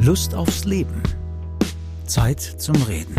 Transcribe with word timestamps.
Lust 0.00 0.34
aufs 0.34 0.64
Leben. 0.64 1.02
Zeit 2.06 2.40
zum 2.40 2.76
Reden. 2.82 3.14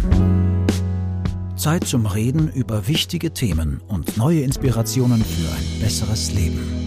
Zeit 1.55 1.85
zum 1.85 2.05
Reden 2.05 2.51
über 2.51 2.87
wichtige 2.87 3.31
Themen 3.31 3.81
und 3.87 4.17
neue 4.17 4.41
Inspirationen 4.41 5.23
für 5.23 5.49
ein 5.49 5.81
besseres 5.81 6.33
Leben. 6.33 6.83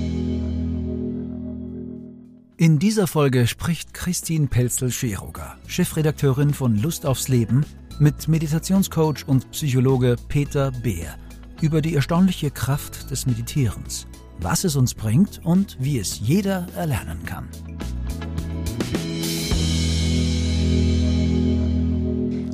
In 2.59 2.79
dieser 2.79 3.07
Folge 3.07 3.47
spricht 3.47 3.95
Christine 3.95 4.47
Pelzel-Scheroger, 4.47 5.56
Chefredakteurin 5.67 6.54
von 6.54 6.76
Lust 6.76 7.06
aufs 7.06 7.28
Leben, 7.28 7.64
mit 7.98 8.28
Meditationscoach 8.28 9.26
und 9.26 9.51
Psychologe 9.51 10.17
Peter 10.28 10.71
Beer 10.71 11.17
über 11.60 11.80
die 11.80 11.94
erstaunliche 11.94 12.51
Kraft 12.51 13.10
des 13.10 13.26
Meditierens, 13.26 14.06
was 14.40 14.64
es 14.64 14.76
uns 14.76 14.94
bringt 14.94 15.40
und 15.44 15.76
wie 15.80 15.98
es 15.98 16.20
jeder 16.20 16.66
erlernen 16.77 17.24
kann. 17.24 17.48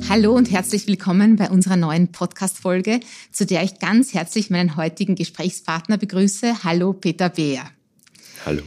Hallo 0.09 0.35
und 0.35 0.51
herzlich 0.51 0.85
willkommen 0.87 1.37
bei 1.37 1.49
unserer 1.49 1.77
neuen 1.77 2.11
Podcast-Folge, 2.11 2.99
zu 3.31 3.45
der 3.45 3.63
ich 3.63 3.79
ganz 3.79 4.13
herzlich 4.13 4.49
meinen 4.49 4.75
heutigen 4.75 5.15
Gesprächspartner 5.15 5.97
begrüße. 5.97 6.63
Hallo, 6.63 6.93
Peter 6.93 7.29
Beer. 7.29 7.63
Hallo. 8.45 8.63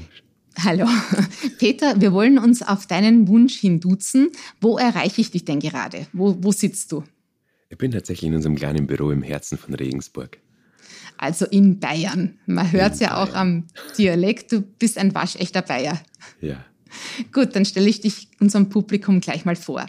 Hallo. 0.65 0.89
Peter, 1.59 2.01
wir 2.01 2.13
wollen 2.13 2.39
uns 2.39 2.63
auf 2.63 2.87
deinen 2.87 3.29
Wunsch 3.29 3.59
hin 3.59 3.81
duzen. 3.81 4.31
Wo 4.61 4.79
erreiche 4.79 5.21
ich 5.21 5.31
dich 5.31 5.45
denn 5.45 5.61
gerade? 5.61 6.07
Wo, 6.13 6.37
wo 6.41 6.53
sitzt 6.53 6.91
du? 6.93 7.05
Ich 7.69 7.79
bin 7.79 7.91
tatsächlich 7.91 8.29
in 8.29 8.35
unserem 8.35 8.57
kleinen 8.57 8.87
Büro 8.87 9.11
im 9.11 9.23
Herzen 9.23 9.59
von 9.59 9.75
Regensburg. 9.75 10.39
Also 11.19 11.45
in 11.45 11.79
Bayern. 11.79 12.39
Man 12.47 12.73
hört 12.73 12.95
es 12.95 13.01
ja 13.01 13.11
Bayern. 13.11 13.29
auch 13.29 13.35
am 13.35 13.67
Dialekt. 13.99 14.53
Du 14.53 14.63
bist 14.63 14.99
ein 14.99 15.15
waschechter 15.15 15.63
Bayer. 15.63 16.01
Ja. 16.41 16.65
Gut, 17.33 17.55
dann 17.55 17.65
stelle 17.65 17.89
ich 17.89 18.01
dich 18.01 18.29
unserem 18.41 18.69
Publikum 18.69 19.21
gleich 19.21 19.45
mal 19.45 19.57
vor. 19.57 19.87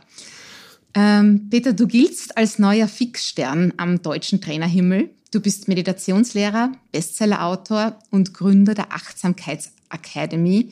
Ähm, 0.94 1.50
Peter, 1.50 1.74
du 1.74 1.88
giltst 1.88 2.38
als 2.38 2.60
neuer 2.60 2.88
Fixstern 2.88 3.74
am 3.78 4.02
deutschen 4.02 4.42
Trainerhimmel. 4.42 5.10
Du 5.32 5.42
bist 5.42 5.68
Meditationslehrer, 5.68 6.72
Bestsellerautor 6.92 8.00
und 8.12 8.34
Gründer 8.34 8.74
der 8.74 8.94
Achtsamkeitsakademie, 8.94 10.72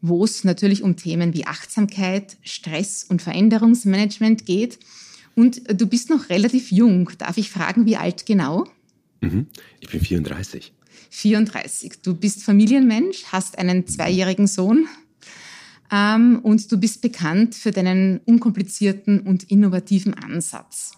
wo 0.00 0.24
es 0.24 0.44
natürlich 0.44 0.82
um 0.82 0.96
Themen 0.96 1.34
wie 1.34 1.46
Achtsamkeit, 1.46 2.36
Stress 2.42 3.04
und 3.04 3.20
Veränderungsmanagement 3.20 4.46
geht. 4.46 4.78
Und 5.36 5.62
du 5.80 5.86
bist 5.86 6.10
noch 6.10 6.28
relativ 6.30 6.72
jung. 6.72 7.10
Darf 7.18 7.36
ich 7.36 7.50
fragen, 7.50 7.86
wie 7.86 7.96
alt 7.96 8.26
genau? 8.26 8.66
Mhm. 9.20 9.46
Ich 9.80 9.90
bin 9.90 10.00
34. 10.00 10.72
34. 11.10 12.02
Du 12.02 12.14
bist 12.14 12.42
Familienmensch, 12.42 13.24
hast 13.26 13.58
einen 13.58 13.86
zweijährigen 13.86 14.46
Sohn. 14.46 14.88
Ähm, 15.90 16.40
und 16.42 16.70
du 16.70 16.78
bist 16.78 17.00
bekannt 17.02 17.54
für 17.54 17.70
deinen 17.70 18.18
unkomplizierten 18.24 19.20
und 19.20 19.44
innovativen 19.44 20.14
Ansatz. 20.14 20.92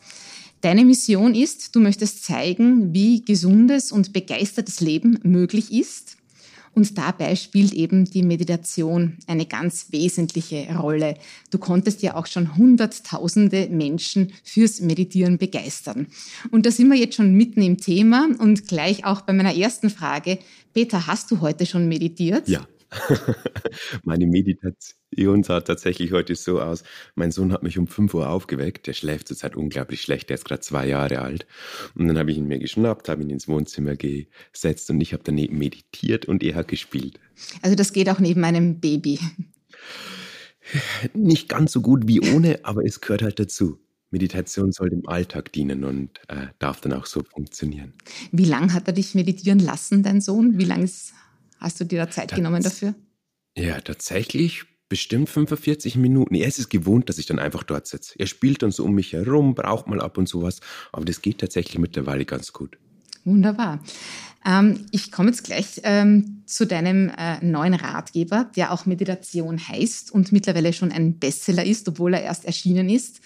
Deine 0.60 0.84
Mission 0.84 1.34
ist, 1.34 1.74
du 1.74 1.80
möchtest 1.80 2.24
zeigen, 2.24 2.94
wie 2.94 3.24
gesundes 3.24 3.90
und 3.90 4.12
begeistertes 4.12 4.80
Leben 4.80 5.18
möglich 5.24 5.72
ist. 5.72 6.16
Und 6.74 6.96
dabei 6.96 7.36
spielt 7.36 7.72
eben 7.74 8.06
die 8.06 8.22
Meditation 8.22 9.18
eine 9.26 9.44
ganz 9.44 9.88
wesentliche 9.90 10.74
Rolle. 10.74 11.16
Du 11.50 11.58
konntest 11.58 12.02
ja 12.02 12.14
auch 12.14 12.26
schon 12.26 12.56
hunderttausende 12.56 13.68
Menschen 13.70 14.32
fürs 14.42 14.80
Meditieren 14.80 15.36
begeistern. 15.36 16.06
Und 16.50 16.64
da 16.64 16.70
sind 16.70 16.88
wir 16.88 16.96
jetzt 16.96 17.16
schon 17.16 17.34
mitten 17.34 17.60
im 17.60 17.78
Thema 17.78 18.28
und 18.38 18.68
gleich 18.68 19.04
auch 19.04 19.22
bei 19.22 19.32
meiner 19.32 19.54
ersten 19.54 19.90
Frage. 19.90 20.38
Peter, 20.72 21.06
hast 21.06 21.30
du 21.30 21.40
heute 21.40 21.66
schon 21.66 21.88
meditiert? 21.88 22.48
Ja. 22.48 22.66
Meine 24.04 24.26
Meditation 24.26 25.42
sah 25.42 25.60
tatsächlich 25.60 26.12
heute 26.12 26.34
so 26.34 26.60
aus. 26.60 26.82
Mein 27.14 27.30
Sohn 27.30 27.52
hat 27.52 27.62
mich 27.62 27.78
um 27.78 27.86
5 27.86 28.12
Uhr 28.14 28.28
aufgeweckt. 28.28 28.86
Der 28.86 28.92
schläft 28.92 29.28
zurzeit 29.28 29.56
unglaublich 29.56 30.02
schlecht. 30.02 30.28
Der 30.28 30.34
ist 30.34 30.44
gerade 30.44 30.60
zwei 30.60 30.86
Jahre 30.86 31.20
alt. 31.20 31.46
Und 31.94 32.08
dann 32.08 32.18
habe 32.18 32.30
ich 32.30 32.38
ihn 32.38 32.46
mir 32.46 32.58
geschnappt, 32.58 33.08
habe 33.08 33.22
ihn 33.22 33.30
ins 33.30 33.48
Wohnzimmer 33.48 33.96
gesetzt 33.96 34.90
und 34.90 35.00
ich 35.00 35.12
habe 35.12 35.22
daneben 35.24 35.58
meditiert 35.58 36.26
und 36.26 36.42
er 36.42 36.54
hat 36.54 36.68
gespielt. 36.68 37.18
Also 37.62 37.76
das 37.76 37.92
geht 37.92 38.08
auch 38.08 38.18
neben 38.18 38.44
einem 38.44 38.80
Baby. 38.80 39.18
Nicht 41.14 41.48
ganz 41.48 41.72
so 41.72 41.80
gut 41.80 42.06
wie 42.06 42.20
ohne, 42.20 42.60
aber 42.64 42.84
es 42.84 43.00
gehört 43.00 43.22
halt 43.22 43.38
dazu. 43.38 43.78
Meditation 44.10 44.72
soll 44.72 44.90
dem 44.90 45.08
Alltag 45.08 45.52
dienen 45.52 45.84
und 45.84 46.20
äh, 46.28 46.48
darf 46.58 46.82
dann 46.82 46.92
auch 46.92 47.06
so 47.06 47.22
funktionieren. 47.22 47.94
Wie 48.30 48.44
lange 48.44 48.74
hat 48.74 48.86
er 48.86 48.92
dich 48.92 49.14
meditieren 49.14 49.58
lassen, 49.58 50.02
dein 50.02 50.20
Sohn? 50.20 50.58
Wie 50.58 50.64
lange 50.64 50.84
ist 50.84 51.14
Hast 51.62 51.80
du 51.80 51.84
dir 51.84 52.00
da 52.00 52.10
Zeit 52.10 52.30
Tats 52.30 52.36
genommen 52.36 52.62
dafür? 52.62 52.94
Ja, 53.56 53.80
tatsächlich 53.80 54.64
bestimmt 54.88 55.30
45 55.30 55.96
Minuten. 55.96 56.34
Er 56.34 56.46
ist 56.46 56.58
es 56.58 56.68
gewohnt, 56.68 57.08
dass 57.08 57.18
ich 57.18 57.26
dann 57.26 57.38
einfach 57.38 57.62
dort 57.62 57.86
sitze. 57.86 58.18
Er 58.18 58.26
spielt 58.26 58.62
dann 58.62 58.72
so 58.72 58.84
um 58.84 58.94
mich 58.94 59.12
herum, 59.12 59.54
braucht 59.54 59.86
mal 59.86 60.00
ab 60.00 60.18
und 60.18 60.26
zu 60.26 60.42
was, 60.42 60.60
aber 60.90 61.04
das 61.04 61.22
geht 61.22 61.38
tatsächlich 61.38 61.78
mittlerweile 61.78 62.24
ganz 62.24 62.52
gut. 62.52 62.76
Wunderbar. 63.24 63.82
Ähm, 64.44 64.86
ich 64.90 65.12
komme 65.12 65.30
jetzt 65.30 65.44
gleich 65.44 65.80
ähm, 65.84 66.42
zu 66.46 66.66
deinem 66.66 67.10
äh, 67.16 67.42
neuen 67.44 67.74
Ratgeber, 67.74 68.50
der 68.56 68.72
auch 68.72 68.84
Meditation 68.84 69.68
heißt 69.68 70.10
und 70.10 70.32
mittlerweile 70.32 70.72
schon 70.72 70.90
ein 70.90 71.18
Bestseller 71.18 71.64
ist, 71.64 71.88
obwohl 71.88 72.14
er 72.14 72.22
erst 72.22 72.44
erschienen 72.44 72.90
ist. 72.90 73.20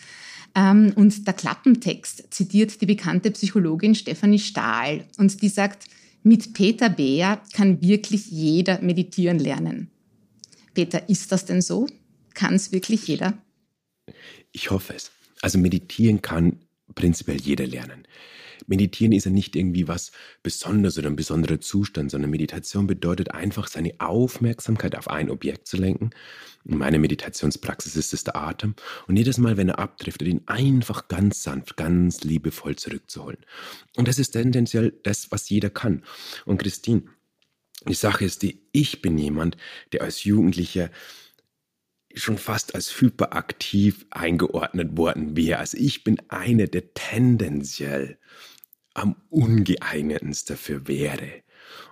Ähm, 0.54 0.92
und 0.96 1.26
der 1.26 1.34
Klappentext 1.34 2.32
zitiert 2.32 2.80
die 2.80 2.86
bekannte 2.86 3.30
Psychologin 3.30 3.94
Stefanie 3.94 4.38
Stahl 4.38 5.04
und 5.16 5.40
die 5.40 5.48
sagt, 5.48 5.86
mit 6.26 6.54
Peter 6.54 6.90
Beer 6.90 7.40
kann 7.52 7.80
wirklich 7.80 8.26
jeder 8.26 8.80
meditieren 8.82 9.38
lernen. 9.38 9.92
Peter, 10.74 11.08
ist 11.08 11.30
das 11.30 11.44
denn 11.44 11.62
so? 11.62 11.86
Kann 12.34 12.54
es 12.54 12.72
wirklich 12.72 13.06
jeder? 13.06 13.40
Ich 14.50 14.72
hoffe 14.72 14.94
es. 14.94 15.12
Also 15.40 15.58
meditieren 15.58 16.22
kann 16.22 16.58
prinzipiell 16.96 17.40
jeder 17.40 17.68
lernen. 17.68 18.08
Meditieren 18.66 19.12
ist 19.12 19.24
ja 19.24 19.30
nicht 19.30 19.56
irgendwie 19.56 19.88
was 19.88 20.12
Besonderes 20.42 20.98
oder 20.98 21.08
ein 21.08 21.16
besonderer 21.16 21.60
Zustand, 21.60 22.10
sondern 22.10 22.30
Meditation 22.30 22.86
bedeutet 22.86 23.32
einfach, 23.32 23.68
seine 23.68 23.94
Aufmerksamkeit 23.98 24.96
auf 24.96 25.08
ein 25.08 25.30
Objekt 25.30 25.66
zu 25.66 25.76
lenken. 25.76 26.10
In 26.64 26.78
meiner 26.78 26.98
Meditationspraxis 26.98 27.96
ist 27.96 28.12
es 28.12 28.24
der 28.24 28.36
Atem. 28.36 28.74
Und 29.06 29.16
jedes 29.16 29.38
Mal, 29.38 29.56
wenn 29.56 29.68
er 29.68 29.78
abdriftet, 29.78 30.28
ihn 30.28 30.42
einfach 30.46 31.08
ganz 31.08 31.42
sanft, 31.42 31.76
ganz 31.76 32.24
liebevoll 32.24 32.76
zurückzuholen. 32.76 33.38
Und 33.96 34.08
das 34.08 34.18
ist 34.18 34.30
tendenziell 34.30 34.92
das, 35.02 35.30
was 35.30 35.48
jeder 35.48 35.70
kann. 35.70 36.02
Und 36.44 36.58
Christine, 36.58 37.02
die 37.88 37.94
Sache 37.94 38.24
ist 38.24 38.42
die, 38.42 38.62
ich 38.72 39.02
bin 39.02 39.16
jemand, 39.16 39.56
der 39.92 40.02
als 40.02 40.24
Jugendlicher 40.24 40.90
schon 42.16 42.38
fast 42.38 42.74
als 42.74 43.00
hyperaktiv 43.00 44.06
eingeordnet 44.10 44.96
worden 44.96 45.36
wäre. 45.36 45.58
Also 45.58 45.76
ich 45.76 46.02
bin 46.02 46.20
einer, 46.28 46.66
der 46.66 46.94
tendenziell 46.94 48.18
am 48.94 49.16
ungeeignetsten 49.28 50.56
dafür 50.56 50.88
wäre. 50.88 51.42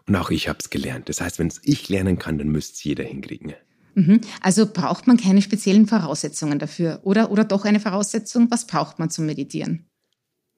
Und 0.06 0.16
auch 0.16 0.30
ich 0.30 0.48
habe 0.48 0.58
es 0.60 0.70
gelernt. 0.70 1.08
Das 1.08 1.20
heißt, 1.20 1.38
wenn 1.38 1.48
es 1.48 1.60
ich 1.62 1.88
lernen 1.88 2.18
kann, 2.18 2.38
dann 2.38 2.48
müsste 2.48 2.74
es 2.74 2.84
jeder 2.84 3.04
hinkriegen. 3.04 3.54
Mhm. 3.94 4.20
Also 4.40 4.66
braucht 4.66 5.06
man 5.06 5.16
keine 5.16 5.42
speziellen 5.42 5.86
Voraussetzungen 5.86 6.58
dafür, 6.58 7.00
oder? 7.04 7.30
Oder 7.30 7.44
doch 7.44 7.64
eine 7.64 7.80
Voraussetzung? 7.80 8.50
Was 8.50 8.66
braucht 8.66 8.98
man 8.98 9.10
zum 9.10 9.26
Meditieren? 9.26 9.86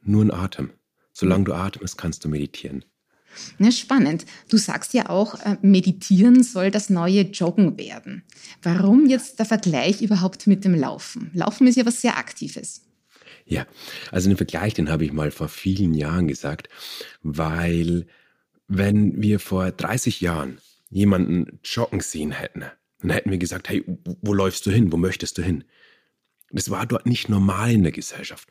Nur 0.02 0.24
ein 0.24 0.32
Atem. 0.32 0.70
Solange 1.12 1.44
du 1.44 1.54
atmest, 1.54 1.98
kannst 1.98 2.24
du 2.24 2.28
meditieren. 2.28 2.84
Ja, 3.58 3.70
spannend. 3.70 4.26
Du 4.48 4.56
sagst 4.56 4.94
ja 4.94 5.08
auch, 5.08 5.34
äh, 5.40 5.56
meditieren 5.62 6.42
soll 6.42 6.70
das 6.70 6.90
neue 6.90 7.22
Joggen 7.22 7.78
werden. 7.78 8.22
Warum 8.62 9.06
jetzt 9.06 9.38
der 9.38 9.46
Vergleich 9.46 10.02
überhaupt 10.02 10.46
mit 10.46 10.64
dem 10.64 10.74
Laufen? 10.74 11.30
Laufen 11.34 11.66
ist 11.66 11.76
ja 11.76 11.86
was 11.86 12.00
sehr 12.00 12.16
Aktives. 12.16 12.82
Ja, 13.44 13.66
also 14.10 14.28
den 14.28 14.36
Vergleich, 14.36 14.74
den 14.74 14.90
habe 14.90 15.04
ich 15.04 15.12
mal 15.12 15.30
vor 15.30 15.48
vielen 15.48 15.94
Jahren 15.94 16.26
gesagt, 16.26 16.68
weil 17.22 18.06
wenn 18.66 19.22
wir 19.22 19.38
vor 19.38 19.70
30 19.70 20.20
Jahren 20.20 20.58
jemanden 20.90 21.60
joggen 21.62 22.00
sehen 22.00 22.32
hätten, 22.32 22.64
dann 23.00 23.10
hätten 23.10 23.30
wir 23.30 23.38
gesagt, 23.38 23.68
hey, 23.68 23.84
wo 24.04 24.32
läufst 24.32 24.66
du 24.66 24.70
hin? 24.70 24.90
Wo 24.92 24.96
möchtest 24.96 25.38
du 25.38 25.42
hin? 25.42 25.64
Das 26.50 26.70
war 26.70 26.86
dort 26.86 27.06
nicht 27.06 27.28
normal 27.28 27.72
in 27.72 27.82
der 27.82 27.92
Gesellschaft. 27.92 28.48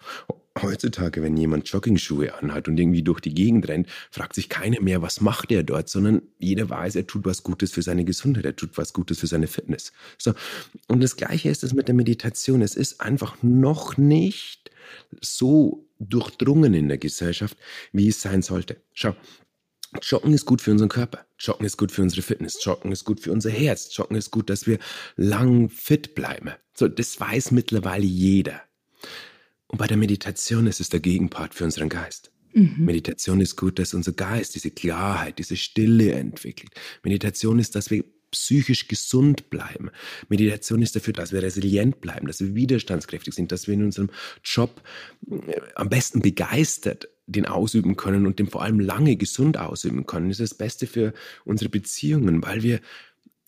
Heutzutage, 0.61 1.21
wenn 1.21 1.35
jemand 1.35 1.67
Joggingschuhe 1.67 2.33
anhat 2.35 2.69
und 2.69 2.79
irgendwie 2.79 3.03
durch 3.03 3.19
die 3.19 3.33
Gegend 3.33 3.67
rennt, 3.67 3.89
fragt 4.09 4.35
sich 4.35 4.47
keiner 4.47 4.79
mehr, 4.79 5.01
was 5.01 5.19
macht 5.19 5.51
er 5.51 5.63
dort, 5.63 5.89
sondern 5.89 6.21
jeder 6.39 6.69
weiß, 6.69 6.95
er 6.95 7.05
tut 7.05 7.25
was 7.25 7.43
Gutes 7.43 7.73
für 7.73 7.81
seine 7.81 8.05
Gesundheit, 8.05 8.45
er 8.45 8.55
tut 8.55 8.77
was 8.77 8.93
Gutes 8.93 9.19
für 9.19 9.27
seine 9.27 9.47
Fitness. 9.47 9.91
So. 10.17 10.33
Und 10.87 11.01
das 11.01 11.17
Gleiche 11.17 11.49
ist 11.49 11.63
es 11.65 11.73
mit 11.73 11.89
der 11.89 11.95
Meditation. 11.95 12.61
Es 12.61 12.75
ist 12.75 13.01
einfach 13.01 13.35
noch 13.43 13.97
nicht 13.97 14.71
so 15.19 15.85
durchdrungen 15.99 16.73
in 16.73 16.87
der 16.87 16.99
Gesellschaft, 16.99 17.57
wie 17.91 18.07
es 18.07 18.21
sein 18.21 18.41
sollte. 18.41 18.77
Schau, 18.93 19.13
Joggen 20.01 20.33
ist 20.33 20.45
gut 20.45 20.61
für 20.61 20.71
unseren 20.71 20.89
Körper. 20.89 21.25
Joggen 21.37 21.65
ist 21.65 21.75
gut 21.75 21.91
für 21.91 22.01
unsere 22.01 22.21
Fitness. 22.21 22.63
Joggen 22.63 22.93
ist 22.93 23.03
gut 23.03 23.19
für 23.19 23.33
unser 23.33 23.49
Herz. 23.49 23.95
Joggen 23.95 24.15
ist 24.15 24.31
gut, 24.31 24.49
dass 24.49 24.67
wir 24.67 24.79
lang 25.17 25.67
fit 25.67 26.15
bleiben. 26.15 26.51
So, 26.73 26.87
das 26.87 27.19
weiß 27.19 27.51
mittlerweile 27.51 28.05
jeder. 28.05 28.61
Und 29.75 29.80
bei 29.80 29.88
der 29.88 29.98
Meditation 29.98 30.68
ist 30.68 30.80
es 30.80 30.88
der 30.88 31.01
Gegenpart 31.01 31.54
für 31.54 31.66
unseren 31.66 31.89
Geist. 31.89 32.31
Mhm. 32.54 32.86
Meditation 32.86 33.42
ist 33.42 33.57
gut, 33.57 33.77
dass 33.77 33.94
unser 33.94 34.13
Geist 34.13 34.56
diese 34.56 34.72
Klarheit, 34.72 35.38
diese 35.38 35.57
Stille 35.57 36.13
entwickelt. 36.13 36.69
Meditation 37.04 37.60
ist, 37.60 37.75
dass 37.75 37.92
wir 37.92 38.06
psychisch 38.31 38.88
gesund 38.88 39.50
bleiben. 39.50 39.92
Meditation 40.30 40.81
ist 40.81 40.95
dafür, 40.95 41.12
dass 41.12 41.33
wir 41.33 41.44
resilient 41.44 42.00
bleiben, 42.00 42.25
dass 42.25 42.39
wir 42.39 42.56
widerstandskräftig 42.56 43.33
sind, 43.33 43.51
dass 43.51 43.68
wir 43.68 43.74
in 43.74 43.83
unserem 43.83 44.10
Job 44.45 44.81
äh, 45.30 45.60
am 45.75 45.89
besten 45.89 46.22
begeistert 46.22 47.10
den 47.27 47.45
ausüben 47.45 47.98
können 47.98 48.25
und 48.27 48.39
den 48.39 48.48
vor 48.48 48.62
allem 48.62 48.80
lange 48.80 49.18
gesund 49.18 49.57
ausüben 49.57 50.06
können. 50.06 50.30
Das 50.30 50.39
ist 50.39 50.51
das 50.51 50.57
Beste 50.57 50.88
für 50.88 51.13
unsere 51.44 51.69
Beziehungen, 51.69 52.42
weil 52.42 52.63
wir 52.63 52.80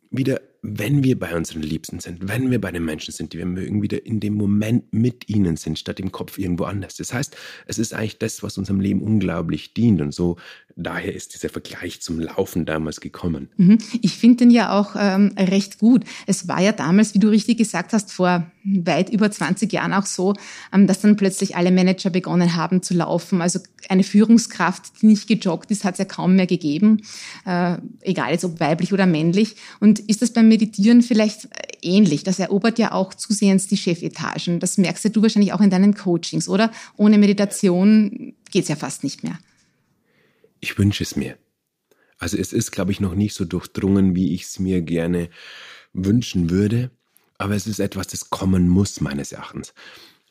wieder 0.10 0.42
wenn 0.62 1.04
wir 1.04 1.18
bei 1.18 1.36
unseren 1.36 1.62
Liebsten 1.62 2.00
sind, 2.00 2.28
wenn 2.28 2.52
wir 2.52 2.60
bei 2.60 2.72
den 2.72 2.84
Menschen 2.84 3.14
sind, 3.14 3.34
die 3.34 3.38
wir 3.38 3.46
mögen, 3.46 3.82
wieder 3.82 4.06
in 4.06 4.20
dem 4.20 4.34
Moment 4.34 4.92
mit 4.92 5.30
ihnen 5.30 5.58
sind, 5.58 5.80
statt 5.80 6.00
im 6.00 6.12
Kopf 6.12 6.38
irgendwo 6.38 6.66
anders. 6.66 6.96
Das 6.96 7.14
heißt, 7.14 7.36
es 7.66 7.78
ist 7.78 7.94
eigentlich 7.94 8.20
das, 8.20 8.44
was 8.44 8.58
unserem 8.58 8.80
Leben 8.80 9.02
unglaublich 9.02 9.74
dient. 9.74 10.02
Und 10.02 10.14
so, 10.14 10.38
daher 10.76 11.14
ist 11.14 11.34
dieser 11.34 11.50
Vergleich 11.50 12.02
zum 12.02 12.20
Laufen 12.20 12.66
damals 12.66 13.02
gekommen. 13.02 13.50
Mhm. 13.58 13.78
Ich 14.02 14.18
finde 14.18 14.38
den 14.38 14.52
ja 14.52 14.78
auch 14.78 14.96
ähm, 14.98 15.34
recht 15.38 15.80
gut. 15.80 16.04
Es 16.26 16.48
war 16.48 16.62
ja 16.62 16.72
damals, 16.72 17.14
wie 17.14 17.20
du 17.20 17.30
richtig 17.30 17.58
gesagt 17.58 17.94
hast, 17.94 18.12
vor 18.12 18.52
weit 18.64 19.10
über 19.10 19.32
20 19.32 19.72
Jahren 19.72 19.94
auch 19.94 20.06
so, 20.06 20.34
ähm, 20.74 20.88
dass 20.88 21.02
dann 21.02 21.16
plötzlich 21.16 21.56
alle 21.56 21.72
Manager 21.72 22.10
begonnen 22.10 22.56
haben 22.56 22.82
zu 22.82 22.94
laufen. 22.94 23.42
Also 23.42 23.60
eine 23.90 24.04
Führungskraft, 24.04 25.02
die 25.02 25.08
nicht 25.08 25.28
gejoggt 25.28 25.72
ist, 25.72 25.84
hat 25.84 25.94
es 25.94 26.00
ja 26.00 26.06
kaum 26.06 26.36
mehr 26.36 26.48
gegeben, 26.48 27.02
äh, 27.46 27.78
egal 28.02 28.32
jetzt 28.32 28.44
ob 28.44 28.60
weiblich 28.60 28.94
oder 28.94 29.06
männlich. 29.06 29.56
Und 29.80 30.00
ist 30.00 30.22
das 30.22 30.32
beim 30.32 30.47
Meditieren 30.48 31.02
vielleicht 31.02 31.46
äh, 31.46 31.78
ähnlich. 31.82 32.24
Das 32.24 32.40
erobert 32.40 32.80
ja 32.80 32.92
auch 32.92 33.14
zusehends 33.14 33.68
die 33.68 33.78
Chefetagen. 33.78 34.60
Das 34.60 34.78
merkst 34.78 35.16
du 35.16 35.22
wahrscheinlich 35.22 35.54
auch 35.54 35.62
in 35.62 35.70
deinen 35.70 35.96
Coachings, 35.96 36.50
oder? 36.50 36.72
Ohne 36.96 37.18
Meditation 37.18 38.34
geht 38.52 38.64
es 38.64 38.70
ja 38.70 38.76
fast 38.76 39.04
nicht 39.04 39.24
mehr. 39.24 39.38
Ich 40.60 40.78
wünsche 40.78 41.04
es 41.04 41.16
mir. 41.16 41.38
Also 42.18 42.38
es 42.38 42.54
ist, 42.54 42.72
glaube 42.72 42.92
ich, 42.92 43.00
noch 43.00 43.14
nicht 43.14 43.36
so 43.36 43.46
durchdrungen, 43.46 44.16
wie 44.16 44.34
ich 44.34 44.44
es 44.44 44.60
mir 44.60 44.82
gerne 44.82 45.30
wünschen 45.94 46.50
würde. 46.50 46.92
Aber 47.38 47.56
es 47.56 47.68
ist 47.68 47.80
etwas, 47.80 48.08
das 48.08 48.30
kommen 48.30 48.68
muss, 48.68 49.02
meines 49.02 49.32
Erachtens. 49.32 49.74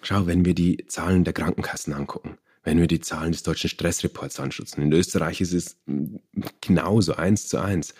Schau, 0.03 0.27
wenn 0.27 0.45
wir 0.45 0.55
die 0.55 0.85
Zahlen 0.89 1.25
der 1.25 1.33
Krankenkassen 1.33 1.93
angucken, 1.93 2.39
wenn 2.65 2.81
wir 2.81 2.89
die 2.89 3.01
Zahlen 3.01 3.33
des 3.33 3.45
deutschen 3.45 3.71
Stressreports 3.71 4.41
anschutzen, 4.41 4.83
in 4.83 4.93
Österreich 4.93 5.41
ist 5.41 5.53
es 5.53 5.77
mm, 5.87 6.17
genauso, 6.61 7.15
eins 7.15 7.47
zu 7.47 7.59
eins, 7.59 7.95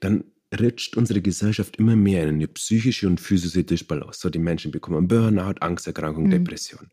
dann 0.00 0.24
rutscht 0.58 0.96
unsere 0.96 1.22
Gesellschaft 1.22 1.76
immer 1.76 1.96
mehr 1.96 2.24
in 2.24 2.30
eine 2.30 2.48
psychische 2.48 3.06
und 3.06 3.20
physische 3.20 3.64
Disbalance. 3.64 4.20
So 4.20 4.30
die 4.30 4.38
Menschen 4.38 4.70
bekommen 4.70 5.08
Burnout, 5.08 5.60
Angsterkrankung, 5.60 6.24
mhm. 6.24 6.30
Depression. 6.30 6.88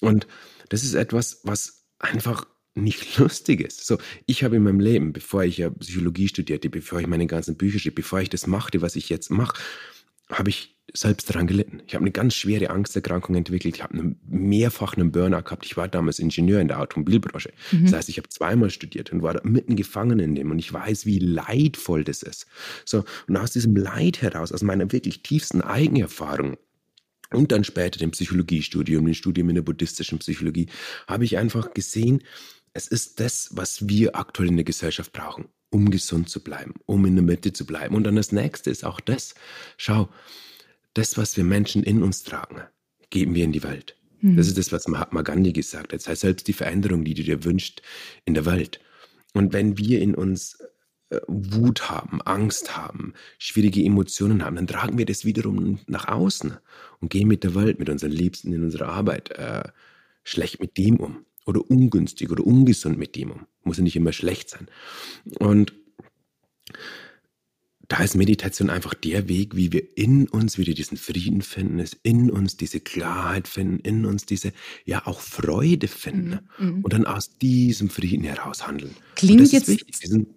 Und 0.00 0.26
das 0.68 0.82
ist 0.82 0.94
etwas, 0.94 1.40
was 1.44 1.86
einfach 1.98 2.46
nicht 2.74 3.18
lustig 3.18 3.60
ist. 3.60 3.86
So, 3.86 3.98
ich 4.26 4.44
habe 4.44 4.56
in 4.56 4.62
meinem 4.62 4.80
Leben, 4.80 5.12
bevor 5.12 5.44
ich 5.44 5.58
ja 5.58 5.70
Psychologie 5.70 6.28
studierte, 6.28 6.70
bevor 6.70 7.00
ich 7.00 7.06
meine 7.06 7.26
ganzen 7.26 7.56
Bücher 7.56 7.78
schrieb, 7.78 7.96
bevor 7.96 8.20
ich 8.20 8.30
das 8.30 8.46
machte, 8.46 8.82
was 8.82 8.96
ich 8.96 9.08
jetzt 9.08 9.30
mache, 9.30 9.60
habe 10.30 10.50
ich 10.50 10.79
selbst 10.94 11.30
daran 11.30 11.46
gelitten. 11.46 11.82
Ich 11.86 11.94
habe 11.94 12.02
eine 12.02 12.10
ganz 12.10 12.34
schwere 12.34 12.70
Angsterkrankung 12.70 13.34
entwickelt. 13.34 13.76
Ich 13.76 13.82
habe 13.82 13.94
eine, 13.94 14.16
mehrfach 14.28 14.96
einen 14.96 15.12
Burnout 15.12 15.42
gehabt. 15.42 15.64
Ich 15.64 15.76
war 15.76 15.88
damals 15.88 16.18
Ingenieur 16.18 16.60
in 16.60 16.68
der 16.68 16.80
Automobilbranche. 16.80 17.52
Mhm. 17.72 17.84
Das 17.84 17.94
heißt, 17.94 18.08
ich 18.08 18.18
habe 18.18 18.28
zweimal 18.28 18.70
studiert 18.70 19.12
und 19.12 19.22
war 19.22 19.34
da 19.34 19.40
mitten 19.42 19.76
gefangen 19.76 20.18
in 20.18 20.34
dem. 20.34 20.50
Und 20.50 20.58
ich 20.58 20.72
weiß, 20.72 21.06
wie 21.06 21.18
leidvoll 21.18 22.04
das 22.04 22.22
ist. 22.22 22.46
So, 22.84 23.04
und 23.28 23.36
aus 23.36 23.52
diesem 23.52 23.76
Leid 23.76 24.22
heraus, 24.22 24.52
aus 24.52 24.62
meiner 24.62 24.90
wirklich 24.92 25.22
tiefsten 25.22 25.60
Eigenerfahrung, 25.60 26.56
und 27.32 27.52
dann 27.52 27.62
später 27.64 27.98
dem 27.98 28.10
Psychologiestudium, 28.10 29.04
dem 29.04 29.14
Studium 29.14 29.50
in 29.50 29.54
der 29.54 29.62
buddhistischen 29.62 30.18
Psychologie, 30.18 30.66
habe 31.06 31.24
ich 31.24 31.38
einfach 31.38 31.72
gesehen, 31.74 32.22
es 32.72 32.88
ist 32.88 33.20
das, 33.20 33.50
was 33.52 33.88
wir 33.88 34.16
aktuell 34.16 34.48
in 34.48 34.56
der 34.56 34.64
Gesellschaft 34.64 35.12
brauchen, 35.12 35.46
um 35.70 35.90
gesund 35.90 36.28
zu 36.28 36.42
bleiben, 36.42 36.74
um 36.86 37.04
in 37.06 37.14
der 37.14 37.24
Mitte 37.24 37.52
zu 37.52 37.66
bleiben. 37.66 37.94
Und 37.94 38.04
dann 38.04 38.16
das 38.16 38.32
nächste 38.32 38.70
ist 38.70 38.84
auch 38.84 39.00
das. 39.00 39.34
Schau, 39.76 40.08
das, 40.94 41.16
was 41.16 41.36
wir 41.36 41.44
Menschen 41.44 41.82
in 41.82 42.02
uns 42.02 42.22
tragen, 42.22 42.62
geben 43.10 43.34
wir 43.34 43.44
in 43.44 43.52
die 43.52 43.62
Welt. 43.62 43.96
Mhm. 44.20 44.36
Das 44.36 44.46
ist 44.46 44.58
das, 44.58 44.72
was 44.72 44.88
Mahatma 44.88 45.22
Gandhi 45.22 45.52
gesagt 45.52 45.92
hat. 45.92 46.00
Das 46.00 46.08
heißt, 46.08 46.22
selbst 46.22 46.48
die 46.48 46.52
Veränderung, 46.52 47.04
die 47.04 47.14
du 47.14 47.22
dir 47.22 47.44
wünschst 47.44 47.82
in 48.24 48.34
der 48.34 48.46
Welt. 48.46 48.80
Und 49.34 49.52
wenn 49.52 49.78
wir 49.78 50.00
in 50.00 50.14
uns 50.14 50.58
äh, 51.10 51.20
Wut 51.26 51.90
haben, 51.90 52.20
Angst 52.22 52.76
haben, 52.76 53.14
schwierige 53.38 53.84
Emotionen 53.84 54.44
haben, 54.44 54.56
dann 54.56 54.66
tragen 54.66 54.98
wir 54.98 55.06
das 55.06 55.24
wiederum 55.24 55.80
nach 55.86 56.08
außen 56.08 56.56
und 57.00 57.10
gehen 57.10 57.28
mit 57.28 57.44
der 57.44 57.54
Welt, 57.54 57.78
mit 57.78 57.88
unseren 57.88 58.12
Liebsten 58.12 58.52
in 58.52 58.62
unserer 58.62 58.88
Arbeit 58.88 59.30
äh, 59.32 59.64
schlecht 60.24 60.60
mit 60.60 60.76
dem 60.76 60.96
um 60.96 61.24
oder 61.46 61.68
ungünstig 61.68 62.30
oder 62.30 62.44
ungesund 62.44 62.98
mit 62.98 63.16
dem 63.16 63.30
um. 63.30 63.46
Muss 63.62 63.78
ja 63.78 63.82
nicht 63.82 63.96
immer 63.96 64.12
schlecht 64.12 64.50
sein. 64.50 64.68
Und 65.38 65.72
da 67.90 68.04
ist 68.04 68.14
Meditation 68.14 68.70
einfach 68.70 68.94
der 68.94 69.28
Weg, 69.28 69.56
wie 69.56 69.72
wir 69.72 69.82
in 69.96 70.28
uns 70.28 70.58
wieder 70.58 70.74
diesen 70.74 70.96
Frieden 70.96 71.42
finden, 71.42 71.80
es 71.80 71.96
in 72.04 72.30
uns 72.30 72.56
diese 72.56 72.78
Klarheit 72.78 73.48
finden, 73.48 73.80
in 73.80 74.06
uns 74.06 74.26
diese 74.26 74.52
ja 74.84 75.08
auch 75.08 75.20
Freude 75.20 75.88
finden 75.88 76.38
mm, 76.58 76.64
mm. 76.64 76.84
und 76.84 76.92
dann 76.92 77.04
aus 77.04 77.36
diesem 77.38 77.90
Frieden 77.90 78.22
heraus 78.22 78.64
handeln. 78.64 78.94
Klingt 79.16 79.50
jetzt 79.50 79.66
diesen, 79.68 80.28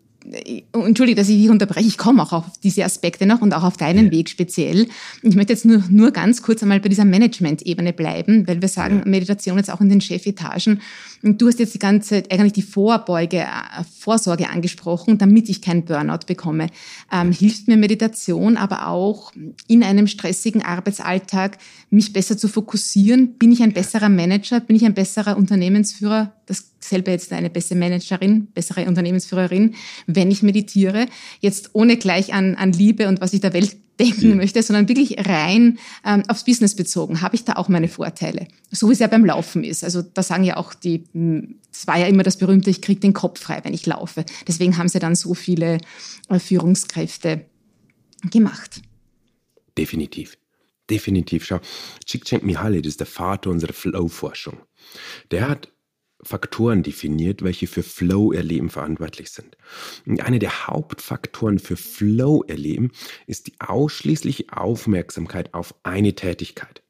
Entschuldige, 0.71 1.19
dass 1.19 1.29
ich 1.29 1.37
dich 1.37 1.49
unterbreche, 1.49 1.87
ich 1.87 1.97
komme 1.97 2.23
auch 2.23 2.31
auf 2.31 2.45
diese 2.63 2.85
Aspekte 2.85 3.25
noch 3.25 3.41
und 3.41 3.53
auch 3.53 3.63
auf 3.63 3.77
deinen 3.77 4.05
ja. 4.05 4.11
Weg 4.11 4.29
speziell. 4.29 4.87
Ich 5.21 5.35
möchte 5.35 5.53
jetzt 5.53 5.65
nur, 5.65 5.83
nur 5.89 6.11
ganz 6.11 6.41
kurz 6.41 6.63
einmal 6.63 6.79
bei 6.79 6.89
dieser 6.89 7.05
Management-Ebene 7.05 7.93
bleiben, 7.93 8.47
weil 8.47 8.61
wir 8.61 8.69
sagen, 8.69 8.99
ja. 8.99 9.09
Meditation 9.09 9.57
jetzt 9.57 9.71
auch 9.71 9.81
in 9.81 9.89
den 9.89 10.01
Chefetagen. 10.01 10.81
Und 11.23 11.41
du 11.41 11.47
hast 11.47 11.59
jetzt 11.59 11.73
die 11.73 11.79
ganze, 11.79 12.23
eigentlich 12.29 12.53
die 12.53 12.61
Vorbeuge, 12.61 13.39
äh, 13.39 13.83
Vorsorge 13.99 14.49
angesprochen, 14.49 15.17
damit 15.17 15.49
ich 15.49 15.61
keinen 15.61 15.83
Burnout 15.83 16.25
bekomme. 16.25 16.67
Ähm, 17.11 17.31
hilft 17.31 17.67
mir 17.67 17.77
Meditation 17.77 18.57
aber 18.57 18.87
auch 18.87 19.31
in 19.67 19.83
einem 19.83 20.07
stressigen 20.07 20.63
Arbeitsalltag, 20.63 21.57
mich 21.89 22.13
besser 22.13 22.37
zu 22.37 22.47
fokussieren? 22.47 23.33
Bin 23.37 23.51
ich 23.51 23.61
ein 23.61 23.73
besserer 23.73 24.09
Manager? 24.09 24.59
Bin 24.59 24.75
ich 24.75 24.85
ein 24.85 24.93
besserer 24.93 25.37
Unternehmensführer? 25.37 26.33
Dasselbe 26.83 27.11
jetzt 27.11 27.31
eine 27.31 27.49
bessere 27.49 27.77
Managerin, 27.77 28.47
bessere 28.47 28.85
Unternehmensführerin, 28.85 29.75
wenn 30.05 30.29
ich 30.29 30.43
meditiere. 30.43 31.07
Jetzt 31.39 31.69
ohne 31.73 31.95
gleich 31.95 32.33
an, 32.33 32.55
an 32.55 32.73
Liebe 32.73 33.07
und 33.07 33.21
was 33.21 33.31
ich 33.33 33.39
der 33.39 33.53
Welt 33.53 33.77
denken 33.99 34.31
mhm. 34.31 34.37
möchte, 34.37 34.61
sondern 34.63 34.89
wirklich 34.89 35.15
rein 35.19 35.77
ähm, 36.03 36.23
aufs 36.27 36.43
Business 36.43 36.75
bezogen, 36.75 37.21
habe 37.21 37.35
ich 37.35 37.45
da 37.45 37.53
auch 37.53 37.69
meine 37.69 37.87
Vorteile. 37.87 38.47
So 38.71 38.89
wie 38.89 38.93
es 38.93 38.99
ja 38.99 39.07
beim 39.07 39.23
Laufen 39.23 39.63
ist. 39.63 39.83
Also 39.83 40.01
da 40.01 40.23
sagen 40.23 40.43
ja 40.43 40.57
auch 40.57 40.73
die, 40.73 41.03
hm, 41.13 41.59
es 41.71 41.85
war 41.87 41.97
ja 41.97 42.07
immer 42.07 42.23
das 42.23 42.37
berühmte, 42.37 42.69
ich 42.69 42.81
kriege 42.81 42.99
den 42.99 43.13
Kopf 43.13 43.39
frei, 43.39 43.59
wenn 43.63 43.73
ich 43.73 43.85
laufe. 43.85 44.25
Deswegen 44.47 44.77
haben 44.77 44.89
sie 44.89 44.99
dann 44.99 45.15
so 45.15 45.35
viele 45.35 45.77
äh, 46.27 46.39
Führungskräfte 46.39 47.45
gemacht. 48.31 48.81
Definitiv. 49.77 50.37
Definitiv. 50.89 51.45
Schau, 51.45 51.59
Csikszentmihalyi, 52.05 52.81
das 52.81 52.93
ist 52.93 52.99
der 52.99 53.07
Vater 53.07 53.51
unserer 53.51 53.73
Flow-Forschung. 53.73 54.57
Der 55.31 55.47
hat 55.47 55.72
Faktoren 56.23 56.83
definiert, 56.83 57.41
welche 57.43 57.67
für 57.67 57.83
Flow-Erleben 57.83 58.69
verantwortlich 58.69 59.31
sind. 59.31 59.57
Und 60.05 60.21
einer 60.21 60.39
der 60.39 60.67
Hauptfaktoren 60.67 61.59
für 61.59 61.75
Flow-Erleben 61.77 62.91
ist 63.27 63.47
die 63.47 63.53
ausschließliche 63.59 64.45
Aufmerksamkeit 64.51 65.53
auf 65.53 65.75
eine 65.83 66.15
Tätigkeit. 66.15 66.83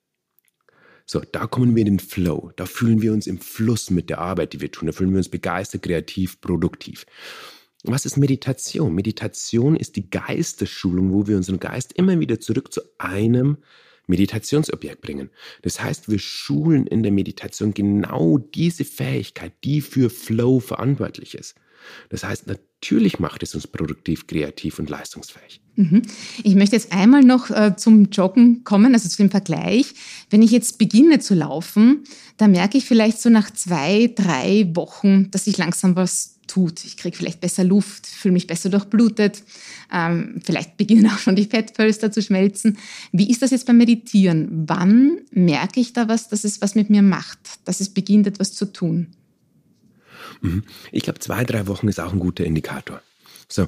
So, 1.06 1.22
da 1.32 1.48
kommen 1.48 1.76
wir 1.76 1.82
in 1.82 1.98
den 1.98 2.00
Flow. 2.00 2.52
Da 2.56 2.66
fühlen 2.66 3.02
wir 3.02 3.12
uns 3.12 3.28
im 3.28 3.40
Fluss 3.40 3.90
mit 3.90 4.10
der 4.10 4.20
Arbeit, 4.20 4.54
die 4.54 4.62
wir 4.62 4.72
tun. 4.72 4.88
Da 4.88 4.94
fühlen 4.94 5.12
wir 5.12 5.18
uns 5.18 5.30
begeistert, 5.30 5.84
kreativ, 5.84 6.40
produktiv. 6.40 7.06
Was 7.84 8.06
ist 8.06 8.16
Meditation? 8.16 8.96
Meditation 8.96 9.76
ist 9.76 9.98
die 9.98 10.10
Geistesschulung, 10.10 11.12
wo 11.12 11.28
wir 11.28 11.36
unseren 11.36 11.60
Geist 11.60 11.92
immer 11.94 12.18
wieder 12.20 12.40
zurück 12.40 12.72
zu 12.72 12.82
einem 12.98 13.58
Meditationsobjekt 14.08 15.02
bringen. 15.02 15.30
Das 15.62 15.82
heißt, 15.82 16.10
wir 16.10 16.20
schulen 16.20 16.88
in 16.88 17.04
der 17.04 17.12
Meditation 17.12 17.74
genau 17.74 18.38
diese 18.38 18.86
Fähigkeit, 18.86 19.54
die 19.64 19.82
für 19.82 20.10
Flow 20.10 20.60
verantwortlich 20.60 21.36
ist. 21.36 21.56
Das 22.10 22.24
heißt, 22.24 22.48
natürlich 22.48 23.20
macht 23.20 23.44
es 23.44 23.56
uns 23.56 23.68
produktiv, 23.68 24.28
kreativ 24.28 24.80
und 24.80 24.90
leistungsfähig. 24.90 25.62
Mhm. 25.76 26.04
Ich 26.44 26.56
möchte 26.56 26.76
jetzt 26.76 26.92
einmal 26.92 27.24
noch 27.24 27.50
äh, 27.50 27.76
zum 27.76 28.06
Joggen 28.06 28.64
kommen, 28.64 28.94
also 28.94 29.10
zu 29.10 29.18
dem 29.18 29.32
Vergleich. 29.32 29.94
Wenn 30.30 30.42
ich 30.42 30.52
jetzt 30.52 30.78
beginne 30.78 31.20
zu 31.20 31.34
laufen, 31.34 32.04
da 32.38 32.48
merke 32.48 32.78
ich 32.78 32.86
vielleicht 32.86 33.22
so 33.22 33.30
nach 33.30 33.52
zwei, 33.52 34.12
drei 34.16 34.70
Wochen, 34.76 35.32
dass 35.32 35.48
ich 35.48 35.58
langsam 35.58 35.96
was 35.96 36.33
tut. 36.48 36.84
Ich 36.86 36.98
kriege 36.98 37.16
vielleicht 37.16 37.42
besser 37.42 37.64
Luft, 37.64 38.08
fühle 38.08 38.34
mich 38.34 38.48
besser 38.48 38.70
durchblutet, 38.70 39.44
ähm, 39.92 40.42
vielleicht 40.44 40.78
beginnen 40.78 41.08
auch 41.08 41.18
schon 41.18 41.36
die 41.36 41.46
Fettpölster 41.46 42.12
zu 42.12 42.22
schmelzen. 42.22 42.78
Wie 43.12 43.30
ist 43.30 43.42
das 43.42 43.52
jetzt 43.52 43.66
beim 43.66 43.78
Meditieren? 43.78 44.64
Wann 44.68 45.22
merke 45.32 45.80
ich 45.80 45.94
da 45.94 46.08
was, 46.08 46.30
dass 46.30 46.44
es 46.44 46.62
was 46.62 46.76
mit 46.76 46.90
mir 46.90 47.02
macht, 47.02 47.40
dass 47.66 47.80
es 47.80 47.90
beginnt, 47.90 48.28
etwas 48.28 48.54
zu 48.54 48.72
tun? 48.72 49.08
Mhm. 50.42 50.64
Ich 50.92 51.04
glaube, 51.04 51.20
zwei, 51.20 51.44
drei 51.44 51.68
Wochen 51.68 51.88
ist 51.88 52.00
auch 52.00 52.14
ein 52.14 52.20
guter 52.20 52.46
Indikator. 52.46 53.02
So, 53.48 53.68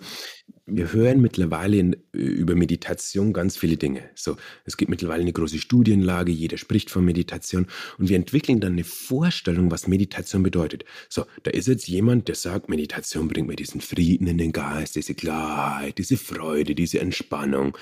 wir 0.68 0.92
hören 0.94 1.22
mittlerweile 1.22 1.78
in, 1.78 1.96
über 2.12 2.56
Meditation 2.56 3.34
ganz 3.34 3.56
viele 3.56 3.78
Dinge. 3.78 4.10
So, 4.16 4.36
es 4.66 4.78
gibt 4.78 4.90
mittlerweile 4.90 5.22
eine 5.22 5.34
große 5.34 5.60
Studienlage, 5.60 6.32
jeder 6.32 6.58
spricht 6.58 6.90
von 6.90 7.06
Meditation 7.06 7.68
und 8.00 8.10
wir 8.10 8.16
entwickeln 8.16 8.60
dann 8.60 8.74
eine 8.74 8.84
Vorstellung, 8.84 9.70
was 9.70 9.88
Meditation 9.88 10.42
bedeutet. 10.42 10.84
So, 11.08 11.26
da 11.44 11.52
ist 11.52 11.68
jetzt 11.68 11.88
jemand, 11.88 12.28
der 12.28 12.36
sagt, 12.36 12.68
Meditation 12.68 13.28
bringt 13.28 13.48
mir 13.48 13.56
diesen 13.56 13.80
Frieden 13.80 14.28
in 14.28 14.40
den 14.40 14.52
Geist, 14.52 14.96
diese 14.96 15.14
Klarheit, 15.14 16.00
diese 16.00 16.18
Freude, 16.18 16.74
diese 16.74 17.00
Entspannung. 17.00 17.78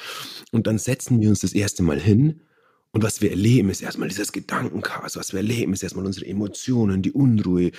Und 0.51 0.67
dann 0.67 0.77
setzen 0.77 1.21
wir 1.21 1.29
uns 1.29 1.39
das 1.39 1.53
erste 1.53 1.83
Mal 1.83 1.99
hin 1.99 2.41
und 2.95 3.01
was 3.01 3.21
wir 3.21 3.31
erleben, 3.31 3.71
ist 3.71 3.81
erstmal 3.81 4.07
dieses 4.07 4.31
Gedankenchaos. 4.31 5.15
Was 5.15 5.33
wir 5.33 5.39
erleben, 5.39 5.73
ist 5.73 5.81
erstmal 5.81 6.05
unsere 6.05 6.27
Emotionen, 6.27 7.01
die 7.01 7.11
Unruhe, 7.11 7.71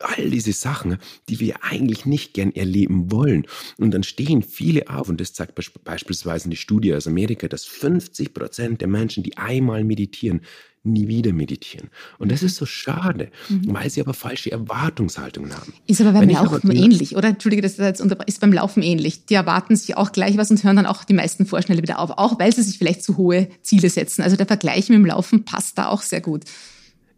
all 0.00 0.30
diese 0.30 0.52
Sachen, 0.52 0.98
die 1.28 1.40
wir 1.40 1.62
eigentlich 1.62 2.06
nicht 2.06 2.34
gern 2.34 2.52
erleben 2.52 3.10
wollen. 3.10 3.46
Und 3.78 3.92
dann 3.92 4.02
stehen 4.02 4.42
viele 4.42 4.88
auf, 4.88 5.08
und 5.08 5.20
das 5.20 5.32
zeigt 5.32 5.54
beispielsweise 5.84 6.48
die 6.48 6.56
Studie 6.56 6.94
aus 6.94 7.06
Amerika, 7.06 7.48
dass 7.48 7.64
50 7.64 8.34
Prozent 8.34 8.80
der 8.80 8.88
Menschen, 8.88 9.22
die 9.22 9.36
einmal 9.36 9.84
meditieren, 9.84 10.40
nie 10.86 11.08
wieder 11.08 11.32
meditieren. 11.32 11.90
Und 12.18 12.30
das 12.30 12.42
ist 12.42 12.56
so 12.56 12.64
schade, 12.64 13.30
mhm. 13.48 13.74
weil 13.74 13.90
sie 13.90 14.00
aber 14.00 14.14
falsche 14.14 14.52
Erwartungshaltungen 14.52 15.52
haben. 15.52 15.74
Ist 15.86 16.00
aber 16.00 16.12
beim 16.12 16.22
Wenn 16.22 16.30
Laufen 16.30 16.70
aber, 16.70 16.74
ähnlich, 16.74 17.16
oder? 17.16 17.28
Entschuldige, 17.28 17.62
das 17.62 17.72
ist, 17.72 17.78
jetzt 17.78 18.00
ist 18.26 18.40
beim 18.40 18.52
Laufen 18.52 18.82
ähnlich. 18.82 19.26
Die 19.26 19.34
erwarten 19.34 19.76
sich 19.76 19.96
auch 19.96 20.12
gleich 20.12 20.36
was 20.36 20.50
und 20.50 20.62
hören 20.62 20.76
dann 20.76 20.86
auch 20.86 21.04
die 21.04 21.14
meisten 21.14 21.44
vorschnell 21.44 21.82
wieder 21.82 21.98
auf, 21.98 22.10
auch 22.10 22.38
weil 22.38 22.54
sie 22.54 22.62
sich 22.62 22.78
vielleicht 22.78 23.02
zu 23.02 23.16
hohe 23.16 23.48
Ziele 23.62 23.90
setzen. 23.90 24.22
Also 24.22 24.36
der 24.36 24.46
Vergleich 24.46 24.88
mit 24.88 24.96
dem 24.96 25.06
Laufen 25.06 25.44
passt 25.44 25.76
da 25.78 25.88
auch 25.88 26.02
sehr 26.02 26.20
gut 26.20 26.44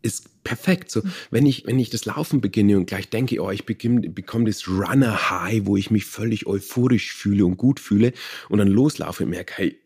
ist 0.02 0.45
perfekt. 0.45 0.90
So, 0.90 1.02
wenn 1.31 1.47
ich, 1.47 1.67
wenn 1.67 1.78
ich 1.78 1.90
das 1.90 2.05
Laufen 2.05 2.40
beginne 2.40 2.76
und 2.76 2.87
gleich 2.87 3.09
denke, 3.09 3.40
oh, 3.43 3.50
ich 3.50 3.67
bekomme, 3.67 4.00
bekomme 4.09 4.47
das 4.47 4.69
Runner 4.69 5.31
High, 5.31 5.67
wo 5.67 5.76
ich 5.76 5.90
mich 5.90 6.05
völlig 6.05 6.47
euphorisch 6.47 7.12
fühle 7.12 7.45
und 7.45 7.57
gut 7.57 7.81
fühle 7.81 8.12
und 8.49 8.59
dann 8.59 8.69
loslaufe 8.69 9.25
und 9.25 9.31
merke, 9.31 9.55
hey, 9.57 9.78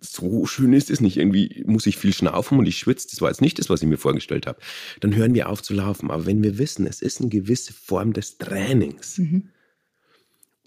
so 0.00 0.46
schön 0.46 0.72
ist 0.72 0.90
es 0.90 1.00
nicht. 1.00 1.16
Irgendwie 1.16 1.64
muss 1.66 1.86
ich 1.86 1.96
viel 1.96 2.12
schnaufen 2.12 2.58
und 2.58 2.66
ich 2.66 2.78
schwitze. 2.78 3.08
Das 3.10 3.20
war 3.20 3.28
jetzt 3.28 3.40
nicht 3.40 3.58
das, 3.58 3.68
was 3.68 3.82
ich 3.82 3.88
mir 3.88 3.98
vorgestellt 3.98 4.46
habe. 4.46 4.60
Dann 5.00 5.14
hören 5.14 5.34
wir 5.34 5.48
auf 5.48 5.62
zu 5.62 5.74
laufen. 5.74 6.10
Aber 6.10 6.26
wenn 6.26 6.42
wir 6.42 6.58
wissen, 6.58 6.86
es 6.86 7.02
ist 7.02 7.20
eine 7.20 7.30
gewisse 7.30 7.72
Form 7.72 8.12
des 8.12 8.38
Trainings, 8.38 9.18
mhm. 9.18 9.50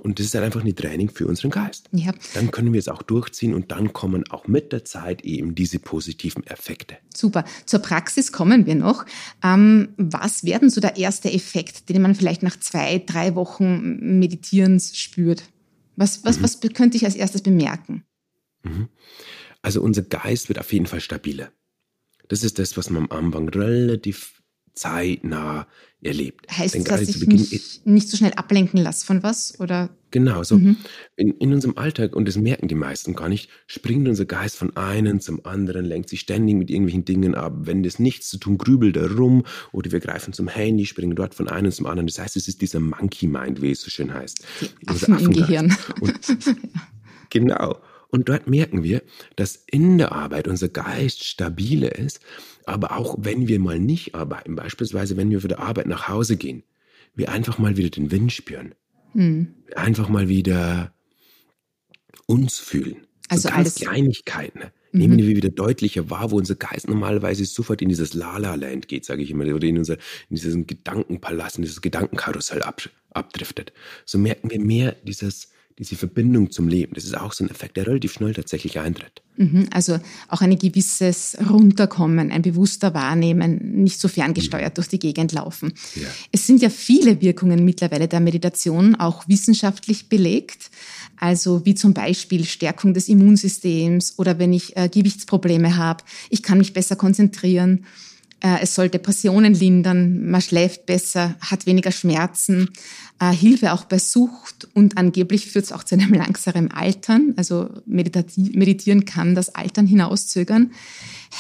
Und 0.02 0.18
das 0.18 0.26
ist 0.26 0.34
halt 0.34 0.44
einfach 0.44 0.64
ein 0.64 0.76
Training 0.76 1.10
für 1.12 1.28
unseren 1.28 1.52
Geist. 1.52 1.88
Ja. 1.92 2.12
Dann 2.34 2.50
können 2.50 2.74
wir 2.74 2.80
es 2.80 2.88
auch 2.88 3.04
durchziehen 3.04 3.54
und 3.54 3.72
dann 3.72 3.94
kommen 3.94 4.28
auch 4.32 4.48
mit 4.48 4.72
der 4.72 4.84
Zeit 4.84 5.22
eben 5.22 5.54
diese 5.54 5.78
positiven 5.78 6.44
Effekte. 6.48 6.98
Super. 7.16 7.46
Zur 7.68 7.82
Praxis 7.82 8.32
kommen 8.32 8.66
wir 8.66 8.74
noch. 8.74 9.06
Ähm, 9.44 9.90
was 9.98 10.44
werden 10.44 10.72
so 10.72 10.82
der 10.82 10.98
erste 10.98 11.32
Effekt, 11.32 11.90
den 11.90 12.02
man 12.02 12.16
vielleicht 12.16 12.42
nach 12.42 12.60
zwei, 12.60 12.98
drei 12.98 13.36
Wochen 13.36 14.18
Meditierens 14.20 14.98
spürt? 14.98 15.44
Was, 15.98 16.26
was, 16.26 16.40
mhm. 16.40 16.44
was 16.44 16.60
könnte 16.74 16.98
ich 16.98 17.06
als 17.06 17.16
erstes 17.16 17.44
bemerken? 17.44 18.04
Mhm. 18.64 18.90
Also 19.62 19.84
unser 19.84 20.02
Geist 20.02 20.50
wird 20.50 20.58
auf 20.58 20.74
jeden 20.74 20.88
Fall 20.88 21.02
stabiler. 21.02 21.52
Das 22.28 22.44
ist 22.44 22.58
das, 22.58 22.76
was 22.76 22.90
man 22.90 23.04
am 23.04 23.12
Anfang 23.12 23.50
relativ 23.50 24.41
zeitnah 24.74 25.68
erlebt. 26.02 26.48
Heißt 26.50 26.76
das, 26.76 26.84
dass 26.84 27.10
ich 27.10 27.28
mich 27.28 27.82
nicht 27.86 28.10
so 28.10 28.18
schnell 28.18 28.34
ablenken 28.34 28.80
lasse 28.80 29.06
von 29.06 29.22
was? 29.22 29.60
Oder? 29.60 29.90
Genau, 30.10 30.44
so 30.44 30.58
mhm. 30.58 30.78
in, 31.16 31.32
in 31.38 31.54
unserem 31.54 31.78
Alltag, 31.78 32.16
und 32.16 32.28
das 32.28 32.38
merken 32.38 32.68
die 32.68 32.76
meisten 32.76 33.14
gar 33.14 33.30
nicht, 33.30 33.50
springt 33.68 34.08
unser 34.08 34.26
Geist 34.26 34.58
von 34.58 34.76
einem 34.76 35.20
zum 35.20 35.46
anderen, 35.46 35.86
lenkt 35.86 36.10
sich 36.10 36.22
ständig 36.22 36.56
mit 36.56 36.70
irgendwelchen 36.70 37.06
Dingen 37.06 37.36
ab. 37.36 37.54
Wenn 37.62 37.84
das 37.84 38.00
nichts 38.00 38.30
zu 38.30 38.38
tun, 38.38 38.58
grübelt 38.58 38.98
er 38.98 39.12
rum 39.16 39.44
oder 39.72 39.92
wir 39.92 40.00
greifen 40.00 40.34
zum 40.34 40.48
Handy, 40.48 40.86
springen 40.86 41.16
dort 41.16 41.36
von 41.36 41.48
einem 41.48 41.72
zum 41.72 41.86
anderen. 41.86 42.08
Das 42.08 42.20
heißt, 42.20 42.36
es 42.36 42.48
ist 42.48 42.62
dieser 42.62 42.80
Monkey 42.80 43.28
Mind, 43.28 43.62
wie 43.62 43.72
es 43.72 43.82
so 43.82 43.90
schön 43.90 44.14
heißt. 44.14 44.44
Die 44.82 44.88
Affen 44.88 45.20
im 45.20 45.32
Gehirn. 45.32 45.76
Und, 46.02 46.14
genau. 47.30 47.78
Und 48.10 48.28
dort 48.28 48.48
merken 48.48 48.84
wir, 48.84 49.02
dass 49.38 49.64
in 49.68 49.98
der 49.98 50.12
Arbeit 50.12 50.48
unser 50.48 50.68
Geist 50.68 51.24
stabiler 51.24 51.98
ist, 51.98 52.20
aber 52.66 52.98
auch 52.98 53.18
wenn 53.20 53.48
wir 53.48 53.60
mal 53.60 53.80
nicht 53.80 54.16
arbeiten, 54.16 54.56
beispielsweise 54.56 55.18
wenn 55.18 55.30
wir 55.30 55.42
für 55.42 55.48
die 55.48 55.56
Arbeit 55.56 55.88
nach 55.88 56.08
Hause 56.08 56.38
gehen, 56.38 56.64
wir 57.16 57.32
einfach 57.32 57.58
mal 57.58 57.78
wieder 57.78 57.90
den 57.90 58.12
Wind 58.12 58.32
spüren. 58.32 58.74
Hm. 59.14 59.54
Einfach 59.76 60.10
mal 60.10 60.30
wieder 60.30 60.94
uns 62.26 62.60
fühlen. 62.60 63.08
Also 63.28 63.50
so 63.50 63.56
alles 63.56 63.76
Kleinigkeiten. 63.76 64.60
Ne? 64.60 64.72
Mhm. 64.92 65.00
Nehmen 65.00 65.18
wir 65.20 65.36
wieder 65.36 65.50
deutlicher 65.50 66.10
wahr, 66.10 66.32
wo 66.32 66.38
unser 66.38 66.56
Geist 66.56 66.88
normalerweise 66.88 67.46
sofort 67.46 67.82
in 67.82 67.90
dieses 67.90 68.14
Lala-Land 68.14 68.88
geht, 68.88 69.06
sage 69.06 69.24
ich 69.24 69.32
immer, 69.32 69.46
oder 69.54 69.68
in, 69.68 69.78
unser, 69.78 69.96
in 70.30 70.36
diesen 70.36 70.68
Gedankenpalast, 70.68 71.58
in 71.58 71.64
dieses 71.64 71.82
Gedankenkarussell 71.82 72.62
ab, 72.62 72.90
abdriftet. 73.12 73.74
So 74.06 74.18
merken 74.18 74.50
wir 74.50 74.60
mehr 74.60 74.96
dieses 75.04 75.52
diese 75.82 75.96
Verbindung 75.96 76.52
zum 76.52 76.68
Leben. 76.68 76.94
Das 76.94 77.06
ist 77.06 77.18
auch 77.18 77.34
so 77.34 77.44
ein 77.44 77.50
Effekt, 77.50 77.76
der 77.76 77.88
relativ 77.88 78.14
schnell 78.14 78.36
tatsächlich 78.36 78.80
eintritt. 78.80 79.24
Mhm, 79.38 79.68
also 79.72 80.00
auch 80.28 80.42
ein 80.42 80.56
gewisses 80.60 81.36
Runterkommen, 81.50 82.32
ein 82.32 82.44
bewusster 82.44 82.94
Wahrnehmen, 82.94 83.82
nicht 83.82 84.00
so 84.00 84.08
ferngesteuert 84.08 84.74
mhm. 84.74 84.76
durch 84.76 84.90
die 84.90 85.00
Gegend 85.00 85.32
laufen. 85.32 85.74
Ja. 85.96 86.08
Es 86.32 86.46
sind 86.46 86.62
ja 86.62 86.70
viele 86.70 87.20
Wirkungen 87.20 87.66
mittlerweile 87.66 88.08
der 88.08 88.20
Meditation 88.20 88.94
auch 88.94 89.28
wissenschaftlich 89.28 90.08
belegt. 90.08 90.70
Also 91.18 91.66
wie 91.66 91.74
zum 91.74 91.96
Beispiel 91.96 92.46
Stärkung 92.46 92.94
des 92.94 93.10
Immunsystems 93.10 94.20
oder 94.20 94.38
wenn 94.38 94.54
ich 94.54 94.78
äh, 94.78 94.88
Gewichtsprobleme 94.88 95.78
habe, 95.78 96.04
ich 96.30 96.44
kann 96.44 96.60
mich 96.60 96.74
besser 96.74 96.96
konzentrieren. 96.96 97.86
Äh, 98.42 98.62
es 98.62 98.74
soll 98.74 98.90
Depressionen 98.90 99.54
lindern, 99.54 100.30
man 100.30 100.42
schläft 100.42 100.88
besser, 100.88 101.36
hat 101.40 101.68
weniger 101.68 101.92
Schmerzen, 101.92 102.70
äh, 103.20 103.32
Hilfe 103.32 103.72
auch 103.72 103.86
bei 103.86 104.00
Sucht 104.00 104.68
und 104.74 104.98
angeblich 104.98 105.48
führt 105.48 105.66
es 105.66 105.72
auch 105.72 105.84
zu 105.84 105.96
einem 105.96 106.14
langsamen 106.14 106.72
Altern. 106.72 107.34
Also 107.38 107.70
meditieren 107.86 109.06
kann 109.06 109.36
das 109.36 109.54
Altern 109.54 109.86
hinauszögern. 109.86 110.72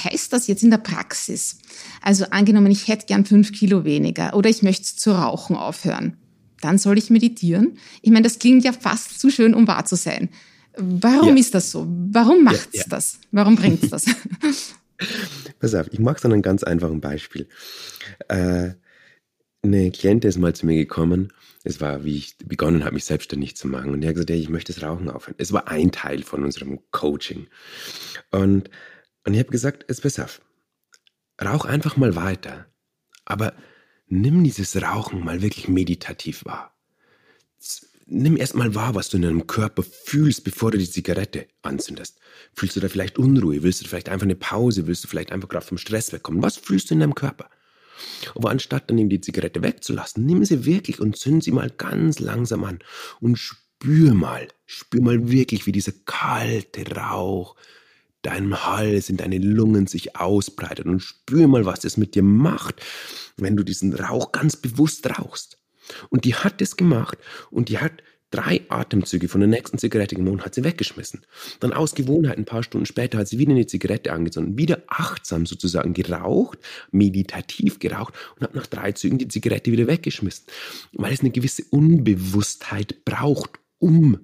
Heißt 0.03 0.31
das 0.31 0.47
jetzt 0.47 0.63
in 0.63 0.69
der 0.69 0.77
Praxis? 0.77 1.57
Also 2.01 2.25
angenommen, 2.25 2.71
ich 2.71 2.87
hätte 2.87 3.07
gern 3.07 3.25
fünf 3.25 3.51
Kilo 3.51 3.83
weniger 3.83 4.35
oder 4.35 4.49
ich 4.49 4.61
möchte 4.61 4.95
zu 4.95 5.11
rauchen 5.11 5.55
aufhören. 5.55 6.17
Dann 6.61 6.77
soll 6.77 6.99
ich 6.99 7.09
meditieren? 7.09 7.79
Ich 8.03 8.11
meine, 8.11 8.23
das 8.23 8.37
klingt 8.37 8.63
ja 8.63 8.73
fast 8.73 9.19
zu 9.19 9.31
schön, 9.31 9.55
um 9.55 9.67
wahr 9.67 9.85
zu 9.85 9.95
sein. 9.95 10.29
Warum 10.77 11.35
ja. 11.35 11.41
ist 11.41 11.55
das 11.55 11.71
so? 11.71 11.87
Warum 11.89 12.43
macht's 12.43 12.69
ja, 12.73 12.81
ja. 12.81 12.87
das? 12.89 13.17
Warum 13.31 13.55
bringt's 13.55 13.89
das? 13.89 14.05
Pass 15.59 15.75
auf, 15.75 15.87
ich 15.91 15.99
mache 15.99 16.17
es 16.17 16.25
an 16.25 16.33
einem 16.33 16.41
ganz 16.41 16.63
einfachen 16.63 17.01
Beispiel. 17.01 17.47
Äh, 18.27 18.71
eine 19.63 19.91
Klientin 19.91 20.29
ist 20.29 20.37
mal 20.37 20.55
zu 20.55 20.65
mir 20.65 20.75
gekommen. 20.75 21.31
Es 21.63 21.79
war, 21.81 22.03
wie 22.03 22.17
ich 22.17 22.37
begonnen 22.37 22.83
habe, 22.83 22.95
mich 22.95 23.05
selbstständig 23.05 23.55
zu 23.55 23.67
machen. 23.67 23.91
Und 23.91 24.01
er 24.01 24.09
hat 24.09 24.15
gesagt, 24.15 24.31
ich 24.31 24.49
möchte 24.49 24.73
das 24.73 24.81
Rauchen 24.81 25.09
aufhören. 25.09 25.35
Es 25.37 25.53
war 25.53 25.67
ein 25.67 25.91
Teil 25.91 26.23
von 26.23 26.43
unserem 26.43 26.79
Coaching. 26.91 27.47
Und, 28.31 28.69
und 29.25 29.33
ich 29.33 29.39
habe 29.39 29.51
gesagt, 29.51 29.85
es 29.87 30.01
pass 30.01 30.19
auf, 30.19 30.41
rauch 31.43 31.65
einfach 31.65 31.97
mal 31.97 32.15
weiter. 32.15 32.65
Aber 33.25 33.53
nimm 34.07 34.43
dieses 34.43 34.81
Rauchen 34.81 35.23
mal 35.23 35.41
wirklich 35.43 35.67
meditativ 35.67 36.45
wahr 36.45 36.75
nimm 38.05 38.37
erstmal 38.37 38.75
wahr, 38.75 38.95
was 38.95 39.09
du 39.09 39.17
in 39.17 39.23
deinem 39.23 39.47
Körper 39.47 39.83
fühlst, 39.83 40.43
bevor 40.43 40.71
du 40.71 40.77
die 40.77 40.89
Zigarette 40.89 41.47
anzündest. 41.61 42.19
Fühlst 42.53 42.75
du 42.75 42.79
da 42.79 42.89
vielleicht 42.89 43.17
Unruhe? 43.17 43.63
Willst 43.63 43.81
du 43.81 43.87
vielleicht 43.87 44.09
einfach 44.09 44.25
eine 44.25 44.35
Pause? 44.35 44.87
Willst 44.87 45.03
du 45.03 45.07
vielleicht 45.07 45.31
einfach 45.31 45.49
gerade 45.49 45.65
vom 45.65 45.77
Stress 45.77 46.11
wegkommen? 46.13 46.43
Was 46.43 46.57
fühlst 46.57 46.89
du 46.89 46.95
in 46.95 46.99
deinem 46.99 47.15
Körper? 47.15 47.49
Aber 48.35 48.49
anstatt 48.49 48.89
dann 48.89 48.97
eben 48.97 49.09
die 49.09 49.21
Zigarette 49.21 49.61
wegzulassen, 49.61 50.25
nimm 50.25 50.43
sie 50.45 50.65
wirklich 50.65 50.99
und 50.99 51.17
zünd 51.17 51.43
sie 51.43 51.51
mal 51.51 51.69
ganz 51.69 52.19
langsam 52.19 52.63
an 52.63 52.79
und 53.19 53.37
spür 53.37 54.13
mal, 54.13 54.47
spür 54.65 55.01
mal 55.01 55.29
wirklich, 55.29 55.65
wie 55.65 55.71
dieser 55.71 55.93
kalte 56.05 56.95
Rauch 56.95 57.55
deinem 58.21 58.65
Hals, 58.65 59.09
in 59.09 59.17
deine 59.17 59.39
Lungen 59.39 59.87
sich 59.87 60.15
ausbreitet 60.15 60.85
und 60.85 60.99
spür 60.99 61.47
mal, 61.47 61.65
was 61.65 61.79
das 61.79 61.97
mit 61.97 62.15
dir 62.15 62.23
macht, 62.23 62.81
wenn 63.37 63.55
du 63.55 63.63
diesen 63.63 63.93
Rauch 63.93 64.31
ganz 64.31 64.55
bewusst 64.55 65.07
rauchst. 65.09 65.60
Und 66.09 66.25
die 66.25 66.35
hat 66.35 66.61
das 66.61 66.77
gemacht 66.77 67.17
und 67.49 67.69
die 67.69 67.79
hat 67.79 67.93
drei 68.31 68.61
Atemzüge 68.69 69.27
von 69.27 69.41
der 69.41 69.49
nächsten 69.49 69.77
Zigarette 69.77 70.15
genommen 70.15 70.39
und 70.39 70.45
hat 70.45 70.55
sie 70.55 70.63
weggeschmissen. 70.63 71.21
Dann 71.59 71.73
aus 71.73 71.93
Gewohnheit 71.93 72.37
ein 72.37 72.45
paar 72.45 72.63
Stunden 72.63 72.85
später 72.85 73.17
hat 73.17 73.27
sie 73.27 73.37
wieder 73.37 73.51
eine 73.51 73.67
Zigarette 73.67 74.13
angezündet, 74.13 74.57
wieder 74.57 74.81
achtsam 74.87 75.45
sozusagen 75.45 75.93
geraucht, 75.93 76.59
meditativ 76.91 77.79
geraucht 77.79 78.13
und 78.35 78.43
hat 78.43 78.55
nach 78.55 78.67
drei 78.67 78.93
Zügen 78.93 79.17
die 79.17 79.27
Zigarette 79.27 79.71
wieder 79.71 79.87
weggeschmissen, 79.87 80.45
weil 80.93 81.13
es 81.13 81.19
eine 81.19 81.31
gewisse 81.31 81.63
Unbewusstheit 81.69 83.03
braucht, 83.05 83.59
um 83.79 84.19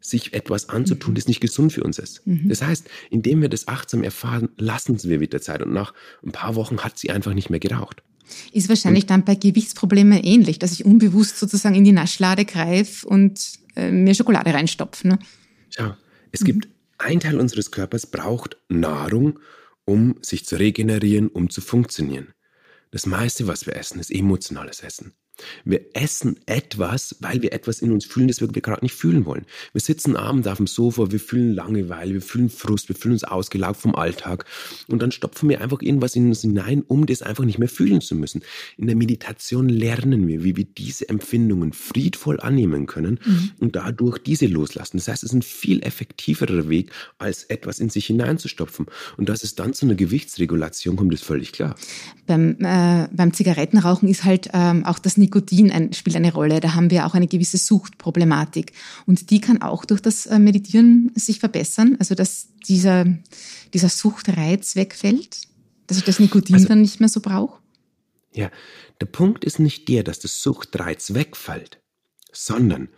sich 0.00 0.34
etwas 0.34 0.68
anzutun, 0.68 1.12
mhm. 1.12 1.14
das 1.16 1.28
nicht 1.28 1.40
gesund 1.40 1.72
für 1.72 1.82
uns 1.82 1.98
ist. 1.98 2.26
Mhm. 2.26 2.48
Das 2.48 2.62
heißt, 2.62 2.88
indem 3.10 3.40
wir 3.40 3.48
das 3.48 3.68
achtsam 3.68 4.02
erfahren, 4.02 4.50
lassen 4.58 5.02
wir 5.02 5.18
mit 5.18 5.32
der 5.32 5.40
Zeit 5.40 5.62
und 5.62 5.72
nach 5.72 5.94
ein 6.22 6.30
paar 6.30 6.54
Wochen 6.54 6.80
hat 6.80 6.98
sie 6.98 7.10
einfach 7.10 7.32
nicht 7.32 7.48
mehr 7.50 7.60
geraucht. 7.60 8.02
Ist 8.52 8.68
wahrscheinlich 8.68 9.04
und, 9.04 9.10
dann 9.10 9.24
bei 9.24 9.34
Gewichtsproblemen 9.34 10.22
ähnlich, 10.22 10.58
dass 10.58 10.72
ich 10.72 10.84
unbewusst 10.84 11.38
sozusagen 11.38 11.74
in 11.74 11.84
die 11.84 11.92
Naschlade 11.92 12.44
greife 12.44 13.06
und 13.06 13.58
äh, 13.76 13.90
mir 13.90 14.14
Schokolade 14.14 14.52
reinstopfe. 14.52 15.08
Ne? 15.08 15.18
Schau, 15.70 15.94
es 16.32 16.40
mhm. 16.40 16.46
gibt 16.46 16.68
ein 16.98 17.20
Teil 17.20 17.38
unseres 17.40 17.70
Körpers 17.70 18.06
braucht 18.06 18.56
Nahrung, 18.68 19.38
um 19.84 20.16
sich 20.22 20.46
zu 20.46 20.56
regenerieren, 20.56 21.28
um 21.28 21.50
zu 21.50 21.60
funktionieren. 21.60 22.32
Das 22.90 23.06
meiste, 23.06 23.46
was 23.46 23.66
wir 23.66 23.76
essen, 23.76 24.00
ist 24.00 24.10
emotionales 24.10 24.80
Essen. 24.80 25.12
Wir 25.64 25.80
essen 25.94 26.38
etwas, 26.46 27.16
weil 27.20 27.42
wir 27.42 27.52
etwas 27.52 27.80
in 27.80 27.92
uns 27.92 28.04
fühlen, 28.04 28.28
das 28.28 28.40
wir 28.40 28.48
gerade 28.48 28.84
nicht 28.84 28.94
fühlen 28.94 29.26
wollen. 29.26 29.46
Wir 29.72 29.80
sitzen 29.80 30.16
abends 30.16 30.46
auf 30.46 30.58
dem 30.58 30.66
Sofa, 30.66 31.10
wir 31.10 31.20
fühlen 31.20 31.54
Langeweile, 31.54 32.14
wir 32.14 32.22
fühlen 32.22 32.50
Frust, 32.50 32.88
wir 32.88 32.96
fühlen 32.96 33.14
uns 33.14 33.24
ausgelaugt 33.24 33.80
vom 33.80 33.94
Alltag 33.94 34.44
und 34.88 35.02
dann 35.02 35.12
stopfen 35.12 35.48
wir 35.48 35.60
einfach 35.60 35.82
irgendwas 35.82 36.16
in 36.16 36.28
uns 36.28 36.42
hinein, 36.42 36.82
um 36.86 37.06
das 37.06 37.22
einfach 37.22 37.44
nicht 37.44 37.58
mehr 37.58 37.68
fühlen 37.68 38.00
zu 38.00 38.14
müssen. 38.14 38.42
In 38.76 38.86
der 38.86 38.96
Meditation 38.96 39.68
lernen 39.68 40.26
wir, 40.26 40.44
wie 40.44 40.56
wir 40.56 40.64
diese 40.64 41.08
Empfindungen 41.08 41.72
friedvoll 41.72 42.40
annehmen 42.40 42.86
können 42.86 43.18
mhm. 43.24 43.50
und 43.58 43.76
dadurch 43.76 44.18
diese 44.18 44.46
loslassen. 44.46 44.98
Das 44.98 45.08
heißt, 45.08 45.24
es 45.24 45.30
ist 45.30 45.34
ein 45.34 45.42
viel 45.42 45.82
effektiverer 45.82 46.68
Weg, 46.68 46.90
als 47.18 47.44
etwas 47.44 47.80
in 47.80 47.90
sich 47.90 48.06
hineinzustopfen. 48.06 48.86
Und 49.16 49.28
dass 49.28 49.42
es 49.42 49.54
dann 49.54 49.72
zu 49.72 49.86
einer 49.86 49.94
Gewichtsregulation 49.94 50.96
kommt, 50.96 51.12
ist 51.14 51.24
völlig 51.24 51.52
klar. 51.52 51.74
Beim, 52.26 52.56
äh, 52.60 53.08
beim 53.12 53.32
Zigarettenrauchen 53.32 54.08
ist 54.08 54.24
halt 54.24 54.48
ähm, 54.52 54.84
auch 54.84 54.98
das 54.98 55.16
Nikotin 55.24 55.70
ein, 55.70 55.92
spielt 55.92 56.16
eine 56.16 56.32
Rolle. 56.32 56.60
Da 56.60 56.74
haben 56.74 56.90
wir 56.90 57.06
auch 57.06 57.14
eine 57.14 57.26
gewisse 57.26 57.56
Suchtproblematik. 57.56 58.72
Und 59.06 59.30
die 59.30 59.40
kann 59.40 59.62
auch 59.62 59.84
durch 59.84 60.00
das 60.00 60.26
äh, 60.26 60.38
Meditieren 60.38 61.12
sich 61.14 61.40
verbessern. 61.40 61.96
Also, 61.98 62.14
dass 62.14 62.48
dieser, 62.68 63.06
dieser 63.72 63.88
Suchtreiz 63.88 64.76
wegfällt, 64.76 65.48
dass 65.86 65.98
ich 65.98 66.04
das 66.04 66.20
Nikotin 66.20 66.56
also, 66.56 66.68
dann 66.68 66.82
nicht 66.82 67.00
mehr 67.00 67.08
so 67.08 67.20
brauche. 67.20 67.60
Ja, 68.32 68.50
der 69.00 69.06
Punkt 69.06 69.44
ist 69.44 69.58
nicht 69.58 69.88
der, 69.88 70.02
dass 70.02 70.18
der 70.18 70.30
Suchtreiz 70.30 71.14
wegfällt, 71.14 71.80
sondern 72.32 72.88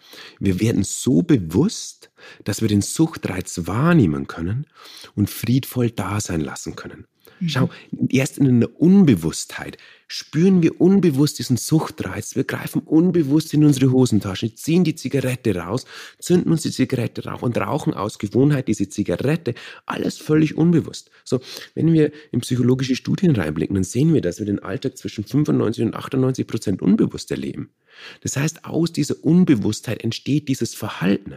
wir 0.40 0.60
werden 0.60 0.82
so 0.82 1.22
bewusst, 1.22 2.10
dass 2.44 2.62
wir 2.62 2.68
den 2.68 2.82
Suchtreiz 2.82 3.66
wahrnehmen 3.66 4.26
können 4.26 4.66
und 5.14 5.30
friedvoll 5.30 5.90
da 5.90 6.20
sein 6.20 6.40
lassen 6.40 6.74
können. 6.74 7.06
Schau, 7.44 7.68
erst 8.08 8.38
in 8.38 8.48
einer 8.48 8.80
Unbewusstheit 8.80 9.76
spüren 10.08 10.62
wir 10.62 10.80
unbewusst 10.80 11.38
diesen 11.38 11.56
Suchtreiz. 11.56 12.36
Wir 12.36 12.44
greifen 12.44 12.80
unbewusst 12.82 13.52
in 13.52 13.64
unsere 13.64 13.90
Hosentasche, 13.90 14.54
ziehen 14.54 14.84
die 14.84 14.94
Zigarette 14.94 15.56
raus, 15.56 15.84
zünden 16.18 16.52
uns 16.52 16.62
die 16.62 16.70
Zigarette 16.70 17.24
rauf 17.24 17.42
und 17.42 17.58
rauchen 17.58 17.92
aus 17.92 18.18
Gewohnheit 18.18 18.68
diese 18.68 18.88
Zigarette. 18.88 19.54
Alles 19.84 20.18
völlig 20.18 20.56
unbewusst. 20.56 21.10
So, 21.24 21.40
wenn 21.74 21.92
wir 21.92 22.12
in 22.30 22.40
psychologische 22.40 22.96
Studien 22.96 23.34
reinblicken, 23.34 23.74
dann 23.74 23.84
sehen 23.84 24.14
wir, 24.14 24.20
dass 24.20 24.38
wir 24.38 24.46
den 24.46 24.60
Alltag 24.60 24.96
zwischen 24.96 25.24
95 25.24 25.84
und 25.84 25.94
98 25.94 26.46
Prozent 26.46 26.82
unbewusst 26.82 27.30
erleben. 27.30 27.70
Das 28.20 28.36
heißt, 28.36 28.64
aus 28.64 28.92
dieser 28.92 29.22
Unbewusstheit 29.24 30.04
entsteht 30.04 30.48
dieses 30.48 30.74
Verhalten. 30.74 31.34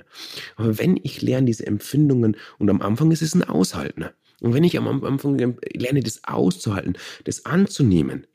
Aber 0.55 0.77
wenn 0.77 0.97
ich 1.01 1.21
lerne 1.21 1.47
diese 1.47 1.65
Empfindungen 1.65 2.37
und 2.57 2.69
am 2.69 2.81
Anfang 2.81 3.11
ist 3.11 3.21
es 3.21 3.33
ein 3.33 3.43
Aushalten. 3.43 4.05
Und 4.41 4.53
wenn 4.53 4.63
ich 4.63 4.77
am 4.77 5.03
Anfang 5.03 5.37
lerne, 5.37 6.01
das 6.01 6.23
auszuhalten, 6.23 6.97
das 7.25 7.45
anzunehmen, 7.45 8.25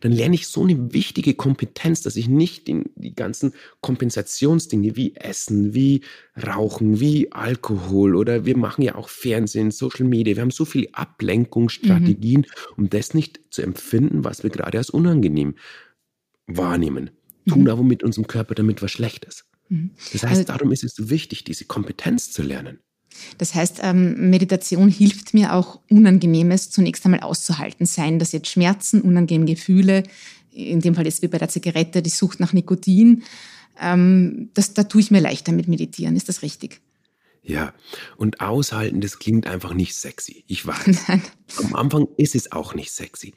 dann 0.00 0.12
lerne 0.12 0.34
ich 0.34 0.48
so 0.48 0.62
eine 0.62 0.92
wichtige 0.92 1.34
Kompetenz, 1.34 2.02
dass 2.02 2.16
ich 2.16 2.28
nicht 2.28 2.66
die, 2.66 2.84
die 2.96 3.14
ganzen 3.14 3.52
Kompensationsdinge 3.80 4.96
wie 4.96 5.14
Essen, 5.14 5.74
wie 5.74 6.02
Rauchen, 6.36 7.00
wie 7.00 7.32
Alkohol 7.32 8.16
oder 8.16 8.46
wir 8.46 8.56
machen 8.56 8.82
ja 8.82 8.94
auch 8.94 9.08
Fernsehen, 9.08 9.70
Social 9.70 10.06
Media, 10.06 10.36
wir 10.36 10.42
haben 10.42 10.50
so 10.50 10.64
viele 10.64 10.92
Ablenkungsstrategien, 10.92 12.40
mhm. 12.40 12.74
um 12.76 12.90
das 12.90 13.14
nicht 13.14 13.40
zu 13.50 13.62
empfinden, 13.62 14.24
was 14.24 14.42
wir 14.42 14.50
gerade 14.50 14.78
als 14.78 14.90
unangenehm 14.90 15.54
wahrnehmen. 16.46 17.10
Tun 17.48 17.62
mhm. 17.62 17.68
aber 17.68 17.82
mit 17.84 18.02
unserem 18.02 18.26
Körper 18.26 18.54
damit 18.54 18.82
was 18.82 18.90
Schlechtes. 18.90 19.44
Mhm. 19.68 19.90
Das 20.12 20.22
heißt, 20.22 20.24
also, 20.24 20.44
darum 20.44 20.72
ist 20.72 20.84
es 20.84 20.94
so 20.94 21.10
wichtig, 21.10 21.44
diese 21.44 21.64
Kompetenz 21.64 22.32
zu 22.32 22.42
lernen. 22.42 22.80
Das 23.38 23.54
heißt, 23.54 23.80
ähm, 23.82 24.30
Meditation 24.30 24.88
hilft 24.88 25.34
mir 25.34 25.54
auch 25.54 25.80
Unangenehmes 25.90 26.70
zunächst 26.70 27.04
einmal 27.04 27.20
auszuhalten, 27.20 27.86
seien 27.86 28.18
das 28.18 28.32
jetzt 28.32 28.48
Schmerzen, 28.48 29.00
unangenehme 29.00 29.46
Gefühle, 29.46 30.02
in 30.52 30.80
dem 30.80 30.94
Fall 30.94 31.04
jetzt 31.04 31.22
wie 31.22 31.28
bei 31.28 31.38
der 31.38 31.48
Zigarette, 31.48 32.02
die 32.02 32.10
Sucht 32.10 32.40
nach 32.40 32.52
Nikotin. 32.52 33.22
Ähm, 33.80 34.50
das, 34.54 34.74
da 34.74 34.84
tue 34.84 35.00
ich 35.00 35.10
mir 35.10 35.20
leichter 35.20 35.52
mit 35.52 35.68
Meditieren, 35.68 36.16
ist 36.16 36.28
das 36.28 36.42
richtig? 36.42 36.80
Ja, 37.46 37.72
und 38.16 38.40
aushalten, 38.40 39.00
das 39.00 39.20
klingt 39.20 39.46
einfach 39.46 39.72
nicht 39.72 39.94
sexy. 39.94 40.42
Ich 40.48 40.66
weiß. 40.66 41.02
Nein. 41.08 41.22
Am 41.58 41.76
Anfang 41.76 42.08
ist 42.16 42.34
es 42.34 42.50
auch 42.50 42.74
nicht 42.74 42.90
sexy. 42.90 43.34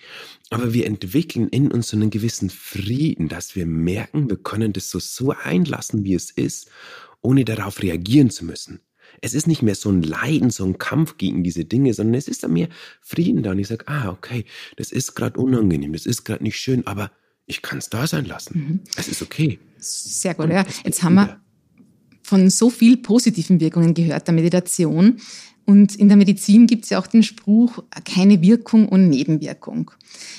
Aber 0.50 0.74
wir 0.74 0.88
entwickeln 0.88 1.48
in 1.50 1.72
uns 1.72 1.90
so 1.90 1.98
einen 1.98 2.10
gewissen 2.10 2.50
Frieden, 2.50 3.28
dass 3.28 3.56
wir 3.56 3.68
merken, 3.68 4.28
wir 4.28 4.38
können 4.38 4.74
das 4.74 4.90
so, 4.90 4.98
so 4.98 5.32
einlassen, 5.32 6.06
wie 6.06 6.16
es 6.16 6.32
ist, 6.32 6.72
ohne 7.22 7.46
darauf 7.46 7.84
reagieren 7.84 8.32
zu 8.32 8.46
müssen. 8.46 8.80
Es 9.22 9.34
ist 9.34 9.48
nicht 9.48 9.62
mehr 9.62 9.76
so 9.76 9.90
ein 9.90 10.02
Leiden, 10.02 10.50
so 10.50 10.66
ein 10.66 10.78
Kampf 10.78 11.18
gegen 11.18 11.44
diese 11.44 11.66
Dinge, 11.66 11.94
sondern 11.94 12.16
es 12.16 12.28
ist 12.28 12.44
dann 12.44 12.54
mehr 12.54 12.70
Frieden 13.02 13.44
da. 13.44 13.52
Und 13.52 13.60
ich 13.60 13.68
sage, 13.68 13.88
ah, 13.88 14.10
okay, 14.10 14.46
das 14.78 14.92
ist 14.92 15.16
gerade 15.16 15.40
unangenehm, 15.40 15.94
das 15.94 16.06
ist 16.06 16.24
gerade 16.24 16.44
nicht 16.44 16.58
schön, 16.58 16.86
aber 16.88 17.12
ich 17.46 17.62
kann 17.62 17.80
es 17.80 17.90
da 17.90 18.08
sein 18.08 18.26
lassen. 18.26 18.60
Mhm. 18.60 18.80
Es 18.96 19.08
ist 19.08 19.22
okay. 19.22 19.60
Sehr 19.78 20.36
gut, 20.36 20.50
ja. 20.50 20.66
Jetzt 20.84 21.04
haben 21.04 21.16
wir 21.16 21.40
von 22.22 22.50
so 22.50 22.70
viel 22.70 22.98
positiven 22.98 23.60
Wirkungen 23.60 23.94
gehört 23.96 24.28
der 24.28 24.36
Meditation. 24.36 25.20
Und 25.66 25.96
in 25.96 26.08
der 26.08 26.18
Medizin 26.18 26.68
gibt 26.68 26.84
es 26.84 26.92
ja 26.92 27.00
auch 27.00 27.08
den 27.08 27.24
Spruch, 27.24 27.84
keine 28.06 28.42
Wirkung 28.42 28.88
und 28.88 29.10
Nebenwirkung. 29.10 29.92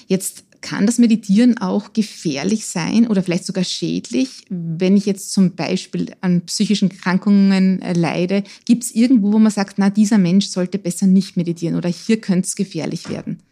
Jetzt 0.07 0.45
kann 0.61 0.87
das 0.87 0.99
Meditieren 0.99 1.59
auch 1.59 1.93
gefährlich 1.93 2.67
sein 2.67 3.07
oder 3.07 3.23
vielleicht 3.23 3.47
sogar 3.47 3.65
schädlich, 3.65 4.45
wenn 4.49 4.97
ich 4.97 5.07
jetzt 5.07 5.33
zum 5.33 5.55
Beispiel 5.55 6.15
an 6.21 6.43
psychischen 6.47 6.89
Krankungen 6.89 7.81
äh, 7.83 7.93
leide? 7.93 8.45
Gibt 8.65 8.85
es 8.85 8.91
irgendwo, 8.91 9.33
wo 9.33 9.39
man 9.39 9.53
sagt, 9.53 9.79
na, 9.79 9.91
dieser 9.91 10.19
Mensch 10.19 10.47
sollte 10.49 10.79
besser 10.79 11.07
nicht 11.07 11.37
meditieren 11.37 11.77
oder 11.77 11.89
hier 11.89 12.21
könnte 12.21 12.47
es 12.47 12.57
gefährlich 12.57 13.09
werden? 13.09 13.43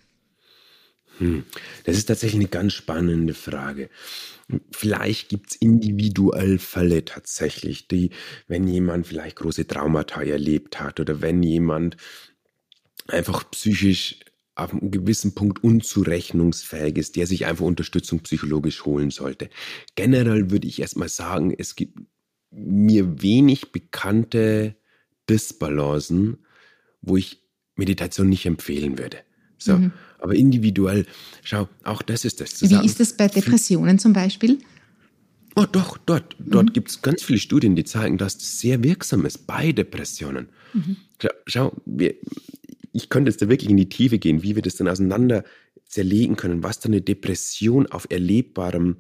Hm. 1.19 1.45
Das 1.85 1.97
ist 1.97 2.07
tatsächlich 2.07 2.41
eine 2.41 2.49
ganz 2.49 2.75
spannende 2.75 3.35
Frage. 3.35 3.91
Vielleicht 4.71 5.29
gibt 5.29 5.51
es 5.51 5.57
individuell 5.57 6.59
Fälle 6.59 7.05
tatsächlich, 7.05 7.89
die, 7.89 8.11
wenn 8.47 8.67
jemand 8.67 9.07
vielleicht 9.07 9.37
große 9.37 9.67
Traumata 9.67 10.23
erlebt 10.23 10.81
hat 10.81 11.01
oder 11.01 11.21
wenn 11.21 11.43
jemand 11.43 11.97
einfach 13.09 13.51
psychisch 13.51 14.21
auf 14.59 14.73
einem 14.73 14.91
gewissen 14.91 15.35
Punkt 15.35 15.63
unzurechnungsfähig 15.63 16.99
ist, 16.99 17.17
der 17.17 17.27
sich 17.27 17.47
einfach 17.47 17.65
Unterstützung 17.65 18.21
psychologisch 18.21 18.85
holen 18.85 19.11
sollte. 19.11 19.51
Generell 19.95 20.51
würde 20.51 20.67
ich 20.67 20.81
erstmal 20.81 21.09
sagen, 21.09 21.55
es 21.57 21.77
gibt 21.77 21.99
mir 22.51 23.23
wenig 23.23 23.73
bekannte 23.73 24.75
Disbalancen, 25.29 26.39
wo 27.03 27.17
ich 27.17 27.43
Meditation 27.77 28.29
nicht 28.29 28.47
empfehlen 28.47 28.99
würde. 28.99 29.19
So, 29.59 29.77
mhm. 29.77 29.93
aber 30.19 30.35
individuell, 30.35 31.07
schau, 31.43 31.69
auch 31.85 32.03
das 32.03 32.25
ist 32.25 32.41
das. 32.41 32.61
Wie 32.63 32.67
sagen, 32.67 32.87
ist 32.87 32.99
das 32.99 33.17
bei 33.17 33.29
Depressionen 33.29 33.99
zum 33.99 34.13
Beispiel? 34.13 34.59
Oh, 35.55 35.67
doch, 35.71 35.99
dort, 35.99 36.37
dort 36.39 36.67
mhm. 36.67 36.73
gibt 36.73 36.91
es 36.91 37.03
ganz 37.03 37.23
viele 37.23 37.39
Studien, 37.39 37.77
die 37.77 37.85
zeigen, 37.85 38.19
dass 38.19 38.39
das 38.39 38.61
sehr 38.61 38.83
wirksam 38.83 39.25
ist 39.25 39.47
bei 39.47 39.73
Depressionen. 39.73 40.49
Mhm. 40.73 40.97
Schau, 41.21 41.29
schau 41.47 41.77
wir, 41.85 42.15
ich 42.93 43.09
könnte 43.09 43.31
jetzt 43.31 43.43
da 43.43 43.49
wirklich 43.49 43.71
in 43.71 43.77
die 43.77 43.89
Tiefe 43.89 44.19
gehen, 44.19 44.43
wie 44.43 44.55
wir 44.55 44.63
das 44.63 44.77
dann 44.77 44.89
auseinander 44.89 45.45
zerlegen 45.87 46.37
können, 46.37 46.63
was 46.63 46.81
dann 46.81 46.93
eine 46.93 47.01
Depression 47.01 47.87
auf 47.87 48.07
erlebbarem, 48.11 48.97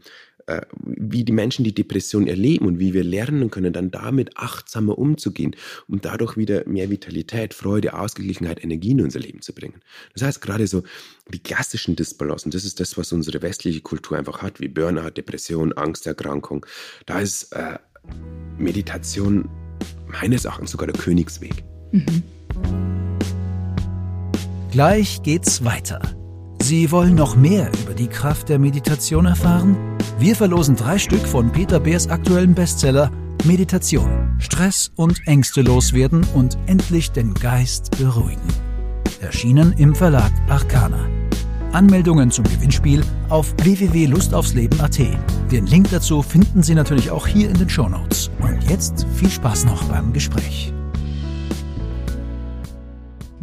äh, 0.48 0.62
wie 0.80 1.24
die 1.24 1.32
Menschen 1.32 1.64
die 1.64 1.74
Depression 1.74 2.26
erleben 2.26 2.66
und 2.66 2.78
wie 2.78 2.94
wir 2.94 3.04
lernen 3.04 3.50
können, 3.50 3.72
dann 3.72 3.90
damit 3.90 4.38
achtsamer 4.38 4.96
umzugehen 4.96 5.54
und 5.88 6.06
dadurch 6.06 6.38
wieder 6.38 6.66
mehr 6.66 6.88
Vitalität, 6.88 7.52
Freude, 7.52 7.92
Ausgeglichenheit, 7.92 8.64
Energie 8.64 8.92
in 8.92 9.02
unser 9.02 9.20
Leben 9.20 9.42
zu 9.42 9.52
bringen. 9.52 9.82
Das 10.14 10.22
heißt, 10.22 10.40
gerade 10.40 10.66
so 10.66 10.82
die 11.32 11.40
klassischen 11.40 11.96
Disbalancen, 11.96 12.50
das 12.50 12.64
ist 12.64 12.80
das, 12.80 12.96
was 12.96 13.12
unsere 13.12 13.42
westliche 13.42 13.82
Kultur 13.82 14.16
einfach 14.16 14.40
hat, 14.40 14.58
wie 14.58 14.68
Burnout, 14.68 15.10
Depression, 15.10 15.74
Angsterkrankung. 15.74 16.64
Da 17.04 17.20
ist 17.20 17.52
äh, 17.52 17.78
Meditation 18.56 19.50
meines 20.06 20.46
Erachtens 20.46 20.70
sogar 20.70 20.86
der 20.86 20.98
Königsweg. 20.98 21.62
Mhm. 21.92 22.97
Gleich 24.78 25.22
geht's 25.24 25.64
weiter. 25.64 26.00
Sie 26.62 26.92
wollen 26.92 27.16
noch 27.16 27.34
mehr 27.34 27.68
über 27.82 27.94
die 27.94 28.06
Kraft 28.06 28.48
der 28.48 28.60
Meditation 28.60 29.26
erfahren? 29.26 29.76
Wir 30.20 30.36
verlosen 30.36 30.76
drei 30.76 31.00
Stück 31.00 31.26
von 31.26 31.50
Peter 31.50 31.80
Beers 31.80 32.06
aktuellen 32.06 32.54
Bestseller 32.54 33.10
Meditation, 33.44 34.36
Stress 34.38 34.92
und 34.94 35.20
Ängste 35.26 35.62
loswerden 35.62 36.24
und 36.32 36.56
endlich 36.66 37.10
den 37.10 37.34
Geist 37.34 37.90
beruhigen. 37.98 38.46
Erschienen 39.20 39.72
im 39.78 39.96
Verlag 39.96 40.30
Arcana. 40.48 41.08
Anmeldungen 41.72 42.30
zum 42.30 42.44
Gewinnspiel 42.44 43.02
auf 43.30 43.52
www.lustaufsleben.at. 43.60 45.00
Den 45.50 45.66
Link 45.66 45.90
dazu 45.90 46.22
finden 46.22 46.62
Sie 46.62 46.76
natürlich 46.76 47.10
auch 47.10 47.26
hier 47.26 47.50
in 47.50 47.58
den 47.58 47.68
Shownotes. 47.68 48.30
Und 48.38 48.62
jetzt 48.70 49.08
viel 49.16 49.28
Spaß 49.28 49.64
noch 49.64 49.82
beim 49.86 50.12
Gespräch. 50.12 50.72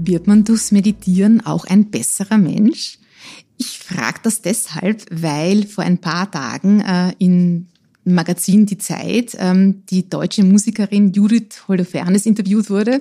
Wird 0.07 0.27
man 0.27 0.43
durchs 0.43 0.71
Meditieren 0.71 1.45
auch 1.45 1.65
ein 1.65 1.89
besserer 1.89 2.37
Mensch? 2.37 2.99
Ich 3.57 3.79
frage 3.79 4.19
das 4.23 4.41
deshalb, 4.41 5.05
weil 5.09 5.65
vor 5.65 5.83
ein 5.83 5.97
paar 5.97 6.29
Tagen 6.29 6.81
äh, 6.81 7.13
in 7.17 7.67
Magazin 8.03 8.67
Die 8.67 8.77
Zeit 8.77 9.35
ähm, 9.39 9.83
die 9.89 10.07
deutsche 10.07 10.43
Musikerin 10.43 11.11
Judith 11.11 11.67
Holofernes 11.67 12.27
interviewt 12.27 12.69
wurde 12.69 12.99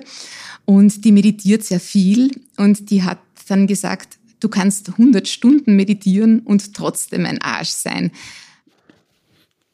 und 0.65 1.05
die 1.05 1.11
meditiert 1.11 1.63
sehr 1.63 1.79
viel 1.79 2.31
und 2.57 2.89
die 2.89 3.03
hat 3.03 3.19
dann 3.47 3.67
gesagt, 3.67 4.17
du 4.39 4.49
kannst 4.49 4.89
100 4.89 5.27
Stunden 5.27 5.75
meditieren 5.75 6.39
und 6.39 6.73
trotzdem 6.73 7.25
ein 7.25 7.39
Arsch 7.39 7.69
sein. 7.69 8.11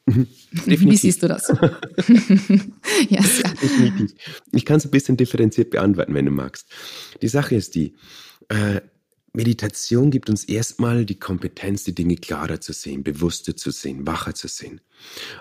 Mhm. 0.05 0.27
Wie 0.65 0.97
siehst 0.97 1.23
du 1.23 1.27
das? 1.27 1.47
ja, 3.09 3.21
Definitiv. 3.21 4.13
Ich 4.51 4.65
kann 4.65 4.77
es 4.77 4.85
ein 4.85 4.91
bisschen 4.91 5.17
differenziert 5.17 5.69
beantworten, 5.69 6.13
wenn 6.13 6.25
du 6.25 6.31
magst. 6.31 6.67
Die 7.21 7.27
Sache 7.27 7.55
ist 7.55 7.75
die, 7.75 7.95
äh, 8.49 8.81
Meditation 9.33 10.11
gibt 10.11 10.29
uns 10.29 10.43
erstmal 10.43 11.05
die 11.05 11.19
Kompetenz, 11.19 11.85
die 11.85 11.95
Dinge 11.95 12.17
klarer 12.17 12.59
zu 12.59 12.73
sehen, 12.73 13.03
bewusster 13.03 13.55
zu 13.55 13.71
sehen, 13.71 14.05
wacher 14.05 14.35
zu 14.35 14.47
sehen. 14.47 14.81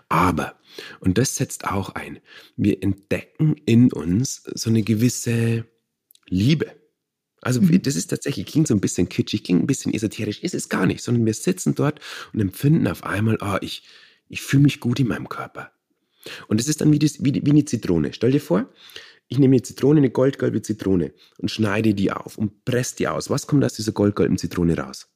Aber, 0.08 0.58
und 1.00 1.18
das 1.18 1.36
setzt 1.36 1.64
auch 1.64 1.90
ein, 1.90 2.20
wir 2.56 2.82
entdecken 2.82 3.56
in 3.66 3.92
uns 3.92 4.42
so 4.54 4.70
eine 4.70 4.82
gewisse 4.82 5.66
Liebe. 6.28 6.72
Also 7.42 7.60
mhm. 7.60 7.82
das 7.82 7.96
ist 7.96 8.08
tatsächlich, 8.08 8.46
klingt 8.46 8.68
so 8.68 8.74
ein 8.74 8.80
bisschen 8.80 9.08
kitschig, 9.08 9.42
klingt 9.42 9.62
ein 9.62 9.66
bisschen 9.66 9.92
esoterisch, 9.92 10.40
ist 10.40 10.54
es 10.54 10.68
gar 10.68 10.86
nicht, 10.86 11.02
sondern 11.02 11.26
wir 11.26 11.34
sitzen 11.34 11.74
dort 11.74 12.00
und 12.32 12.40
empfinden 12.40 12.86
auf 12.86 13.02
einmal, 13.02 13.38
oh, 13.40 13.56
ich, 13.60 13.82
ich 14.30 14.40
fühle 14.40 14.62
mich 14.62 14.80
gut 14.80 14.98
in 15.00 15.08
meinem 15.08 15.28
Körper. 15.28 15.72
Und 16.48 16.60
es 16.60 16.68
ist 16.68 16.80
dann 16.80 16.92
wie, 16.92 16.98
das, 16.98 17.22
wie, 17.22 17.44
wie 17.44 17.50
eine 17.50 17.64
Zitrone. 17.64 18.12
Stell 18.12 18.30
dir 18.30 18.40
vor, 18.40 18.70
ich 19.28 19.38
nehme 19.38 19.56
eine 19.56 19.62
Zitrone, 19.62 19.98
eine 19.98 20.10
goldgelbe 20.10 20.62
Zitrone 20.62 21.12
und 21.38 21.50
schneide 21.50 21.94
die 21.94 22.12
auf 22.12 22.38
und 22.38 22.64
presse 22.64 22.96
die 22.96 23.08
aus. 23.08 23.28
Was 23.28 23.46
kommt 23.46 23.64
aus 23.64 23.74
dieser 23.74 23.92
goldgelben 23.92 24.38
Zitrone 24.38 24.76
raus? 24.76 25.08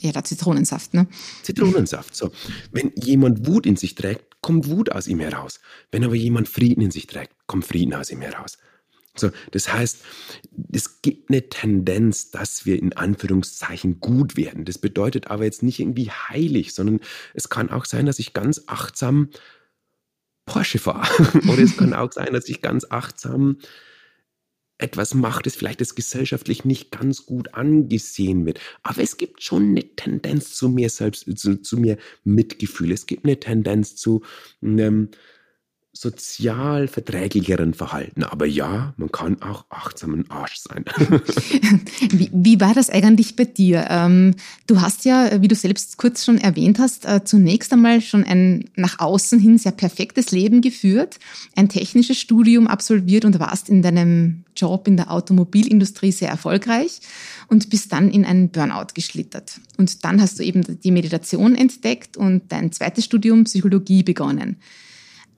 Ja, 0.00 0.10
der 0.10 0.24
Zitronensaft, 0.24 0.94
ne? 0.94 1.06
Zitronensaft, 1.42 2.16
so. 2.16 2.32
Wenn 2.72 2.92
jemand 2.96 3.46
Wut 3.46 3.66
in 3.66 3.76
sich 3.76 3.94
trägt, 3.94 4.40
kommt 4.40 4.68
Wut 4.68 4.90
aus 4.90 5.06
ihm 5.06 5.20
heraus. 5.20 5.60
Wenn 5.92 6.02
aber 6.04 6.16
jemand 6.16 6.48
Frieden 6.48 6.82
in 6.82 6.90
sich 6.90 7.06
trägt, 7.06 7.34
kommt 7.46 7.64
Frieden 7.64 7.94
aus 7.94 8.10
ihm 8.10 8.20
heraus. 8.20 8.58
So, 9.14 9.30
das 9.50 9.72
heißt, 9.72 10.02
es 10.72 11.02
gibt 11.02 11.28
eine 11.28 11.48
Tendenz, 11.48 12.30
dass 12.30 12.64
wir 12.64 12.78
in 12.78 12.94
Anführungszeichen 12.94 14.00
gut 14.00 14.36
werden. 14.36 14.64
Das 14.64 14.78
bedeutet 14.78 15.26
aber 15.28 15.44
jetzt 15.44 15.62
nicht 15.62 15.80
irgendwie 15.80 16.10
heilig, 16.10 16.72
sondern 16.72 17.00
es 17.34 17.50
kann 17.50 17.70
auch 17.70 17.84
sein, 17.84 18.06
dass 18.06 18.18
ich 18.18 18.32
ganz 18.32 18.62
achtsam 18.66 19.28
Porsche 20.46 20.78
fahre. 20.78 21.08
Oder 21.48 21.62
es 21.62 21.76
kann 21.76 21.92
auch 21.92 22.10
sein, 22.12 22.32
dass 22.32 22.48
ich 22.48 22.62
ganz 22.62 22.86
achtsam 22.88 23.58
etwas 24.78 25.14
mache, 25.14 25.42
das 25.42 25.54
vielleicht 25.54 25.80
das 25.80 25.94
gesellschaftlich 25.94 26.64
nicht 26.64 26.90
ganz 26.90 27.24
gut 27.26 27.54
angesehen 27.54 28.46
wird. 28.46 28.60
Aber 28.82 29.00
es 29.02 29.16
gibt 29.16 29.42
schon 29.42 29.70
eine 29.70 29.94
Tendenz 29.94 30.54
zu 30.54 30.68
mir 30.68 30.90
selbst, 30.90 31.26
zu, 31.38 31.60
zu 31.60 31.76
mir 31.76 31.98
Mitgefühl. 32.24 32.90
Es 32.90 33.06
gibt 33.06 33.24
eine 33.24 33.38
Tendenz 33.38 33.94
zu 33.94 34.22
einem 34.60 35.10
sozial 35.94 36.88
verträglicheren 36.88 37.74
Verhalten. 37.74 38.24
Aber 38.24 38.46
ja, 38.46 38.94
man 38.96 39.12
kann 39.12 39.42
auch 39.42 39.66
achtsam 39.68 40.14
ein 40.14 40.30
Arsch 40.30 40.56
sein. 40.56 40.84
wie, 42.10 42.30
wie, 42.32 42.60
war 42.60 42.72
das 42.72 42.88
eigentlich 42.88 43.36
bei 43.36 43.44
dir? 43.44 43.86
Ähm, 43.90 44.34
du 44.66 44.80
hast 44.80 45.04
ja, 45.04 45.42
wie 45.42 45.48
du 45.48 45.54
selbst 45.54 45.98
kurz 45.98 46.24
schon 46.24 46.38
erwähnt 46.38 46.78
hast, 46.78 47.04
äh, 47.04 47.24
zunächst 47.24 47.74
einmal 47.74 48.00
schon 48.00 48.24
ein 48.24 48.70
nach 48.74 49.00
außen 49.00 49.38
hin 49.38 49.58
sehr 49.58 49.72
perfektes 49.72 50.30
Leben 50.30 50.62
geführt, 50.62 51.18
ein 51.56 51.68
technisches 51.68 52.18
Studium 52.18 52.68
absolviert 52.68 53.26
und 53.26 53.38
warst 53.38 53.68
in 53.68 53.82
deinem 53.82 54.44
Job 54.56 54.88
in 54.88 54.96
der 54.96 55.10
Automobilindustrie 55.10 56.12
sehr 56.12 56.30
erfolgreich 56.30 57.00
und 57.48 57.68
bist 57.68 57.92
dann 57.92 58.10
in 58.10 58.24
einen 58.24 58.48
Burnout 58.48 58.94
geschlittert. 58.94 59.60
Und 59.76 60.04
dann 60.04 60.22
hast 60.22 60.38
du 60.38 60.42
eben 60.42 60.62
die 60.80 60.90
Meditation 60.90 61.54
entdeckt 61.54 62.16
und 62.16 62.50
dein 62.50 62.72
zweites 62.72 63.04
Studium 63.04 63.44
Psychologie 63.44 64.02
begonnen. 64.02 64.56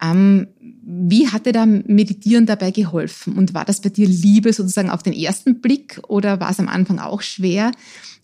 Ähm, 0.03 0.49
wie 0.87 1.29
hat 1.29 1.47
dir 1.47 1.53
da 1.53 1.67
Meditieren 1.67 2.47
dabei 2.47 2.71
geholfen? 2.71 3.37
Und 3.37 3.55
war 3.55 3.65
das 3.65 3.81
bei 3.81 3.89
dir 3.89 4.07
Liebe 4.07 4.53
sozusagen 4.53 4.91
auf 4.91 5.03
den 5.03 5.13
ersten 5.13 5.61
Blick 5.61 6.01
oder 6.09 6.41
war 6.41 6.51
es 6.51 6.61
am 6.61 6.69
Anfang 6.69 6.99
auch 6.99 7.23
schwer? 7.23 7.73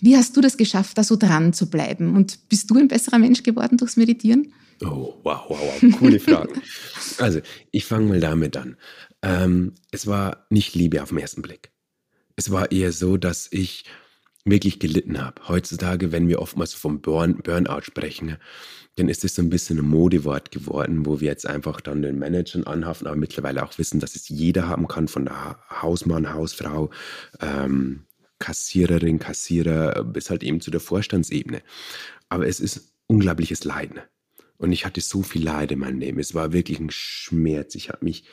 Wie 0.01 0.17
hast 0.17 0.37
du 0.37 0.41
das 0.41 0.57
geschafft, 0.57 0.99
da 0.99 1.05
so 1.05 1.17
dran 1.17 1.53
zu 1.53 1.71
bleiben? 1.71 2.17
Und 2.17 2.49
bist 2.49 2.71
du 2.71 2.79
ein 2.79 2.89
besserer 2.89 3.19
Mensch 3.19 3.43
geworden 3.43 3.77
durchs 3.77 3.97
Meditieren? 3.97 4.53
Oh, 4.83 5.15
wow, 5.23 5.43
wow, 5.49 5.59
wow. 5.83 5.99
Coole 5.99 6.21
Frage. 6.21 6.55
also, 7.19 7.41
ich 7.71 7.85
fange 7.85 8.07
mal 8.07 8.21
damit 8.21 8.57
an. 8.57 8.77
Ähm, 9.23 9.75
es 9.91 10.07
war 10.07 10.47
nicht 10.49 10.75
Liebe 10.75 11.03
auf 11.03 11.11
den 11.11 11.19
ersten 11.19 11.43
Blick. 11.43 11.71
Es 12.37 12.51
war 12.51 12.73
eher 12.73 12.93
so, 12.93 13.19
dass 13.19 13.49
ich 13.51 13.85
wirklich 14.45 14.79
gelitten 14.79 15.21
habe. 15.21 15.49
Heutzutage, 15.49 16.13
wenn 16.13 16.29
wir 16.29 16.41
oftmals 16.41 16.75
vom 16.75 17.01
Burn, 17.01 17.37
Burnout 17.43 17.83
sprechen, 17.83 18.37
dann 18.97 19.09
ist 19.09 19.25
es 19.25 19.35
so 19.35 19.43
ein 19.43 19.51
bisschen 19.51 19.79
ein 19.79 19.89
Modewort 19.89 20.51
geworden, 20.51 21.07
wo 21.07 21.21
wir 21.21 21.29
jetzt 21.29 21.47
einfach 21.47 21.81
dann 21.81 22.03
den 22.03 22.19
Managern 22.19 22.65
anhaften, 22.65 23.07
aber 23.07 23.17
mittlerweile 23.17 23.65
auch 23.65 23.77
wissen, 23.79 24.01
dass 24.01 24.17
es 24.17 24.29
jeder 24.29 24.69
haben 24.69 24.89
kann, 24.89 25.09
von 25.09 25.27
der 25.27 25.59
Hausmann, 25.71 26.33
Hausfrau, 26.33 26.91
ähm, 27.41 28.05
Kassiererin, 28.39 29.19
Kassierer 29.19 30.03
bis 30.05 30.31
halt 30.31 30.43
eben 30.43 30.61
zu 30.61 30.71
der 30.71 30.81
Vorstandsebene. 30.81 31.63
Aber 32.29 32.47
es 32.47 32.59
ist 32.59 32.93
unglaubliches 33.07 33.65
Leiden. 33.65 34.01
Und 34.57 34.73
ich 34.73 34.85
hatte 34.85 35.01
so 35.01 35.23
viel 35.23 35.45
Leid 35.45 35.73
in 35.73 35.79
meinem 35.79 35.99
Leben. 35.99 36.19
Es 36.19 36.35
war 36.35 36.53
wirklich 36.53 36.81
ein 36.81 36.91
Schmerz. 36.91 37.75
Ich 37.75 37.89
habe 37.89 38.05
mich, 38.05 38.25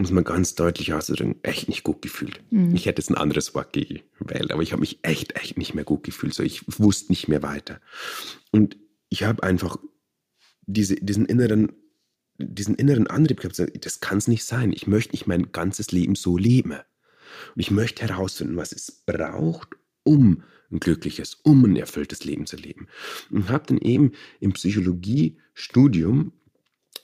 muss 0.00 0.10
man 0.10 0.24
ganz 0.24 0.54
deutlich 0.54 0.94
ausdrücken, 0.94 1.36
echt 1.42 1.68
nicht 1.68 1.84
gut 1.84 2.00
gefühlt. 2.00 2.40
Mhm. 2.50 2.74
Ich 2.74 2.86
hätte 2.86 3.02
jetzt 3.02 3.10
ein 3.10 3.16
anderes 3.16 3.54
Wort 3.54 3.74
gewählt, 3.74 4.50
aber 4.50 4.62
ich 4.62 4.72
habe 4.72 4.80
mich 4.80 4.98
echt, 5.02 5.36
echt 5.36 5.58
nicht 5.58 5.74
mehr 5.74 5.84
gut 5.84 6.04
gefühlt. 6.04 6.32
So, 6.32 6.42
ich 6.42 6.62
wusste 6.66 7.12
nicht 7.12 7.28
mehr 7.28 7.42
weiter. 7.42 7.80
Und 8.50 8.78
ich 9.10 9.24
habe 9.24 9.42
einfach 9.42 9.76
diese, 10.66 10.96
diesen 10.96 11.26
inneren 11.26 11.72
diesen 12.42 12.74
inneren 12.74 13.06
Antrieb 13.06 13.40
gehabt, 13.40 13.60
das 13.84 14.00
kann 14.00 14.16
es 14.16 14.26
nicht 14.26 14.44
sein. 14.44 14.72
Ich 14.72 14.86
möchte 14.86 15.12
nicht 15.12 15.26
mein 15.26 15.52
ganzes 15.52 15.92
Leben 15.92 16.14
so 16.14 16.38
leben. 16.38 16.72
Und 16.72 16.80
ich 17.56 17.70
möchte 17.70 18.02
herausfinden, 18.08 18.56
was 18.56 18.72
es 18.72 19.02
braucht, 19.04 19.68
um 20.04 20.42
ein 20.72 20.80
glückliches, 20.80 21.34
um 21.42 21.62
ein 21.64 21.76
erfülltes 21.76 22.24
Leben 22.24 22.46
zu 22.46 22.56
leben. 22.56 22.88
Und 23.30 23.50
habe 23.50 23.66
dann 23.66 23.76
eben 23.76 24.12
im 24.40 24.54
Psychologiestudium 24.54 26.32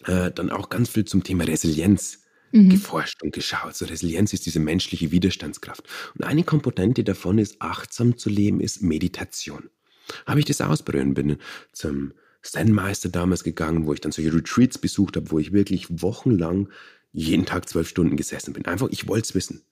äh, 0.05 0.31
dann 0.31 0.49
auch 0.49 0.71
ganz 0.71 0.89
viel 0.89 1.05
zum 1.05 1.23
Thema 1.23 1.45
Resilienz 1.45 2.23
mhm. 2.53 2.71
geforscht 2.71 3.23
und 3.23 3.33
geschaut. 3.33 3.77
So 3.77 3.85
Resilienz 3.87 4.33
ist 4.33 4.47
diese 4.47 4.61
menschliche 4.61 5.11
Widerstandskraft. 5.11 5.85
Und 6.15 6.25
eine 6.25 6.45
Komponente 6.45 7.05
davon 7.05 7.39
ist, 7.39 7.57
achtsam 7.61 8.17
zu 8.17 8.31
leben, 8.31 8.61
ist 8.61 8.83
Meditation. 8.83 9.71
Habe 10.25 10.41
ich 10.41 10.45
das 10.45 10.61
ausprobieren, 10.61 11.15
bin 11.15 11.37
zum 11.73 12.13
Zen-Meister 12.43 13.09
damals 13.09 13.45
gegangen, 13.45 13.87
wo 13.87 13.93
ich 13.93 14.01
dann 14.01 14.13
solche 14.13 14.33
Retreats 14.33 14.79
besucht 14.79 15.17
habe, 15.17 15.31
wo 15.31 15.39
ich 15.39 15.53
wirklich 15.53 15.87
wochenlang 16.03 16.69
jeden 17.13 17.47
Tag 17.47 17.69
zwölf 17.69 17.89
Stunden 17.89 18.17
gesessen 18.17 18.53
bin. 18.53 18.67
Einfach, 18.67 18.89
ich 18.91 19.09
wollte 19.09 19.29
es 19.29 19.35
wissen. 19.35 19.63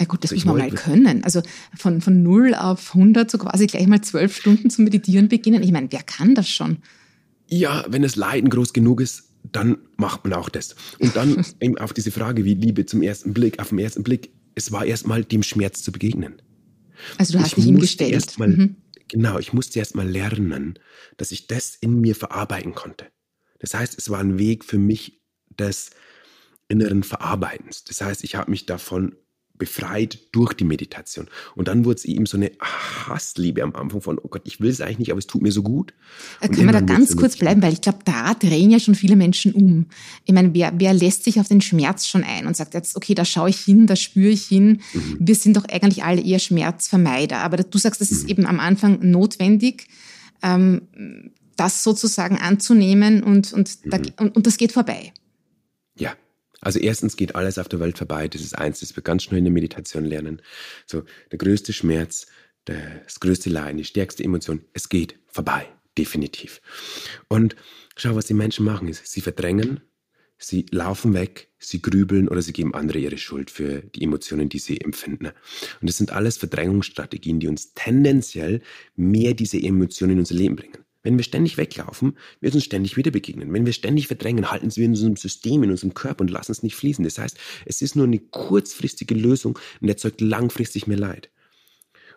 Ja 0.00 0.06
gut, 0.06 0.24
das 0.24 0.32
also 0.32 0.48
muss 0.48 0.58
man 0.58 0.68
mal 0.68 0.76
können. 0.76 1.22
Also 1.22 1.42
von, 1.76 2.00
von 2.00 2.22
0 2.22 2.54
auf 2.54 2.94
100 2.94 3.30
so 3.30 3.38
quasi 3.38 3.66
gleich 3.66 3.86
mal 3.86 4.00
zwölf 4.00 4.36
Stunden 4.36 4.70
zu 4.70 4.82
meditieren 4.82 5.28
beginnen. 5.28 5.62
Ich 5.62 5.70
meine, 5.70 5.92
wer 5.92 6.02
kann 6.02 6.34
das 6.34 6.48
schon? 6.48 6.78
Ja, 7.46 7.84
wenn 7.88 8.02
das 8.02 8.16
Leiden 8.16 8.50
groß 8.50 8.72
genug 8.72 9.00
ist, 9.00 9.30
dann 9.52 9.78
macht 9.96 10.24
man 10.24 10.32
auch 10.34 10.48
das. 10.48 10.74
Und 10.98 11.14
dann 11.16 11.44
eben 11.60 11.78
auf 11.78 11.92
diese 11.92 12.10
Frage 12.10 12.44
wie 12.44 12.54
Liebe 12.54 12.86
zum 12.86 13.02
ersten 13.02 13.34
Blick, 13.34 13.58
auf 13.60 13.68
den 13.68 13.78
ersten 13.78 14.02
Blick, 14.02 14.32
es 14.54 14.72
war 14.72 14.84
erstmal 14.84 15.24
dem 15.24 15.42
Schmerz 15.42 15.82
zu 15.82 15.92
begegnen. 15.92 16.40
Also 17.18 17.34
du 17.34 17.40
hast 17.40 17.48
ich 17.48 17.54
dich 17.54 17.66
ihm 17.66 17.78
gestellt. 17.78 18.12
Erst 18.12 18.38
mal, 18.38 18.48
mhm. 18.48 18.76
Genau, 19.08 19.38
ich 19.38 19.52
musste 19.52 19.78
erst 19.78 19.94
mal 19.94 20.08
lernen, 20.08 20.78
dass 21.16 21.30
ich 21.30 21.46
das 21.46 21.76
in 21.76 22.00
mir 22.00 22.14
verarbeiten 22.14 22.74
konnte. 22.74 23.06
Das 23.58 23.74
heißt, 23.74 23.96
es 23.98 24.10
war 24.10 24.20
ein 24.20 24.38
Weg 24.38 24.64
für 24.64 24.78
mich 24.78 25.20
des 25.58 25.90
inneren 26.68 27.02
Verarbeitens. 27.02 27.84
Das 27.84 28.00
heißt, 28.00 28.24
ich 28.24 28.34
habe 28.36 28.50
mich 28.50 28.66
davon 28.66 29.14
befreit 29.56 30.18
durch 30.32 30.52
die 30.52 30.64
Meditation. 30.64 31.28
Und 31.54 31.68
dann 31.68 31.84
wurde 31.84 31.96
es 31.96 32.04
eben 32.04 32.26
so 32.26 32.36
eine 32.36 32.50
Hassliebe 32.60 33.62
am 33.62 33.74
Anfang 33.74 34.00
von, 34.00 34.18
oh 34.18 34.28
Gott, 34.28 34.42
ich 34.44 34.60
will 34.60 34.70
es 34.70 34.80
eigentlich 34.80 34.98
nicht, 34.98 35.10
aber 35.12 35.20
es 35.20 35.28
tut 35.28 35.42
mir 35.42 35.52
so 35.52 35.62
gut. 35.62 35.94
Äh, 36.40 36.48
können 36.48 36.66
wir 36.66 36.72
da 36.72 36.80
ganz 36.80 37.16
kurz 37.16 37.36
bleiben, 37.36 37.62
weil 37.62 37.72
ich 37.72 37.80
glaube, 37.80 37.98
da 38.04 38.34
drehen 38.34 38.70
ja 38.70 38.80
schon 38.80 38.96
viele 38.96 39.14
Menschen 39.14 39.52
um. 39.52 39.86
Ich 40.24 40.34
meine, 40.34 40.52
wer, 40.54 40.72
wer 40.76 40.92
lässt 40.92 41.22
sich 41.22 41.38
auf 41.38 41.46
den 41.46 41.60
Schmerz 41.60 42.06
schon 42.06 42.24
ein 42.24 42.46
und 42.46 42.56
sagt 42.56 42.74
jetzt, 42.74 42.96
okay, 42.96 43.14
da 43.14 43.24
schaue 43.24 43.50
ich 43.50 43.60
hin, 43.60 43.86
da 43.86 43.94
spüre 43.94 44.30
ich 44.30 44.44
hin. 44.44 44.80
Mhm. 44.92 45.16
Wir 45.20 45.36
sind 45.36 45.56
doch 45.56 45.64
eigentlich 45.66 46.02
alle 46.02 46.20
eher 46.20 46.40
Schmerzvermeider. 46.40 47.38
Aber 47.38 47.58
du 47.58 47.78
sagst, 47.78 48.00
das 48.00 48.10
ist 48.10 48.24
mhm. 48.24 48.30
eben 48.30 48.46
am 48.46 48.58
Anfang 48.58 48.98
notwendig, 49.08 49.86
ähm, 50.42 50.82
das 51.54 51.84
sozusagen 51.84 52.38
anzunehmen 52.38 53.22
und, 53.22 53.52
und, 53.52 53.84
mhm. 53.84 53.90
da, 53.90 53.98
und, 54.18 54.34
und 54.34 54.46
das 54.48 54.56
geht 54.56 54.72
vorbei. 54.72 55.12
Also 56.64 56.78
erstens 56.80 57.16
geht 57.16 57.34
alles 57.36 57.58
auf 57.58 57.68
der 57.68 57.80
Welt 57.80 57.98
vorbei. 57.98 58.26
Das 58.28 58.40
ist 58.40 58.58
eins, 58.58 58.80
das 58.80 58.96
wir 58.96 59.02
ganz 59.02 59.22
schnell 59.22 59.38
in 59.38 59.44
der 59.44 59.52
Meditation 59.52 60.04
lernen. 60.04 60.42
So, 60.86 61.04
der 61.30 61.38
größte 61.38 61.72
Schmerz, 61.72 62.26
das 62.64 63.20
größte 63.20 63.50
Leiden, 63.50 63.78
die 63.78 63.84
stärkste 63.84 64.24
Emotion, 64.24 64.64
es 64.72 64.88
geht 64.88 65.18
vorbei. 65.26 65.68
Definitiv. 65.96 66.60
Und 67.28 67.54
schau, 67.96 68.16
was 68.16 68.26
die 68.26 68.34
Menschen 68.34 68.64
machen, 68.64 68.88
ist, 68.88 69.06
sie 69.06 69.20
verdrängen, 69.20 69.80
sie 70.38 70.66
laufen 70.70 71.14
weg, 71.14 71.52
sie 71.58 71.80
grübeln 71.80 72.28
oder 72.28 72.42
sie 72.42 72.52
geben 72.52 72.74
andere 72.74 72.98
ihre 72.98 73.18
Schuld 73.18 73.50
für 73.50 73.82
die 73.82 74.02
Emotionen, 74.02 74.48
die 74.48 74.58
sie 74.58 74.80
empfinden. 74.80 75.26
Und 75.80 75.88
das 75.88 75.96
sind 75.96 76.10
alles 76.10 76.36
Verdrängungsstrategien, 76.36 77.38
die 77.38 77.46
uns 77.46 77.74
tendenziell 77.74 78.60
mehr 78.96 79.34
diese 79.34 79.58
Emotionen 79.62 80.14
in 80.14 80.18
unser 80.20 80.34
Leben 80.34 80.56
bringen. 80.56 80.84
Wenn 81.04 81.18
wir 81.18 81.22
ständig 81.22 81.58
weglaufen, 81.58 82.16
wird 82.40 82.54
uns 82.54 82.64
ständig 82.64 82.96
wieder 82.96 83.10
begegnen. 83.10 83.52
Wenn 83.52 83.66
wir 83.66 83.72
ständig 83.74 84.08
verdrängen, 84.08 84.50
halten 84.50 84.70
sie 84.70 84.84
in 84.84 84.92
unserem 84.92 85.16
System, 85.16 85.62
in 85.62 85.70
unserem 85.70 85.94
Körper 85.94 86.22
und 86.22 86.30
lassen 86.30 86.50
es 86.50 86.62
nicht 86.62 86.74
fließen. 86.74 87.04
Das 87.04 87.18
heißt, 87.18 87.38
es 87.66 87.82
ist 87.82 87.94
nur 87.94 88.06
eine 88.06 88.18
kurzfristige 88.18 89.14
Lösung 89.14 89.58
und 89.80 89.88
erzeugt 89.88 90.22
langfristig 90.22 90.86
mehr 90.86 90.98
Leid. 90.98 91.30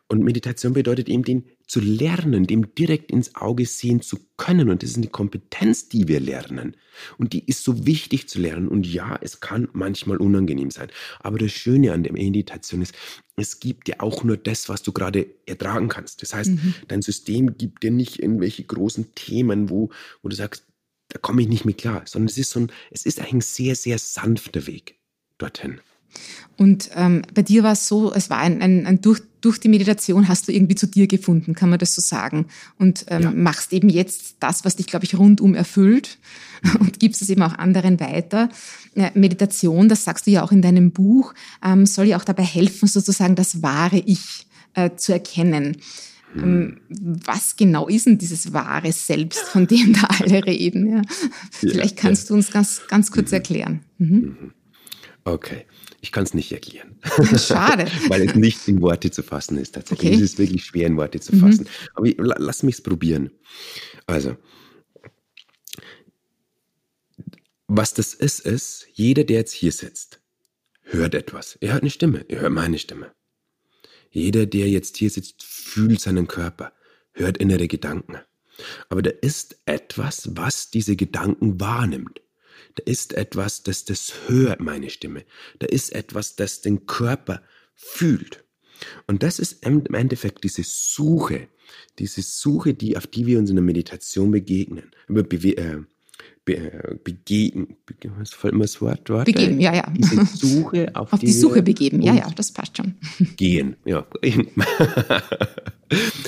Und 0.09 0.23
Meditation 0.23 0.73
bedeutet 0.73 1.09
eben, 1.09 1.23
den 1.23 1.43
zu 1.67 1.81
lernen, 1.81 2.47
dem 2.47 2.73
direkt 2.75 3.11
ins 3.11 3.35
Auge 3.35 3.65
sehen 3.65 4.01
zu 4.01 4.17
können. 4.37 4.69
Und 4.69 4.81
das 4.81 4.91
ist 4.91 4.97
eine 4.97 5.07
Kompetenz, 5.07 5.89
die 5.89 6.07
wir 6.07 6.21
lernen. 6.21 6.77
Und 7.17 7.33
die 7.33 7.45
ist 7.45 7.63
so 7.63 7.85
wichtig 7.85 8.29
zu 8.29 8.39
lernen. 8.39 8.69
Und 8.69 8.87
ja, 8.87 9.19
es 9.21 9.41
kann 9.41 9.67
manchmal 9.73 10.17
unangenehm 10.17 10.71
sein. 10.71 10.89
Aber 11.19 11.37
das 11.37 11.51
Schöne 11.51 11.91
an 11.91 12.03
der 12.03 12.13
Meditation 12.13 12.81
ist, 12.81 12.95
es 13.35 13.59
gibt 13.59 13.87
dir 13.87 14.01
auch 14.01 14.23
nur 14.23 14.37
das, 14.37 14.69
was 14.69 14.81
du 14.81 14.93
gerade 14.93 15.27
ertragen 15.45 15.89
kannst. 15.89 16.21
Das 16.21 16.33
heißt, 16.33 16.51
mhm. 16.51 16.73
dein 16.87 17.01
System 17.01 17.57
gibt 17.57 17.83
dir 17.83 17.91
nicht 17.91 18.19
irgendwelche 18.19 18.63
großen 18.63 19.13
Themen, 19.13 19.69
wo, 19.69 19.89
wo 20.21 20.29
du 20.29 20.35
sagst, 20.35 20.65
da 21.09 21.19
komme 21.19 21.41
ich 21.41 21.47
nicht 21.47 21.65
mehr 21.65 21.75
klar, 21.75 22.03
sondern 22.05 22.29
es 22.29 22.37
ist 22.37 22.51
so 22.51 22.61
ein, 22.61 22.71
es 22.91 23.05
ist 23.05 23.19
ein 23.19 23.41
sehr, 23.41 23.75
sehr 23.75 23.97
sanfter 23.97 24.67
Weg 24.67 24.95
dorthin. 25.37 25.79
Und 26.57 26.89
ähm, 26.95 27.21
bei 27.33 27.43
dir 27.43 27.63
war 27.63 27.73
es 27.73 27.87
so, 27.87 28.11
es 28.13 28.29
war 28.29 28.39
ein, 28.39 28.61
ein, 28.61 28.87
ein 28.87 29.01
durch, 29.01 29.21
durch 29.41 29.59
die 29.59 29.69
Meditation 29.69 30.27
hast 30.27 30.47
du 30.47 30.51
irgendwie 30.51 30.75
zu 30.75 30.87
dir 30.87 31.07
gefunden, 31.07 31.53
kann 31.53 31.69
man 31.69 31.77
das 31.77 31.93
so 31.93 32.01
sagen. 32.01 32.47
Und 32.79 33.05
ähm, 33.09 33.21
ja. 33.21 33.31
machst 33.31 33.73
eben 33.73 33.89
jetzt 33.89 34.37
das, 34.39 34.65
was 34.65 34.75
dich, 34.75 34.87
glaube 34.87 35.05
ich, 35.05 35.17
rundum 35.17 35.53
erfüllt 35.53 36.17
und 36.79 36.99
gibst 36.99 37.21
es 37.21 37.29
eben 37.29 37.43
auch 37.43 37.53
anderen 37.53 37.99
weiter. 37.99 38.49
Äh, 38.95 39.11
Meditation, 39.13 39.87
das 39.87 40.03
sagst 40.03 40.25
du 40.25 40.31
ja 40.31 40.43
auch 40.43 40.51
in 40.51 40.63
deinem 40.63 40.91
Buch, 40.91 41.33
ähm, 41.63 41.85
soll 41.85 42.07
ja 42.07 42.17
auch 42.17 42.23
dabei 42.25 42.43
helfen, 42.43 42.87
sozusagen 42.87 43.35
das 43.35 43.61
wahre 43.61 43.99
Ich 43.99 44.47
äh, 44.73 44.91
zu 44.95 45.13
erkennen. 45.13 45.77
Ähm, 46.35 46.81
was 46.89 47.55
genau 47.55 47.87
ist 47.87 48.05
denn 48.05 48.17
dieses 48.17 48.53
wahre 48.53 48.91
Selbst, 48.91 49.39
von 49.39 49.67
dem 49.67 49.93
da 49.93 50.07
alle 50.19 50.45
reden? 50.45 50.91
Ja? 50.91 51.01
Vielleicht 51.51 51.97
kannst 51.97 52.29
du 52.29 52.33
uns 52.33 52.51
ganz, 52.51 52.81
ganz 52.87 53.11
kurz 53.11 53.31
mhm. 53.31 53.35
erklären. 53.35 53.79
Mhm. 53.97 54.17
mhm. 54.17 54.51
Okay. 55.23 55.65
Ich 56.01 56.12
kann 56.12 56.23
es 56.23 56.33
nicht 56.33 56.51
erklären. 56.51 56.99
Schade. 57.38 57.86
Weil 58.07 58.21
es 58.21 58.36
nicht 58.36 58.67
in 58.67 58.81
Worte 58.81 59.10
zu 59.12 59.23
fassen 59.23 59.57
ist 59.57 59.75
tatsächlich. 59.75 60.12
Okay. 60.12 60.17
Es 60.17 60.31
ist 60.31 60.39
wirklich 60.39 60.63
schwer 60.65 60.88
in 60.88 60.97
Worte 60.97 61.19
zu 61.19 61.36
fassen. 61.36 61.63
Mhm. 61.63 61.89
Aber 61.95 62.05
ich, 62.05 62.15
lass 62.17 62.63
mich 62.63 62.75
es 62.75 62.81
probieren. 62.81 63.31
Also, 64.05 64.38
was 67.67 67.93
das 67.93 68.13
ist, 68.13 68.39
ist, 68.41 68.88
jeder, 68.93 69.23
der 69.23 69.39
jetzt 69.39 69.53
hier 69.53 69.71
sitzt, 69.71 70.21
hört 70.83 71.15
etwas. 71.15 71.57
Er 71.60 71.73
hört 71.73 71.81
eine 71.81 71.89
Stimme. 71.89 72.25
Er 72.29 72.41
hört 72.41 72.53
meine 72.53 72.79
Stimme. 72.79 73.12
Jeder, 74.10 74.45
der 74.45 74.69
jetzt 74.69 74.97
hier 74.97 75.10
sitzt, 75.10 75.43
fühlt 75.43 75.99
seinen 75.99 76.27
Körper, 76.27 76.71
hört 77.12 77.38
innere 77.38 77.67
Gedanken. 77.67 78.17
Aber 78.89 79.01
da 79.01 79.12
ist 79.21 79.57
etwas, 79.65 80.36
was 80.36 80.69
diese 80.71 80.95
Gedanken 80.95 81.60
wahrnimmt. 81.60 82.21
Da 82.75 82.83
ist 82.85 83.13
etwas, 83.13 83.63
das 83.63 83.85
das 83.85 84.13
hört, 84.27 84.59
meine 84.59 84.89
Stimme. 84.89 85.23
Da 85.59 85.67
ist 85.67 85.93
etwas, 85.93 86.35
das 86.35 86.61
den 86.61 86.85
Körper 86.85 87.41
fühlt. 87.75 88.43
Und 89.07 89.23
das 89.23 89.39
ist 89.39 89.65
im 89.65 89.85
Endeffekt 89.93 90.43
diese 90.43 90.63
Suche, 90.63 91.47
diese 91.99 92.21
Suche, 92.21 92.73
die, 92.73 92.97
auf 92.97 93.07
die 93.07 93.25
wir 93.25 93.39
uns 93.39 93.49
in 93.49 93.55
der 93.55 93.63
Meditation 93.63 94.31
begegnen, 94.31 94.91
be, 95.07 95.21
äh, 95.21 95.79
be, 96.45 96.99
begegnen, 97.03 97.77
was 98.17 98.33
fällt 98.33 98.53
mir 98.53 98.61
das 98.61 98.81
Wort 98.81 99.01
dort? 99.05 99.25
Begeben, 99.25 99.59
ja, 99.59 99.73
ja. 99.73 99.91
Diese 99.95 100.25
Suche, 100.35 100.95
auf, 100.95 101.13
auf 101.13 101.19
die, 101.19 101.27
die, 101.27 101.33
Suche 101.33 101.63
begeben, 101.63 102.01
ja, 102.01 102.13
ja, 102.13 102.29
das 102.35 102.51
passt 102.51 102.77
schon. 102.77 102.95
Gehen, 103.37 103.75
ja. 103.85 104.05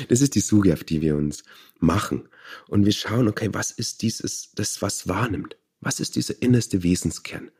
Das 0.07 0.21
ist 0.21 0.35
die 0.35 0.39
Suche, 0.39 0.71
auf 0.71 0.85
die 0.85 1.01
wir 1.01 1.17
uns 1.17 1.43
machen. 1.79 2.29
Und 2.69 2.85
wir 2.85 2.93
schauen, 2.93 3.27
okay, 3.27 3.49
was 3.51 3.71
ist 3.71 4.01
dieses, 4.01 4.51
das, 4.55 4.81
was 4.81 5.09
wahrnimmt? 5.09 5.57
Was 5.81 5.99
ist 5.99 6.15
dieser 6.15 6.41
innerste 6.41 6.83
Wesenskern? 6.83 7.51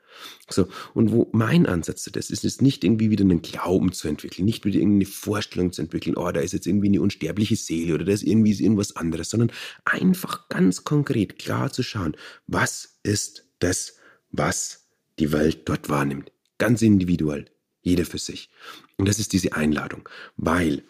So, 0.50 0.68
und 0.94 1.12
wo 1.12 1.30
mein 1.32 1.66
Ansatz 1.66 2.04
zu 2.04 2.12
das 2.12 2.30
ist, 2.30 2.44
ist 2.44 2.62
nicht 2.62 2.84
irgendwie 2.84 3.10
wieder 3.10 3.24
einen 3.24 3.42
Glauben 3.42 3.92
zu 3.92 4.08
entwickeln, 4.08 4.46
nicht 4.46 4.66
wieder 4.66 4.80
irgendeine 4.80 5.06
Vorstellung 5.06 5.72
zu 5.72 5.82
entwickeln, 5.82 6.18
oh, 6.18 6.32
da 6.32 6.40
ist 6.42 6.54
jetzt 6.54 6.68
irgendwie 6.68 6.88
eine 6.88 7.02
unsterbliche 7.02 7.56
Seele 7.56 7.94
oder 7.94 8.06
da 8.06 8.12
ist 8.12 8.24
irgendwie 8.24 8.52
irgendwas 8.52 8.96
anderes, 8.96 9.30
sondern 9.30 9.52
einfach 9.86 10.50
ganz 10.50 10.84
konkret 10.84 11.40
klar 11.40 11.72
zu 11.72 11.84
schauen, 11.84 12.18
was 12.48 13.00
ist 13.04 13.46
das, 13.60 13.96
was 14.32 14.88
die 15.20 15.32
Welt 15.32 15.68
dort 15.70 15.90
wahrnimmt. 15.90 16.32
Ganz 16.58 16.82
individuell, 16.82 17.46
jeder 17.82 18.06
für 18.06 18.18
sich. 18.18 18.50
Und 18.98 19.08
das 19.08 19.20
ist 19.20 19.34
diese 19.34 19.54
Einladung, 19.54 20.10
weil, 20.36 20.84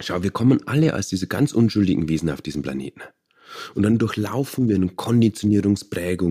schau, 0.00 0.22
wir 0.22 0.30
kommen 0.30 0.66
alle 0.66 0.94
als 0.94 1.08
diese 1.08 1.26
ganz 1.26 1.52
unschuldigen 1.52 2.08
Wesen 2.08 2.30
auf 2.30 2.42
diesem 2.42 2.62
Planeten. 2.62 3.00
Und 3.74 3.82
dann 3.82 3.98
durchlaufen 3.98 4.68
wir 4.68 4.76
einen 4.76 4.96
Konditionierungs-, 4.96 5.84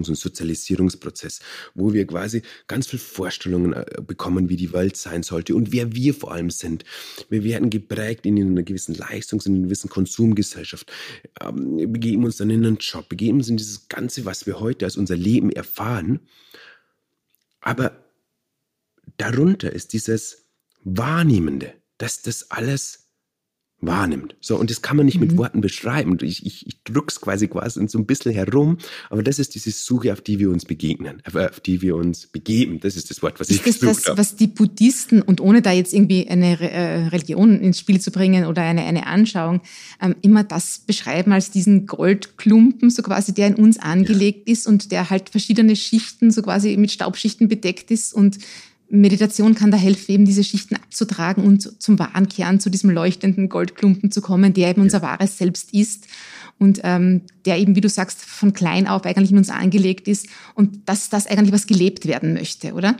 und 0.10 0.16
Sozialisierungsprozess, 0.16 1.40
wo 1.74 1.94
wir 1.94 2.06
quasi 2.08 2.42
ganz 2.68 2.88
viele 2.88 3.02
Vorstellungen 3.02 3.74
äh, 3.74 3.86
bekommen, 4.06 4.50
wie 4.50 4.58
die 4.58 4.74
Welt 4.74 4.98
sein 4.98 5.24
sollte 5.24 5.56
und 5.56 5.72
wer 5.72 5.94
wir 5.94 6.14
vor 6.14 6.32
allem 6.32 6.50
sind. 6.50 6.84
Wir 7.30 7.44
werden 7.44 7.70
geprägt 7.70 8.26
in 8.26 8.40
einer 8.40 8.64
gewissen 8.64 8.96
Leistungs-, 8.96 9.46
in 9.46 9.56
einer 9.56 9.64
gewissen 9.66 9.90
Konsumgesellschaft, 9.90 10.92
ähm, 11.42 11.92
begeben 11.92 12.24
uns 12.24 12.38
dann 12.38 12.50
in 12.50 12.66
einen 12.66 12.78
Job, 12.78 13.10
begeben 13.10 13.38
uns 13.38 13.50
in 13.50 13.58
dieses 13.58 13.88
Ganze, 13.88 14.26
was 14.26 14.46
wir 14.46 14.60
heute 14.60 14.86
als 14.86 14.98
unser 14.98 15.16
Leben 15.16 15.52
erfahren. 15.52 16.20
Aber 17.62 18.04
darunter 19.18 19.72
ist 19.72 19.94
dieses 19.94 20.46
Wahrnehmende, 20.84 21.74
dass 21.98 22.22
das 22.22 22.52
alles 22.52 23.03
wahrnimmt. 23.86 24.36
So, 24.40 24.58
und 24.58 24.70
das 24.70 24.82
kann 24.82 24.98
man 24.98 25.06
nicht 25.06 25.20
mhm. 25.20 25.28
mit 25.28 25.38
Worten 25.38 25.62
beschreiben. 25.62 26.18
Ich, 26.22 26.46
ich, 26.46 26.68
ich 26.68 26.84
drück's 26.84 27.22
quasi 27.22 27.48
quasi 27.48 27.88
so 27.88 27.98
ein 27.98 28.06
bisschen 28.06 28.32
herum, 28.34 28.78
aber 29.10 29.24
das 29.24 29.40
ist 29.40 29.56
diese 29.56 29.72
Suche, 29.72 30.14
auf 30.14 30.22
die 30.22 30.40
wir 30.40 30.50
uns 30.50 30.66
begegnen, 30.66 31.22
auf 31.34 31.60
die 31.60 31.82
wir 31.82 31.96
uns 31.96 32.28
begeben. 32.28 32.80
Das 32.80 32.96
ist 32.96 33.10
das 33.10 33.22
Wort, 33.22 33.40
was 33.40 33.50
ist 33.50 33.58
ich 33.58 33.64
gesucht 33.64 33.84
das, 33.84 34.02
das, 34.04 34.18
was 34.18 34.36
die 34.36 34.48
Buddhisten, 34.48 35.22
und 35.22 35.42
ohne 35.42 35.62
da 35.62 35.72
jetzt 35.72 35.94
irgendwie 35.94 36.28
eine 36.28 36.60
äh, 36.60 37.08
Religion 37.08 37.60
ins 37.60 37.80
Spiel 37.80 38.00
zu 38.00 38.12
bringen 38.12 38.46
oder 38.46 38.62
eine, 38.62 38.84
eine 38.84 39.08
Anschauung, 39.08 39.62
ähm, 40.02 40.16
immer 40.22 40.44
das 40.44 40.80
beschreiben 40.80 41.32
als 41.32 41.52
diesen 41.52 41.86
Goldklumpen, 41.86 42.90
so 42.90 43.02
quasi, 43.04 43.34
der 43.34 43.48
in 43.48 43.56
uns 43.56 43.80
angelegt 43.80 44.48
ja. 44.48 44.54
ist 44.54 44.68
und 44.68 44.92
der 44.92 45.10
halt 45.10 45.30
verschiedene 45.30 45.76
Schichten, 45.76 46.32
so 46.32 46.42
quasi 46.42 46.78
mit 46.78 46.92
Staubschichten 46.92 47.48
bedeckt 47.48 47.92
ist 47.92 48.14
und 48.14 48.38
Meditation 48.90 49.56
kann 49.56 49.72
da 49.72 49.78
helfen, 49.78 50.12
eben 50.12 50.26
diese 50.26 50.44
Schichten 50.44 50.76
abzutragen 50.76 51.44
und 51.44 51.82
zum 51.82 51.98
wahren 52.00 52.30
Kern, 52.30 52.60
zu 52.60 52.70
diesem 52.70 52.90
leuchtenden 52.90 53.50
Goldklumpen 53.50 54.12
zu 54.12 54.22
kommen, 54.22 54.54
der 54.54 54.70
eben 54.70 54.82
unser 54.82 55.02
wahres 55.02 55.38
Selbst 55.38 55.74
ist 55.74 56.08
und 56.60 56.82
ähm, 56.84 57.22
der 57.46 57.58
eben, 57.58 57.76
wie 57.76 57.82
du 57.82 57.90
sagst, 57.90 58.22
von 58.24 58.54
klein 58.54 58.88
auf 58.88 59.06
eigentlich 59.06 59.32
in 59.32 59.38
uns 59.38 59.50
angelegt 59.50 60.08
ist 60.08 60.28
und 60.54 60.88
dass 60.88 61.10
das 61.10 61.28
eigentlich 61.28 61.54
was 61.54 61.68
gelebt 61.68 62.08
werden 62.08 62.34
möchte, 62.34 62.74
oder? 62.74 62.96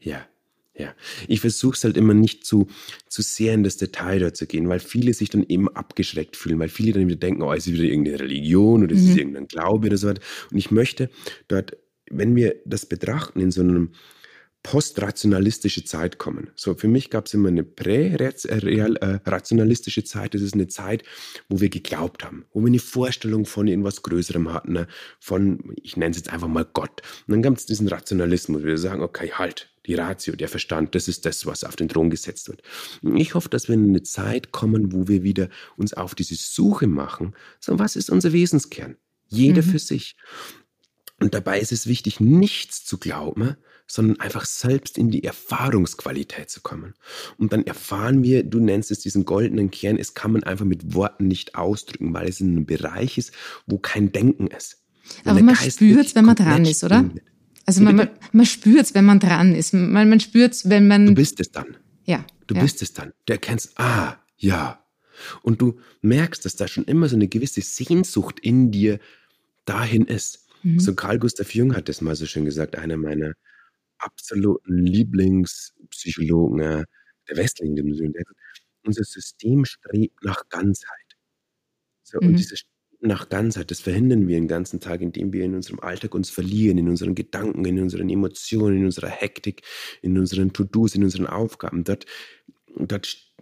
Ja, 0.00 0.26
ja, 0.80 0.94
ich 1.28 1.40
versuche 1.40 1.74
es 1.74 1.84
halt 1.84 1.96
immer 1.96 2.14
nicht 2.14 2.46
zu, 2.46 2.68
zu 3.06 3.22
sehr 3.22 3.54
in 3.54 3.62
das 3.62 3.76
Detail 3.76 4.18
dort 4.18 4.36
zu 4.36 4.46
gehen, 4.46 4.68
weil 4.68 4.80
viele 4.80 5.12
sich 5.12 5.28
dann 5.28 5.44
eben 5.46 5.68
abgeschreckt 5.68 6.36
fühlen, 6.36 6.58
weil 6.58 6.70
viele 6.70 6.92
dann 6.92 7.06
wieder 7.06 7.18
denken, 7.18 7.42
oh, 7.42 7.52
es 7.52 7.66
ist 7.66 7.74
wieder 7.74 7.84
irgendeine 7.84 8.20
Religion 8.20 8.82
oder 8.82 8.94
es 8.94 9.02
mhm. 9.02 9.10
ist 9.10 9.18
irgendein 9.18 9.48
Glaube 9.48 9.88
oder 9.88 9.98
so 9.98 10.08
weiter. 10.08 10.22
Und 10.50 10.58
ich 10.58 10.70
möchte 10.70 11.10
dort, 11.48 11.76
wenn 12.10 12.34
wir 12.34 12.56
das 12.64 12.86
betrachten 12.86 13.40
in 13.40 13.50
so 13.50 13.60
einem 13.60 13.90
postrationalistische 14.62 15.84
Zeit 15.84 16.18
kommen. 16.18 16.50
So, 16.54 16.74
für 16.74 16.88
mich 16.88 17.08
gab 17.08 17.24
es 17.26 17.34
immer 17.34 17.48
eine 17.48 17.64
prä-rationalistische 17.64 20.00
äh, 20.00 20.04
Zeit. 20.04 20.34
Das 20.34 20.42
ist 20.42 20.52
eine 20.54 20.68
Zeit, 20.68 21.02
wo 21.48 21.60
wir 21.60 21.70
geglaubt 21.70 22.24
haben, 22.24 22.44
wo 22.52 22.60
wir 22.60 22.66
eine 22.66 22.78
Vorstellung 22.78 23.46
von 23.46 23.66
irgendwas 23.68 24.02
Größerem 24.02 24.52
hatten, 24.52 24.74
ne? 24.74 24.86
von, 25.18 25.74
ich 25.82 25.96
nenne 25.96 26.10
es 26.10 26.18
jetzt 26.18 26.30
einfach 26.30 26.48
mal 26.48 26.66
Gott. 26.70 27.00
Und 27.26 27.32
dann 27.32 27.40
gab 27.42 27.56
es 27.56 27.64
diesen 27.66 27.88
Rationalismus, 27.88 28.62
wo 28.62 28.66
wir 28.66 28.76
sagen, 28.76 29.02
okay, 29.02 29.32
halt, 29.32 29.70
die 29.86 29.94
Ratio, 29.94 30.36
der 30.36 30.48
Verstand, 30.48 30.94
das 30.94 31.08
ist 31.08 31.24
das, 31.24 31.46
was 31.46 31.64
auf 31.64 31.74
den 31.74 31.88
Thron 31.88 32.10
gesetzt 32.10 32.48
wird. 32.48 32.60
Und 33.02 33.16
ich 33.16 33.34
hoffe, 33.34 33.48
dass 33.48 33.68
wir 33.68 33.74
in 33.74 33.88
eine 33.88 34.02
Zeit 34.02 34.52
kommen, 34.52 34.92
wo 34.92 35.08
wir 35.08 35.22
wieder 35.22 35.48
uns 35.76 35.94
auf 35.94 36.14
diese 36.14 36.34
Suche 36.34 36.86
machen, 36.86 37.34
so, 37.60 37.78
was 37.78 37.96
ist 37.96 38.10
unser 38.10 38.34
Wesenskern? 38.34 38.96
Jeder 39.26 39.62
mhm. 39.62 39.66
für 39.66 39.78
sich. 39.78 40.16
Und 41.18 41.32
dabei 41.34 41.60
ist 41.60 41.72
es 41.72 41.86
wichtig, 41.86 42.20
nichts 42.20 42.84
zu 42.84 42.98
glauben, 42.98 43.56
sondern 43.90 44.20
einfach 44.20 44.44
selbst 44.44 44.96
in 44.96 45.10
die 45.10 45.24
Erfahrungsqualität 45.24 46.48
zu 46.48 46.60
kommen. 46.60 46.94
Und 47.38 47.52
dann 47.52 47.64
erfahren 47.66 48.22
wir, 48.22 48.44
du 48.44 48.60
nennst 48.60 48.92
es 48.92 49.00
diesen 49.00 49.24
goldenen 49.24 49.72
Kern, 49.72 49.98
es 49.98 50.14
kann 50.14 50.30
man 50.30 50.44
einfach 50.44 50.64
mit 50.64 50.94
Worten 50.94 51.26
nicht 51.26 51.56
ausdrücken, 51.56 52.14
weil 52.14 52.28
es 52.28 52.40
in 52.40 52.52
einem 52.52 52.66
Bereich 52.66 53.18
ist, 53.18 53.32
wo 53.66 53.78
kein 53.78 54.12
Denken 54.12 54.46
ist. 54.46 54.78
Aber 55.24 55.42
man 55.42 55.56
spürt 55.56 56.06
es, 56.06 56.14
wenn 56.14 56.24
man 56.24 56.36
dran 56.36 56.64
ist, 56.64 56.84
oder? 56.84 57.10
Also 57.66 57.82
man, 57.82 57.96
man, 57.96 58.10
man 58.30 58.46
spürt 58.46 58.82
es, 58.82 58.94
wenn 58.94 59.04
man 59.04 59.18
dran 59.18 59.56
ist. 59.56 59.74
Man, 59.74 60.08
man 60.08 60.20
spürt 60.20 60.52
es, 60.52 60.70
wenn 60.70 60.86
man... 60.86 61.06
Du 61.06 61.14
bist 61.14 61.40
es 61.40 61.50
dann. 61.50 61.76
Ja. 62.04 62.24
Du 62.46 62.54
ja. 62.54 62.62
bist 62.62 62.82
es 62.82 62.92
dann. 62.92 63.12
Du 63.26 63.32
erkennst, 63.32 63.72
ah, 63.80 64.16
ja. 64.36 64.84
Und 65.42 65.60
du 65.60 65.80
merkst, 66.00 66.44
dass 66.44 66.54
da 66.54 66.68
schon 66.68 66.84
immer 66.84 67.08
so 67.08 67.16
eine 67.16 67.26
gewisse 67.26 67.60
Sehnsucht 67.60 68.38
in 68.38 68.70
dir 68.70 69.00
dahin 69.64 70.04
ist. 70.04 70.46
Mhm. 70.62 70.78
So 70.78 70.94
Karl 70.94 71.18
Gustav 71.18 71.52
Jung 71.54 71.74
hat 71.74 71.88
das 71.88 72.00
mal 72.00 72.14
so 72.14 72.26
schön 72.26 72.44
gesagt, 72.44 72.76
einer 72.76 72.96
meiner 72.96 73.34
absoluten 74.00 74.86
Lieblingspsychologen 74.86 76.60
äh, 76.60 76.84
der 77.28 77.36
westlichen 77.36 77.76
Dimension. 77.76 78.12
Unser 78.84 79.04
System 79.04 79.64
strebt 79.64 80.22
nach 80.24 80.48
Ganzheit. 80.48 81.16
So, 82.02 82.18
mhm. 82.20 82.28
Und 82.28 82.36
dieses 82.38 82.64
nach 83.02 83.28
Ganzheit, 83.28 83.70
das 83.70 83.80
verhindern 83.80 84.28
wir 84.28 84.36
den 84.36 84.48
ganzen 84.48 84.80
Tag, 84.80 85.00
indem 85.00 85.32
wir 85.32 85.44
in 85.44 85.54
unserem 85.54 85.80
Alltag 85.80 86.14
uns 86.14 86.28
verlieren, 86.28 86.76
in 86.76 86.88
unseren 86.88 87.14
Gedanken, 87.14 87.64
in 87.64 87.80
unseren 87.80 88.10
Emotionen, 88.10 88.78
in 88.78 88.84
unserer 88.84 89.08
Hektik, 89.08 89.62
in 90.02 90.18
unseren 90.18 90.52
To-Dos, 90.52 90.94
in 90.94 91.04
unseren 91.04 91.26
Aufgaben. 91.26 91.84
Dort, 91.84 92.04
dort 92.76 93.32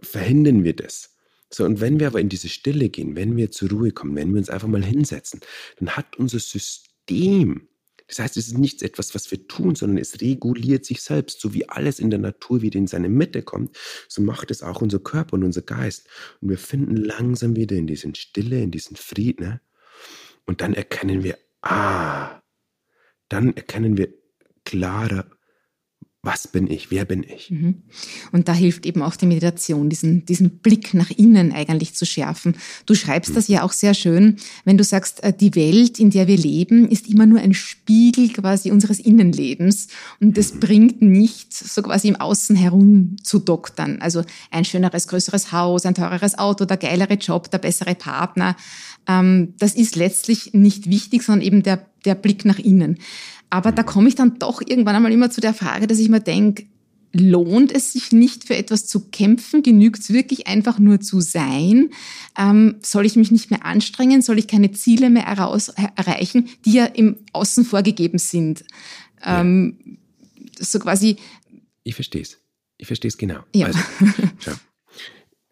verhindern 0.00 0.64
wir 0.64 0.76
das. 0.76 1.16
So, 1.52 1.64
und 1.64 1.80
wenn 1.80 1.98
wir 1.98 2.06
aber 2.06 2.20
in 2.20 2.28
diese 2.28 2.48
Stille 2.48 2.88
gehen, 2.88 3.16
wenn 3.16 3.36
wir 3.36 3.50
zur 3.50 3.70
Ruhe 3.70 3.90
kommen, 3.90 4.14
wenn 4.14 4.30
wir 4.30 4.38
uns 4.38 4.50
einfach 4.50 4.68
mal 4.68 4.84
hinsetzen, 4.84 5.40
dann 5.78 5.90
hat 5.90 6.16
unser 6.16 6.38
System, 6.38 7.68
das 8.10 8.18
heißt, 8.18 8.36
es 8.36 8.48
ist 8.48 8.58
nichts 8.58 8.82
etwas, 8.82 9.14
was 9.14 9.30
wir 9.30 9.46
tun, 9.46 9.76
sondern 9.76 9.96
es 9.98 10.20
reguliert 10.20 10.84
sich 10.84 11.00
selbst. 11.00 11.40
So 11.40 11.54
wie 11.54 11.68
alles 11.68 12.00
in 12.00 12.10
der 12.10 12.18
Natur 12.18 12.60
wieder 12.60 12.76
in 12.76 12.88
seine 12.88 13.08
Mitte 13.08 13.42
kommt, 13.42 13.76
so 14.08 14.20
macht 14.20 14.50
es 14.50 14.64
auch 14.64 14.82
unser 14.82 14.98
Körper 14.98 15.34
und 15.34 15.44
unser 15.44 15.62
Geist. 15.62 16.08
Und 16.40 16.48
wir 16.48 16.58
finden 16.58 16.96
langsam 16.96 17.54
wieder 17.54 17.76
in 17.76 17.86
diesen 17.86 18.16
Stille, 18.16 18.60
in 18.60 18.72
diesen 18.72 18.96
Frieden. 18.96 19.46
Ne? 19.46 19.60
Und 20.44 20.60
dann 20.60 20.74
erkennen 20.74 21.22
wir, 21.22 21.38
ah, 21.62 22.42
dann 23.28 23.56
erkennen 23.56 23.96
wir 23.96 24.12
klarer, 24.64 25.30
was 26.22 26.48
bin 26.48 26.70
ich, 26.70 26.90
wer 26.90 27.06
bin 27.06 27.24
ich? 27.24 27.50
Mhm. 27.50 27.82
Und 28.30 28.46
da 28.48 28.52
hilft 28.52 28.84
eben 28.84 29.02
auch 29.02 29.16
die 29.16 29.24
Meditation, 29.24 29.88
diesen, 29.88 30.26
diesen 30.26 30.58
Blick 30.58 30.92
nach 30.92 31.10
innen 31.10 31.52
eigentlich 31.52 31.94
zu 31.94 32.04
schärfen. 32.04 32.56
Du 32.84 32.94
schreibst 32.94 33.30
mhm. 33.30 33.34
das 33.36 33.48
ja 33.48 33.62
auch 33.62 33.72
sehr 33.72 33.94
schön, 33.94 34.36
wenn 34.66 34.76
du 34.76 34.84
sagst, 34.84 35.22
äh, 35.24 35.32
die 35.32 35.54
Welt, 35.54 35.98
in 35.98 36.10
der 36.10 36.26
wir 36.26 36.36
leben, 36.36 36.90
ist 36.90 37.08
immer 37.08 37.24
nur 37.24 37.40
ein 37.40 37.54
Spiegel 37.54 38.28
quasi 38.28 38.70
unseres 38.70 39.00
Innenlebens 39.00 39.88
und 40.20 40.36
das 40.36 40.52
mhm. 40.52 40.60
bringt 40.60 41.02
nicht 41.02 41.54
so 41.54 41.80
quasi 41.80 42.08
im 42.08 42.16
Außen 42.16 42.54
herum 42.54 43.16
zu 43.22 43.38
doktern. 43.38 44.02
Also 44.02 44.22
ein 44.50 44.66
schöneres, 44.66 45.08
größeres 45.08 45.52
Haus, 45.52 45.86
ein 45.86 45.94
teureres 45.94 46.38
Auto, 46.38 46.66
der 46.66 46.76
geilere 46.76 47.14
Job, 47.14 47.50
der 47.50 47.58
bessere 47.58 47.94
Partner. 47.94 48.56
Ähm, 49.08 49.54
das 49.58 49.74
ist 49.74 49.96
letztlich 49.96 50.52
nicht 50.52 50.90
wichtig, 50.90 51.22
sondern 51.22 51.46
eben 51.46 51.62
der, 51.62 51.86
der 52.04 52.14
Blick 52.14 52.44
nach 52.44 52.58
innen. 52.58 52.98
Aber 53.50 53.72
da 53.72 53.82
komme 53.82 54.08
ich 54.08 54.14
dann 54.14 54.38
doch 54.38 54.62
irgendwann 54.64 54.96
einmal 54.96 55.12
immer 55.12 55.30
zu 55.30 55.40
der 55.40 55.54
Frage, 55.54 55.86
dass 55.86 55.98
ich 55.98 56.08
mir 56.08 56.20
denke, 56.20 56.66
lohnt 57.12 57.72
es 57.72 57.92
sich 57.92 58.12
nicht 58.12 58.44
für 58.44 58.56
etwas 58.56 58.86
zu 58.86 59.08
kämpfen? 59.10 59.62
Genügt 59.62 60.00
es 60.00 60.12
wirklich 60.12 60.46
einfach 60.46 60.78
nur 60.78 61.00
zu 61.00 61.20
sein? 61.20 61.90
Ähm, 62.38 62.76
soll 62.82 63.04
ich 63.04 63.16
mich 63.16 63.32
nicht 63.32 63.50
mehr 63.50 63.64
anstrengen? 63.64 64.22
Soll 64.22 64.38
ich 64.38 64.46
keine 64.46 64.70
Ziele 64.72 65.10
mehr 65.10 65.26
heraus, 65.26 65.68
erreichen, 65.96 66.48
die 66.64 66.72
ja 66.72 66.86
im 66.86 67.16
Außen 67.32 67.64
vorgegeben 67.64 68.18
sind? 68.18 68.64
Ähm, 69.24 69.78
ja. 69.84 70.64
So 70.64 70.78
quasi. 70.78 71.16
Ich 71.82 71.94
verstehe 71.96 72.22
es. 72.22 72.38
Ich 72.78 72.86
verstehe 72.86 73.08
es 73.08 73.18
genau. 73.18 73.40
Ja. 73.54 73.66
Also. 73.66 73.80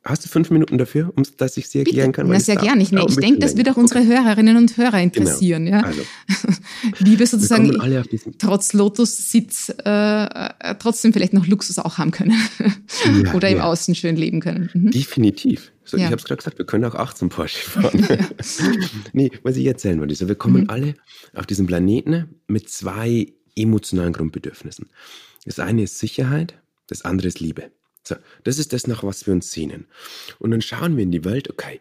Hast 0.09 0.25
du 0.25 0.29
fünf 0.31 0.51
Minuten 0.51 0.79
dafür, 0.79 1.13
um 1.17 1.23
dass 1.37 1.59
ich 1.59 1.69
sie 1.69 1.81
erklären 1.81 2.13
kann? 2.13 2.29
Na, 2.29 2.41
sehr 2.41 2.57
gerne. 2.57 2.83
Ich, 2.83 2.91
ich 2.91 3.17
denke, 3.17 3.41
das 3.41 3.59
wird 3.59 3.69
auch 3.69 3.77
unsere 3.77 4.07
Hörerinnen 4.07 4.57
und 4.57 4.79
Hörer 4.79 5.03
interessieren. 5.03 5.67
Genau. 5.67 5.77
Ja? 5.77 5.85
Also, 5.85 6.01
Wie 7.01 7.19
wir 7.19 7.27
sozusagen 7.27 7.71
wir 7.71 8.05
trotz 8.39 8.73
Lotus-Sitz 8.73 9.71
äh, 9.85 10.25
äh, 10.25 10.75
trotzdem 10.79 11.13
vielleicht 11.13 11.35
noch 11.35 11.47
Luxus 11.47 11.79
auch 11.79 11.99
haben 11.99 12.11
können. 12.11 12.33
Ja, 13.23 13.35
Oder 13.35 13.51
im 13.51 13.59
ja. 13.59 13.65
Außen 13.65 13.95
schön 13.95 14.17
leben 14.17 14.41
können. 14.41 14.71
Mhm. 14.73 14.93
Definitiv. 14.93 15.73
So, 15.85 15.99
ja. 15.99 16.05
Ich 16.05 16.11
habe 16.11 16.17
es 16.17 16.25
gerade 16.25 16.39
gesagt, 16.39 16.57
wir 16.57 16.65
können 16.65 16.87
auch 16.87 16.95
18 16.95 17.29
Porsche 17.29 17.59
fahren. 17.71 18.07
nee, 19.13 19.31
was 19.43 19.57
ich 19.57 19.67
erzählen 19.67 20.01
wollte, 20.01 20.15
ist, 20.15 20.27
wir 20.27 20.35
kommen 20.37 20.63
mhm. 20.63 20.71
alle 20.71 20.95
auf 21.35 21.45
diesem 21.45 21.67
Planeten 21.67 22.41
mit 22.47 22.71
zwei 22.71 23.27
emotionalen 23.57 24.15
Grundbedürfnissen. 24.15 24.87
Das 25.45 25.59
eine 25.59 25.83
ist 25.83 25.99
Sicherheit, 25.99 26.55
das 26.87 27.05
andere 27.05 27.29
ist 27.29 27.41
Liebe. 27.41 27.71
So, 28.09 28.17
das 28.43 28.59
ist 28.59 28.73
das, 28.73 28.87
nach 28.87 29.05
was 29.05 29.27
wir 29.27 29.35
uns 29.35 29.53
sehnen. 29.53 29.87
Und 30.39 30.51
dann 30.51 30.63
schauen 30.63 30.97
wir 30.97 31.05
in 31.05 31.13
die 31.13 31.27
Welt, 31.27 31.51
okay, 31.51 31.79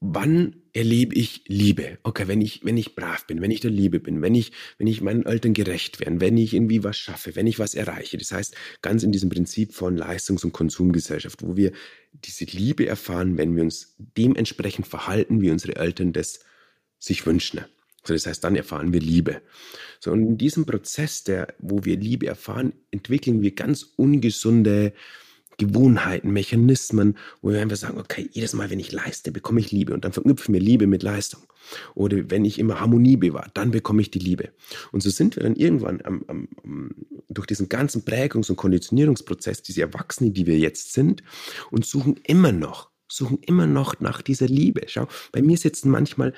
wann 0.00 0.56
erlebe 0.74 1.14
ich 1.14 1.44
Liebe? 1.46 1.98
Okay, 2.02 2.28
wenn 2.28 2.42
ich, 2.42 2.62
wenn 2.62 2.76
ich 2.76 2.94
brav 2.94 3.26
bin, 3.26 3.40
wenn 3.40 3.50
ich 3.50 3.60
der 3.60 3.70
Liebe 3.70 4.00
bin, 4.00 4.20
wenn 4.20 4.34
ich, 4.34 4.52
wenn 4.76 4.86
ich 4.86 5.00
meinen 5.00 5.24
Eltern 5.24 5.54
gerecht 5.54 5.98
werde, 5.98 6.20
wenn 6.20 6.36
ich 6.36 6.52
irgendwie 6.52 6.84
was 6.84 6.98
schaffe, 6.98 7.36
wenn 7.36 7.46
ich 7.46 7.58
was 7.58 7.74
erreiche. 7.74 8.18
Das 8.18 8.32
heißt, 8.32 8.54
ganz 8.82 9.02
in 9.02 9.12
diesem 9.12 9.30
Prinzip 9.30 9.72
von 9.72 9.96
Leistungs- 9.96 10.44
und 10.44 10.52
Konsumgesellschaft, 10.52 11.42
wo 11.42 11.56
wir 11.56 11.72
diese 12.12 12.44
Liebe 12.44 12.86
erfahren, 12.86 13.38
wenn 13.38 13.56
wir 13.56 13.62
uns 13.62 13.94
dementsprechend 13.98 14.86
verhalten, 14.86 15.40
wie 15.40 15.50
unsere 15.50 15.76
Eltern 15.76 16.12
das 16.12 16.40
sich 16.98 17.24
wünschen. 17.24 17.60
So, 18.04 18.12
das 18.14 18.26
heißt, 18.26 18.44
dann 18.44 18.56
erfahren 18.56 18.92
wir 18.92 19.00
Liebe. 19.00 19.42
So, 20.00 20.12
und 20.12 20.22
in 20.22 20.38
diesem 20.38 20.66
Prozess, 20.66 21.24
der, 21.24 21.54
wo 21.58 21.84
wir 21.84 21.96
Liebe 21.96 22.26
erfahren, 22.26 22.72
entwickeln 22.90 23.42
wir 23.42 23.54
ganz 23.54 23.82
ungesunde 23.96 24.92
Gewohnheiten, 25.60 26.30
Mechanismen, 26.30 27.18
wo 27.42 27.50
wir 27.50 27.60
einfach 27.60 27.76
sagen, 27.76 27.98
okay, 27.98 28.28
jedes 28.32 28.54
Mal, 28.54 28.70
wenn 28.70 28.80
ich 28.80 28.92
leiste, 28.92 29.30
bekomme 29.30 29.60
ich 29.60 29.70
Liebe 29.70 29.92
und 29.92 30.06
dann 30.06 30.12
verknüpfen 30.12 30.54
wir 30.54 30.60
Liebe 30.60 30.86
mit 30.86 31.02
Leistung. 31.02 31.42
Oder 31.94 32.30
wenn 32.30 32.46
ich 32.46 32.58
immer 32.58 32.80
Harmonie 32.80 33.18
bewahre, 33.18 33.50
dann 33.52 33.70
bekomme 33.70 34.00
ich 34.00 34.10
die 34.10 34.18
Liebe. 34.18 34.48
Und 34.90 35.02
so 35.02 35.10
sind 35.10 35.36
wir 35.36 35.42
dann 35.42 35.56
irgendwann 35.56 36.00
am, 36.02 36.24
am, 36.28 36.48
durch 37.28 37.46
diesen 37.46 37.68
ganzen 37.68 38.06
Prägungs- 38.06 38.48
und 38.48 38.56
Konditionierungsprozess, 38.56 39.60
diese 39.60 39.82
Erwachsenen, 39.82 40.32
die 40.32 40.46
wir 40.46 40.58
jetzt 40.58 40.94
sind, 40.94 41.22
und 41.70 41.84
suchen 41.84 42.16
immer 42.24 42.52
noch, 42.52 42.88
suchen 43.06 43.38
immer 43.42 43.66
noch 43.66 44.00
nach 44.00 44.22
dieser 44.22 44.46
Liebe. 44.46 44.82
Schau, 44.86 45.08
bei 45.30 45.42
mir 45.42 45.58
sitzen 45.58 45.90
manchmal 45.90 46.32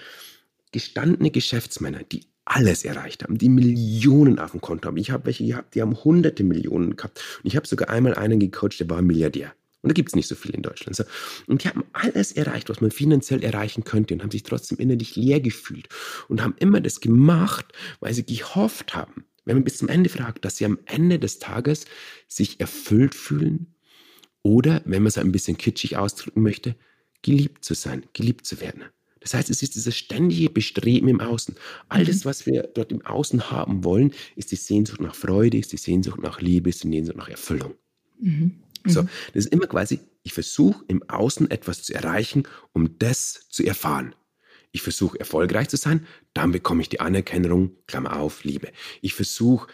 gestandene 0.73 1.31
Geschäftsmänner, 1.31 2.03
die 2.11 2.25
alles 2.45 2.85
erreicht 2.85 3.23
haben, 3.23 3.39
die 3.39 3.49
Millionen 3.49 4.39
auf 4.39 4.51
dem 4.53 4.61
Konto 4.61 4.89
haben. 4.89 4.97
Ich 4.97 5.11
habe 5.11 5.27
welche 5.27 5.47
gehabt, 5.47 5.75
die 5.75 5.83
haben 5.83 6.03
hunderte 6.05 6.45
Millionen 6.45 6.97
gehabt. 6.97 7.23
Und 7.43 7.49
ich 7.49 7.57
habe 7.57 7.67
sogar 7.67 7.91
einmal 7.91 8.15
einen 8.15 8.41
gecoacht, 8.41 8.81
der 8.81 8.91
war 8.91 9.03
Milliardär. 9.03 9.53
Und 9.83 9.89
da 9.89 9.95
gibt 9.95 10.11
es 10.11 10.17
nicht 10.17 10.29
so 10.29 10.35
viel 10.35 10.53
in 10.53 10.63
Deutschland. 10.63 10.95
So. 10.95 11.05
Und 11.47 11.65
die 11.65 11.69
haben 11.69 11.85
alles 11.93 12.33
erreicht, 12.33 12.69
was 12.69 12.81
man 12.81 12.93
finanziell 12.93 13.43
erreichen 13.43 13.85
könnte 13.85 14.15
und 14.15 14.23
haben 14.23 14.31
sich 14.31 14.45
trotzdem 14.45 14.79
innerlich 14.79 15.17
leer 15.17 15.41
gefühlt 15.41 15.89
und 16.29 16.43
haben 16.43 16.55
immer 16.59 16.81
das 16.81 17.01
gemacht, 17.01 17.67
weil 18.01 18.15
sie 18.15 18.25
gehofft 18.25 18.95
haben, 18.95 19.25
wenn 19.45 19.57
man 19.57 19.65
bis 19.65 19.79
zum 19.79 19.89
Ende 19.89 20.09
fragt, 20.09 20.45
dass 20.45 20.57
sie 20.57 20.65
am 20.65 20.79
Ende 20.85 21.19
des 21.19 21.41
Tages 21.41 21.85
sich 22.29 22.61
erfüllt 22.61 23.15
fühlen 23.15 23.75
oder, 24.43 24.83
wenn 24.85 25.03
man 25.03 25.09
es 25.09 25.19
ein 25.19 25.33
bisschen 25.33 25.59
kitschig 25.59 25.97
ausdrücken 25.97 26.43
möchte, 26.43 26.77
geliebt 27.23 27.65
zu 27.65 27.75
sein, 27.75 28.07
geliebt 28.13 28.47
zu 28.47 28.61
werden. 28.61 28.85
Das 29.23 29.35
heißt, 29.35 29.51
es 29.51 29.63
ist 29.63 29.75
dieses 29.75 29.97
ständige 29.97 30.51
Bestreben 30.51 31.09
im 31.09 31.21
Außen. 31.21 31.55
All 31.89 32.05
das, 32.05 32.25
mhm. 32.25 32.29
was 32.29 32.47
wir 32.47 32.65
dort 32.75 32.93
im 32.93 33.05
Außen 33.05 33.51
haben 33.51 33.85
wollen, 33.85 34.13
ist 34.37 34.53
die 34.53 34.57
Sehnsucht 34.57 35.01
nach 35.01 35.15
Freude, 35.15 35.59
ist 35.59 35.73
die 35.73 35.77
Sehnsucht 35.77 36.21
nach 36.21 36.41
Liebe, 36.41 36.71
ist 36.71 36.85
die 36.85 36.91
Sehnsucht 36.91 37.17
nach 37.17 37.29
Erfüllung. 37.29 37.75
Mhm. 38.21 38.57
So, 38.87 39.03
mhm. 39.03 39.09
das 39.35 39.45
ist 39.45 39.53
immer 39.53 39.67
quasi, 39.67 40.01
ich 40.23 40.33
versuche 40.33 40.85
im 40.89 41.09
Außen 41.09 41.51
etwas 41.51 41.83
zu 41.83 41.95
erreichen, 41.95 42.45
um 42.73 42.99
das 42.99 43.49
zu 43.49 43.65
erfahren. 43.65 44.15
Ich 44.73 44.83
versuche 44.83 45.21
erfolgreich 45.21 45.69
zu 45.69 45.77
sein, 45.77 46.07
dann 46.33 46.53
bekomme 46.53 46.83
ich 46.83 46.89
die 46.89 47.01
Anerkennung, 47.01 47.73
Klammer 47.87 48.19
auf, 48.19 48.43
Liebe. 48.43 48.69
Ich 49.03 49.15
versuche 49.15 49.69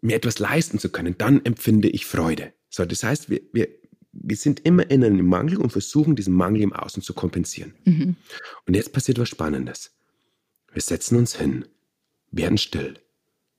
mir 0.00 0.16
etwas 0.16 0.38
leisten 0.38 0.78
zu 0.78 0.88
können, 0.88 1.16
dann 1.18 1.44
empfinde 1.44 1.88
ich 1.88 2.06
Freude. 2.06 2.54
So, 2.70 2.84
das 2.84 3.02
heißt, 3.02 3.28
wir, 3.28 3.42
wir 3.52 3.68
wir 4.12 4.36
sind 4.36 4.60
immer 4.60 4.90
in 4.90 5.04
einem 5.04 5.26
Mangel 5.26 5.58
und 5.58 5.70
versuchen, 5.70 6.16
diesen 6.16 6.34
Mangel 6.34 6.62
im 6.62 6.72
Außen 6.72 7.02
zu 7.02 7.14
kompensieren. 7.14 7.74
Mhm. 7.84 8.16
Und 8.66 8.74
jetzt 8.74 8.92
passiert 8.92 9.18
was 9.18 9.28
Spannendes. 9.28 9.92
Wir 10.72 10.82
setzen 10.82 11.16
uns 11.16 11.36
hin, 11.36 11.64
werden 12.30 12.58
still, 12.58 12.94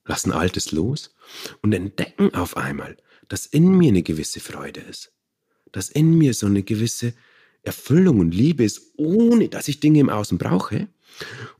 lassen 0.06 0.32
Altes 0.32 0.72
los 0.72 1.16
und 1.62 1.74
entdecken 1.74 2.34
auf 2.34 2.58
einmal, 2.58 2.98
dass 3.28 3.46
in 3.46 3.78
mir 3.78 3.90
eine 3.90 4.04
gewisse 4.04 4.40
Freude 4.40 4.82
ist. 4.82 5.14
Dass 5.72 5.90
in 5.90 6.18
mir 6.18 6.34
so 6.34 6.48
eine 6.48 6.64
gewisse 6.64 7.14
Erfüllung 7.64 8.20
und 8.20 8.34
Liebe 8.34 8.64
ist, 8.64 8.94
ohne 8.98 9.48
dass 9.48 9.68
ich 9.68 9.80
Dinge 9.80 10.00
im 10.00 10.10
Außen 10.10 10.38
brauche. 10.38 10.90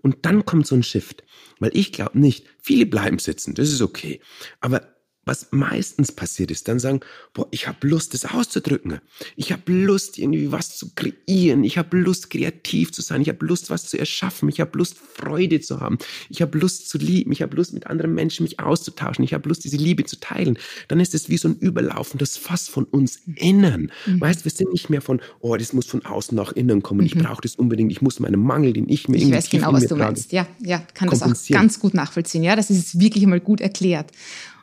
Und 0.02 0.26
dann 0.26 0.46
kommt 0.46 0.68
so 0.68 0.76
ein 0.76 0.84
Shift. 0.84 1.24
Weil 1.60 1.72
ich 1.74 1.94
glaube 1.94 2.20
nicht, 2.20 2.46
viele 2.62 2.86
bleiben 2.86 3.20
sitzen, 3.20 3.54
das 3.56 3.72
ist 3.72 3.82
okay. 3.82 4.20
Aber 4.60 4.91
was 5.24 5.48
meistens 5.52 6.12
passiert 6.12 6.50
ist, 6.50 6.68
dann 6.68 6.80
sagen, 6.80 7.02
boah, 7.34 7.48
ich 7.52 7.68
habe 7.68 7.88
Lust, 7.88 8.14
das 8.16 8.26
auszudrücken. 8.26 9.00
Ich 9.36 9.52
habe 9.52 9.72
Lust, 9.72 10.18
irgendwie 10.18 10.52
was 10.52 10.78
zu 10.78 10.90
kreieren. 10.96 11.64
Ich 11.64 11.78
habe 11.78 11.96
Lust, 11.98 12.32
kreativ 12.32 12.92
zu 12.92 13.04
sein. 13.04 13.22
Ich 13.22 13.30
habe 13.30 13.46
Lust, 13.46 13.70
was 13.70 13.86
zu 13.86 14.00
erschaffen. 14.00 14.50
Ich 14.50 14.60
habe 14.60 14.76
Lust, 14.78 14.98
Freude 14.98 15.62
zu 15.62 15.80
haben. 15.80 16.00
Ich 16.30 16.42
habe 16.42 16.58
Lust 16.58 16.90
zu 16.90 16.98
lieben. 16.98 17.32
Ich 17.32 17.44
habe 17.44 17.56
Lust, 17.56 17.74
mit 17.74 17.86
anderen 17.86 18.16
Menschen 18.16 18.44
mich 18.44 18.60
auszutauschen. 18.60 19.24
Ich 19.24 19.34
habe 19.34 19.48
Lust, 19.48 19.64
diese 19.64 19.78
Liebe 19.78 20.06
zu 20.06 20.20
teilen. 20.20 20.58
Dann 20.88 21.00
ist 21.00 21.14
es 21.14 21.30
wie 21.30 21.38
so 21.38 21.50
ein 21.50 21.56
überlaufendes 21.58 22.38
Fass 22.38 22.68
von 22.68 22.86
uns 22.86 23.22
innen. 23.36 23.92
Mhm. 24.08 24.22
Weißt, 24.22 24.44
wir 24.44 24.52
sind 24.52 24.72
nicht 24.72 24.90
mehr 24.90 25.02
von, 25.02 25.22
oh, 25.40 25.56
das 25.56 25.72
muss 25.74 25.86
von 25.86 26.04
außen 26.04 26.36
nach 26.36 26.52
innen 26.54 26.82
kommen. 26.82 27.02
Mhm. 27.02 27.06
Ich 27.06 27.16
brauche 27.16 27.42
das 27.42 27.56
unbedingt. 27.56 27.92
Ich 27.92 28.02
muss 28.02 28.20
meinen 28.20 28.42
Mangel, 28.42 28.74
den 28.74 28.90
ich 28.90 29.08
mir 29.08 29.18
Ich 29.18 29.32
weiß 29.32 29.52
genau, 29.52 29.72
was 29.72 29.86
du 29.86 29.96
meinst. 29.96 30.32
Ja, 30.32 30.48
ja, 30.60 30.80
kann 30.96 31.10
das 31.10 31.22
auch 31.22 31.34
ganz 31.52 31.80
gut 31.80 31.94
nachvollziehen. 31.94 32.44
Ja, 32.44 32.56
das 32.56 32.72
ist 32.72 33.00
wirklich 33.00 33.24
einmal 33.24 33.40
gut 33.40 33.62
erklärt. 33.62 34.12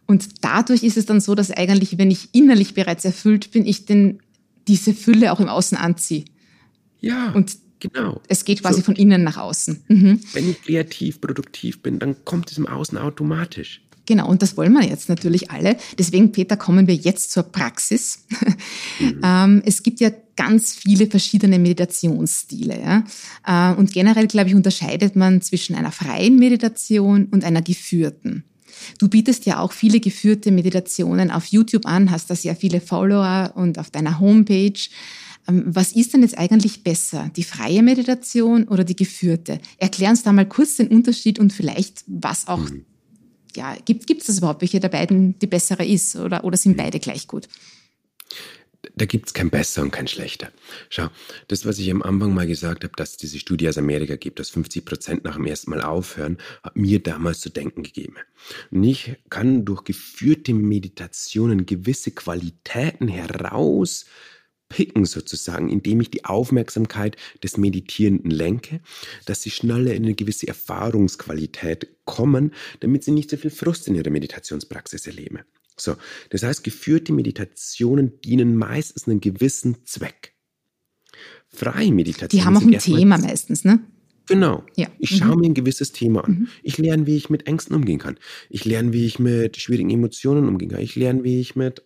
Und 0.08 0.42
dadurch 0.42 0.82
ist 0.82 0.96
es 0.96 1.04
dann 1.04 1.20
so, 1.20 1.34
dass 1.34 1.50
eigentlich, 1.50 1.98
wenn 1.98 2.10
ich 2.10 2.30
innerlich 2.32 2.72
bereits 2.72 3.04
erfüllt 3.04 3.50
bin, 3.50 3.66
ich 3.66 3.84
denn 3.84 4.20
diese 4.66 4.94
Fülle 4.94 5.32
auch 5.32 5.38
im 5.38 5.48
Außen 5.48 5.76
anziehe. 5.76 6.24
Ja. 7.00 7.30
Und 7.32 7.58
genau. 7.78 8.22
Es 8.26 8.46
geht 8.46 8.62
quasi 8.62 8.80
so, 8.80 8.86
von 8.86 8.96
innen 8.96 9.22
nach 9.22 9.36
außen. 9.36 9.84
Mhm. 9.88 10.20
Wenn 10.32 10.50
ich 10.50 10.62
kreativ, 10.62 11.20
produktiv 11.20 11.82
bin, 11.82 11.98
dann 11.98 12.24
kommt 12.24 12.50
es 12.50 12.56
im 12.56 12.66
Außen 12.66 12.96
automatisch. 12.96 13.82
Genau, 14.06 14.26
und 14.26 14.40
das 14.40 14.56
wollen 14.56 14.72
wir 14.72 14.82
jetzt 14.82 15.10
natürlich 15.10 15.50
alle. 15.50 15.76
Deswegen, 15.98 16.32
Peter, 16.32 16.56
kommen 16.56 16.86
wir 16.86 16.94
jetzt 16.94 17.30
zur 17.30 17.42
Praxis. 17.42 18.24
Mhm. 18.98 19.20
ähm, 19.22 19.62
es 19.66 19.82
gibt 19.82 20.00
ja 20.00 20.10
ganz 20.36 20.74
viele 20.74 21.06
verschiedene 21.08 21.58
Meditationsstile. 21.58 22.80
Ja? 22.80 23.04
Äh, 23.44 23.76
und 23.76 23.92
generell, 23.92 24.26
glaube 24.26 24.48
ich, 24.48 24.54
unterscheidet 24.54 25.16
man 25.16 25.42
zwischen 25.42 25.76
einer 25.76 25.92
freien 25.92 26.38
Meditation 26.38 27.26
und 27.26 27.44
einer 27.44 27.60
geführten. 27.60 28.44
Du 28.98 29.08
bietest 29.08 29.46
ja 29.46 29.60
auch 29.60 29.72
viele 29.72 30.00
geführte 30.00 30.50
Meditationen 30.50 31.30
auf 31.30 31.46
YouTube 31.46 31.86
an, 31.86 32.10
hast 32.10 32.30
da 32.30 32.34
sehr 32.34 32.56
viele 32.56 32.80
Follower 32.80 33.52
und 33.54 33.78
auf 33.78 33.90
deiner 33.90 34.20
Homepage. 34.20 34.78
Ähm, 35.48 35.64
was 35.66 35.92
ist 35.92 36.12
denn 36.14 36.22
jetzt 36.22 36.38
eigentlich 36.38 36.84
besser, 36.84 37.30
die 37.36 37.44
freie 37.44 37.82
Meditation 37.82 38.68
oder 38.68 38.84
die 38.84 38.96
geführte? 38.96 39.60
Erklär 39.78 40.10
uns 40.10 40.22
da 40.22 40.32
mal 40.32 40.46
kurz 40.46 40.76
den 40.76 40.88
Unterschied 40.88 41.38
und 41.38 41.52
vielleicht, 41.52 42.04
was 42.06 42.48
auch, 42.48 42.58
mhm. 42.58 42.84
ja, 43.56 43.76
gibt 43.84 44.10
es 44.10 44.26
das 44.26 44.38
überhaupt, 44.38 44.60
welche 44.60 44.80
der 44.80 44.88
beiden 44.88 45.38
die 45.38 45.46
bessere 45.46 45.84
ist 45.84 46.16
oder, 46.16 46.44
oder 46.44 46.56
sind 46.56 46.76
beide 46.76 46.98
gleich 46.98 47.26
gut? 47.26 47.48
Da 48.94 49.04
gibt 49.04 49.26
es 49.26 49.34
kein 49.34 49.50
besser 49.50 49.82
und 49.82 49.90
kein 49.90 50.08
schlechter. 50.08 50.50
Schau, 50.90 51.08
das, 51.48 51.66
was 51.66 51.78
ich 51.78 51.90
am 51.90 52.02
Anfang 52.02 52.34
mal 52.34 52.46
gesagt 52.46 52.84
habe, 52.84 52.94
dass 52.96 53.12
es 53.12 53.16
diese 53.16 53.38
Studie 53.38 53.68
aus 53.68 53.78
Amerika 53.78 54.16
gibt, 54.16 54.38
dass 54.38 54.50
50 54.50 54.84
Prozent 54.84 55.24
nach 55.24 55.36
dem 55.36 55.46
ersten 55.46 55.70
Mal 55.70 55.82
aufhören, 55.82 56.38
hat 56.62 56.76
mir 56.76 57.02
damals 57.02 57.40
zu 57.40 57.50
denken 57.50 57.82
gegeben. 57.82 58.16
Und 58.70 58.84
ich 58.84 59.16
kann 59.30 59.64
durch 59.64 59.84
geführte 59.84 60.54
Meditationen 60.54 61.66
gewisse 61.66 62.10
Qualitäten 62.10 63.08
herauspicken, 63.08 65.04
sozusagen, 65.04 65.68
indem 65.68 66.00
ich 66.00 66.10
die 66.10 66.24
Aufmerksamkeit 66.24 67.16
des 67.42 67.56
Meditierenden 67.56 68.30
lenke, 68.30 68.80
dass 69.26 69.42
sie 69.42 69.50
schneller 69.50 69.94
in 69.94 70.04
eine 70.04 70.14
gewisse 70.14 70.48
Erfahrungsqualität 70.48 71.88
kommen, 72.04 72.54
damit 72.80 73.04
sie 73.04 73.12
nicht 73.12 73.30
so 73.30 73.36
viel 73.36 73.50
Frust 73.50 73.88
in 73.88 73.94
ihrer 73.94 74.10
Meditationspraxis 74.10 75.06
erleben. 75.06 75.40
So, 75.80 75.96
das 76.30 76.42
heißt, 76.42 76.64
geführte 76.64 77.12
Meditationen 77.12 78.20
dienen 78.20 78.56
meistens 78.56 79.06
einem 79.06 79.20
gewissen 79.20 79.84
Zweck. 79.84 80.34
Freie 81.48 81.92
Meditationen. 81.92 82.30
Die 82.30 82.44
haben 82.44 82.56
auch 82.56 82.62
ein 82.62 82.78
Thema 82.78 83.18
meistens, 83.18 83.64
ne? 83.64 83.80
Genau. 84.26 84.64
Ja. 84.76 84.88
Ich 84.98 85.16
schaue 85.16 85.36
mhm. 85.36 85.40
mir 85.40 85.46
ein 85.46 85.54
gewisses 85.54 85.92
Thema 85.92 86.24
an. 86.24 86.32
Mhm. 86.32 86.48
Ich 86.62 86.76
lerne, 86.76 87.06
wie 87.06 87.16
ich 87.16 87.30
mit 87.30 87.46
Ängsten 87.46 87.74
umgehen 87.74 87.98
kann. 87.98 88.18
Ich 88.50 88.64
lerne, 88.64 88.92
wie 88.92 89.06
ich 89.06 89.18
mit 89.18 89.56
schwierigen 89.56 89.90
Emotionen 89.90 90.46
umgehen 90.46 90.70
kann. 90.70 90.80
Ich 90.80 90.96
lerne, 90.96 91.24
wie 91.24 91.40
ich 91.40 91.56
mit 91.56 91.82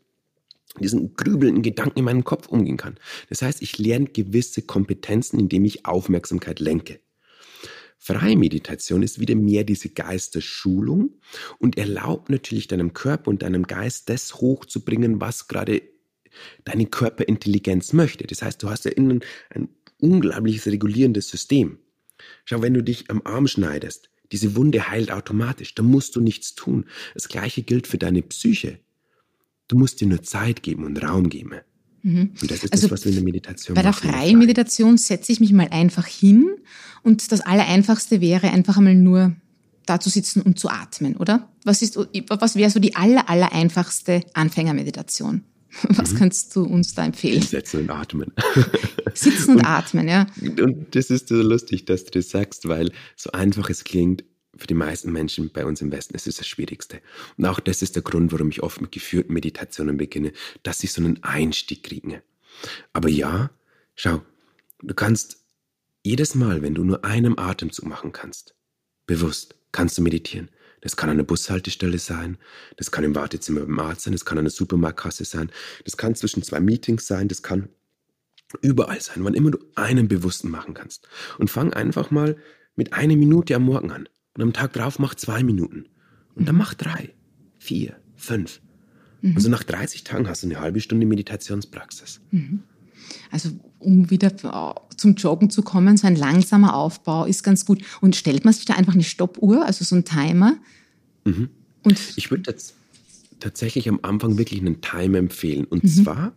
diesen 0.80 1.14
grübelnden 1.14 1.62
Gedanken 1.62 1.99
in 1.99 2.05
meinem 2.05 2.24
Kopf 2.24 2.49
umgehen 2.49 2.76
kann. 2.76 2.97
Das 3.28 3.43
heißt, 3.43 3.62
ich 3.62 3.78
lerne 3.78 4.07
gewisse 4.07 4.62
Kompetenzen, 4.62 5.38
indem 5.38 5.64
ich 5.64 5.86
Aufmerksamkeit 5.86 6.61
lenke. 6.61 6.99
Freie 8.05 8.36
Meditation 8.36 9.05
ist 9.05 9.20
wieder 9.20 9.36
mehr 9.36 9.62
diese 9.62 9.88
Geistesschulung 9.88 11.20
und 11.61 11.78
erlaubt 11.78 12.30
natürlich 12.30 12.66
deinem 12.66 12.94
Körper 12.94 13.28
und 13.30 13.42
deinem 13.42 13.62
Geist 13.62 14.09
das 14.09 14.40
hochzubringen, 14.40 15.20
was 15.20 15.46
gerade 15.46 15.82
deine 16.64 16.86
Körperintelligenz 16.86 17.92
möchte. 17.92 18.26
Das 18.26 18.42
heißt, 18.42 18.61
du 18.61 18.70
hast 18.70 18.86
ja 18.86 18.90
innen 18.90 19.20
ein 19.50 19.68
unglaubliches 20.00 20.66
regulierendes 20.66 21.28
System. 21.28 21.78
Schau, 22.44 22.61
wenn 22.61 22.74
du 22.74 22.82
dich 22.82 23.09
am 23.09 23.22
Arm 23.24 23.46
schneidest, 23.46 24.11
diese 24.32 24.57
Wunde 24.57 24.90
heilt 24.90 25.12
automatisch, 25.12 25.76
da 25.76 25.84
musst 25.84 26.16
du 26.16 26.20
nichts 26.20 26.57
tun. 26.57 26.86
Das 27.14 27.28
gleiche 27.28 27.62
gilt 27.62 27.86
für 27.86 27.98
deine 27.98 28.22
Psyche. 28.22 28.80
Du 29.68 29.78
musst 29.78 30.00
dir 30.00 30.09
nur 30.09 30.24
Zeit 30.24 30.64
geben 30.64 30.84
und 30.86 31.00
Raum 31.05 31.28
geben. 31.28 31.61
Mhm. 32.03 32.32
Und 32.40 32.50
das 32.50 32.64
ist 32.64 32.72
also 32.72 32.88
das, 32.88 32.90
was 32.90 33.05
wir 33.05 33.11
in 33.11 33.16
der 33.16 33.24
Meditation 33.24 33.74
Bei 33.74 33.82
der 33.82 33.92
freien 33.92 34.38
Meditation 34.38 34.98
setze 34.98 35.32
ich 35.32 35.40
mich 35.40 35.53
mal 35.53 35.68
einfach 35.70 36.07
hin 36.07 36.50
und 37.03 37.30
das 37.32 37.40
Allereinfachste 37.40 38.20
wäre 38.20 38.50
einfach 38.50 38.76
einmal 38.76 38.94
nur 38.94 39.34
da 39.86 40.00
zu 40.00 40.11
sitzen 40.11 40.42
und 40.42 40.59
zu 40.59 40.68
atmen, 40.68 41.16
oder? 41.16 41.48
Was 41.64 41.82
ist, 41.82 41.96
was 41.96 42.57
wäre 42.57 42.70
so 42.70 42.80
die 42.80 42.96
aller, 42.96 43.28
aller 43.28 43.53
einfachste 43.53 44.22
Anfängermeditation? 44.34 45.44
Was 45.88 46.12
mhm. 46.12 46.18
kannst 46.18 46.55
du 46.55 46.64
uns 46.64 46.94
da 46.94 47.03
empfehlen? 47.05 47.40
Sitzen 47.40 47.80
und 47.80 47.90
atmen. 47.90 48.30
Sitzen 49.14 49.53
und, 49.53 49.57
und, 49.61 49.64
atmen, 49.64 50.07
ja. 50.07 50.26
Und 50.42 50.94
das 50.94 51.09
ist 51.09 51.28
so 51.28 51.36
lustig, 51.36 51.86
dass 51.86 52.05
du 52.05 52.11
das 52.11 52.28
sagst, 52.28 52.68
weil 52.68 52.92
so 53.16 53.32
einfach 53.32 53.70
es 53.70 53.82
klingt, 53.84 54.22
für 54.57 54.66
die 54.66 54.74
meisten 54.74 55.12
Menschen 55.12 55.50
bei 55.50 55.64
uns 55.64 55.80
im 55.80 55.90
Westen 55.92 56.14
ist 56.14 56.26
es 56.26 56.36
das 56.36 56.46
Schwierigste. 56.46 57.00
Und 57.36 57.46
auch 57.46 57.61
das 57.61 57.82
ist 57.82 57.96
der 57.96 58.03
Grund, 58.03 58.32
warum 58.32 58.50
ich 58.50 58.62
oft 58.62 58.80
mit 58.80 58.92
geführten 58.92 59.32
Meditationen 59.32 59.96
beginne, 59.96 60.32
dass 60.62 60.80
sie 60.80 60.86
so 60.86 61.00
einen 61.00 61.22
Einstieg 61.22 61.82
kriegen. 61.82 62.20
Aber 62.92 63.09
ja, 63.09 63.50
schau, 63.94 64.22
du 64.82 64.94
kannst 64.94 65.38
jedes 66.03 66.34
Mal, 66.34 66.62
wenn 66.62 66.74
du 66.74 66.84
nur 66.84 67.05
einen 67.05 67.38
Atemzug 67.38 67.86
machen 67.86 68.12
kannst, 68.12 68.55
bewusst, 69.07 69.55
kannst 69.72 69.96
du 69.98 70.03
meditieren. 70.03 70.50
Das 70.80 70.96
kann 70.96 71.09
eine 71.09 71.22
Bushaltestelle 71.22 71.98
sein, 71.98 72.38
das 72.76 72.90
kann 72.90 73.05
im 73.05 73.14
Wartezimmer 73.14 73.61
beim 73.61 73.78
Arzt 73.78 74.03
sein, 74.03 74.12
das 74.12 74.24
kann 74.24 74.38
eine 74.38 74.50
Supermarktkasse 74.50 75.24
sein, 75.24 75.50
das 75.84 75.96
kann 75.96 76.16
zwischen 76.16 76.42
zwei 76.42 76.59
Meetings 76.59 77.07
sein, 77.07 77.28
das 77.28 77.42
kann 77.42 77.68
überall 78.61 79.00
sein, 79.00 79.24
wann 79.24 79.34
immer 79.34 79.53
du 79.53 79.59
einen 79.76 80.09
bewussten 80.09 80.50
machen 80.50 80.74
kannst. 80.74 81.09
Und 81.38 81.50
fang 81.50 81.72
einfach 81.72 82.11
mal 82.11 82.36
mit 82.74 82.92
einer 82.92 83.16
Minute 83.16 83.55
am 83.55 83.62
Morgen 83.62 83.92
an. 83.92 84.09
Und 84.35 84.43
am 84.43 84.53
Tag 84.53 84.72
drauf 84.72 84.99
mach 84.99 85.14
zwei 85.14 85.43
Minuten. 85.43 85.87
Und 86.35 86.49
dann 86.49 86.57
mach 86.57 86.74
drei, 86.74 87.12
vier, 87.59 87.97
fünf. 88.16 88.61
Mhm. 89.20 89.37
Also 89.37 89.49
nach 89.49 89.62
30 89.62 90.05
Tagen 90.05 90.28
hast 90.28 90.43
du 90.43 90.47
eine 90.49 90.61
halbe 90.61 90.80
Stunde 90.80 91.07
Meditationspraxis. 91.07 92.20
Mhm. 92.30 92.62
Also 93.30 93.51
um 93.78 94.11
wieder 94.11 94.37
zum 94.97 95.14
Joggen 95.14 95.51
zu 95.51 95.62
kommen, 95.62 95.97
so 95.97 96.07
ein 96.07 96.16
langsamer 96.16 96.74
Aufbau 96.74 97.24
ist 97.24 97.43
ganz 97.43 97.66
gut. 97.66 97.83
Und 98.01 98.16
stellt 98.16 98.45
man 98.45 98.55
sich 98.55 98.64
da 98.64 98.74
einfach 98.74 98.95
eine 98.95 99.05
Stoppuhr, 99.05 99.64
also 99.66 99.85
so 99.85 99.97
ein 99.97 100.05
Timer? 100.05 100.57
Mhm. 101.24 101.51
Und 101.83 101.99
ich 102.16 102.30
würde 102.30 102.51
jetzt 102.51 102.74
tatsächlich 103.43 103.88
am 103.88 104.01
Anfang 104.03 104.38
wirklich 104.38 104.61
einen 104.61 104.80
Timer 104.80 105.18
empfehlen. 105.18 105.64
Und 105.64 105.84
mhm. 105.84 105.88
zwar, 105.88 106.36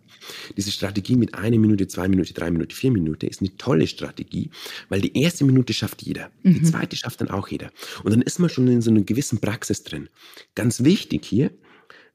diese 0.58 0.72
Strategie 0.72 1.16
mit 1.16 1.36
einer 1.36 1.58
Minute, 1.58 1.88
zwei 1.88 2.08
Minuten, 2.08 2.34
drei 2.34 2.52
Minuten, 2.52 2.72
vier 2.72 2.92
Minuten 2.92 3.28
ist 3.28 3.42
eine 3.42 3.56
tolle 3.58 3.88
Strategie, 3.88 4.50
weil 4.90 5.02
die 5.02 5.18
erste 5.18 5.46
Minute 5.46 5.74
schafft 5.74 6.02
jeder. 6.02 6.32
Mhm. 6.44 6.56
Die 6.56 6.64
zweite 6.64 6.96
schafft 6.96 7.22
dann 7.22 7.30
auch 7.30 7.48
jeder. 7.48 7.72
Und 8.04 8.12
dann 8.12 8.22
ist 8.22 8.40
man 8.40 8.50
schon 8.50 8.68
in 8.68 8.82
so 8.82 8.92
einer 8.92 9.02
gewissen 9.02 9.40
Praxis 9.40 9.84
drin. 9.84 10.10
Ganz 10.56 10.84
wichtig 10.84 11.26
hier, 11.26 11.52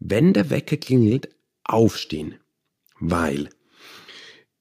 wenn 0.01 0.32
der 0.32 0.51
Wecker 0.51 0.76
klingelt, 0.76 1.28
aufstehen. 1.64 2.34
Weil, 2.99 3.49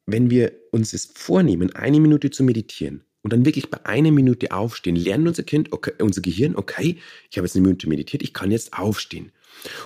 wenn 0.05 0.29
wir 0.29 0.53
uns 0.71 0.93
es 0.93 1.05
vornehmen, 1.13 1.75
eine 1.75 1.99
Minute 1.99 2.29
zu 2.29 2.43
meditieren, 2.43 3.03
und 3.21 3.33
dann 3.33 3.45
wirklich 3.45 3.69
bei 3.69 3.85
einer 3.85 4.11
Minute 4.11 4.51
aufstehen, 4.51 4.95
lernen 4.95 5.27
unser 5.27 5.43
Kind, 5.43 5.73
okay, 5.73 5.91
unser 5.99 6.21
Gehirn, 6.21 6.55
okay, 6.55 6.97
ich 7.29 7.37
habe 7.37 7.45
jetzt 7.45 7.55
eine 7.55 7.63
Minute 7.63 7.89
meditiert, 7.89 8.23
ich 8.23 8.33
kann 8.33 8.49
jetzt 8.49 8.73
aufstehen. 8.73 9.31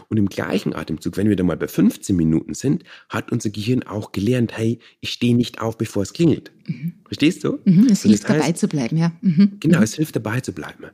Und 0.09 0.18
im 0.18 0.28
gleichen 0.28 0.74
Atemzug, 0.74 1.18
wenn 1.18 1.30
wir 1.30 1.36
dann 1.36 1.47
mal 1.47 1.57
bei 1.57 1.68
15 1.68 2.16
Minuten 2.16 2.53
sind, 2.53 2.84
hat 3.09 3.32
unser 3.32 3.49
Gehirn 3.49 3.84
auch 3.84 4.11
gelernt, 4.11 4.57
hey, 4.57 4.80
ich 5.01 5.11
stehe 5.11 5.36
nicht 5.36 5.61
auf, 5.61 5.78
bevor 5.78 6.03
es 6.03 6.14
klingelt. 6.14 6.51
Mhm. 6.68 6.93
Verstehst 7.05 7.43
du? 7.43 7.59
Mhm, 7.66 7.88
es 7.91 8.03
hilft 8.03 8.30
heißt, 8.30 8.41
dabei 8.41 8.51
zu 8.53 8.68
bleiben, 8.68 8.97
ja. 8.97 9.11
Mhm. 9.22 9.57
Genau, 9.59 9.78
mhm. 9.78 9.84
es 9.84 9.95
hilft 9.95 10.16
dabei 10.16 10.41
zu 10.41 10.53
bleiben. 10.53 10.86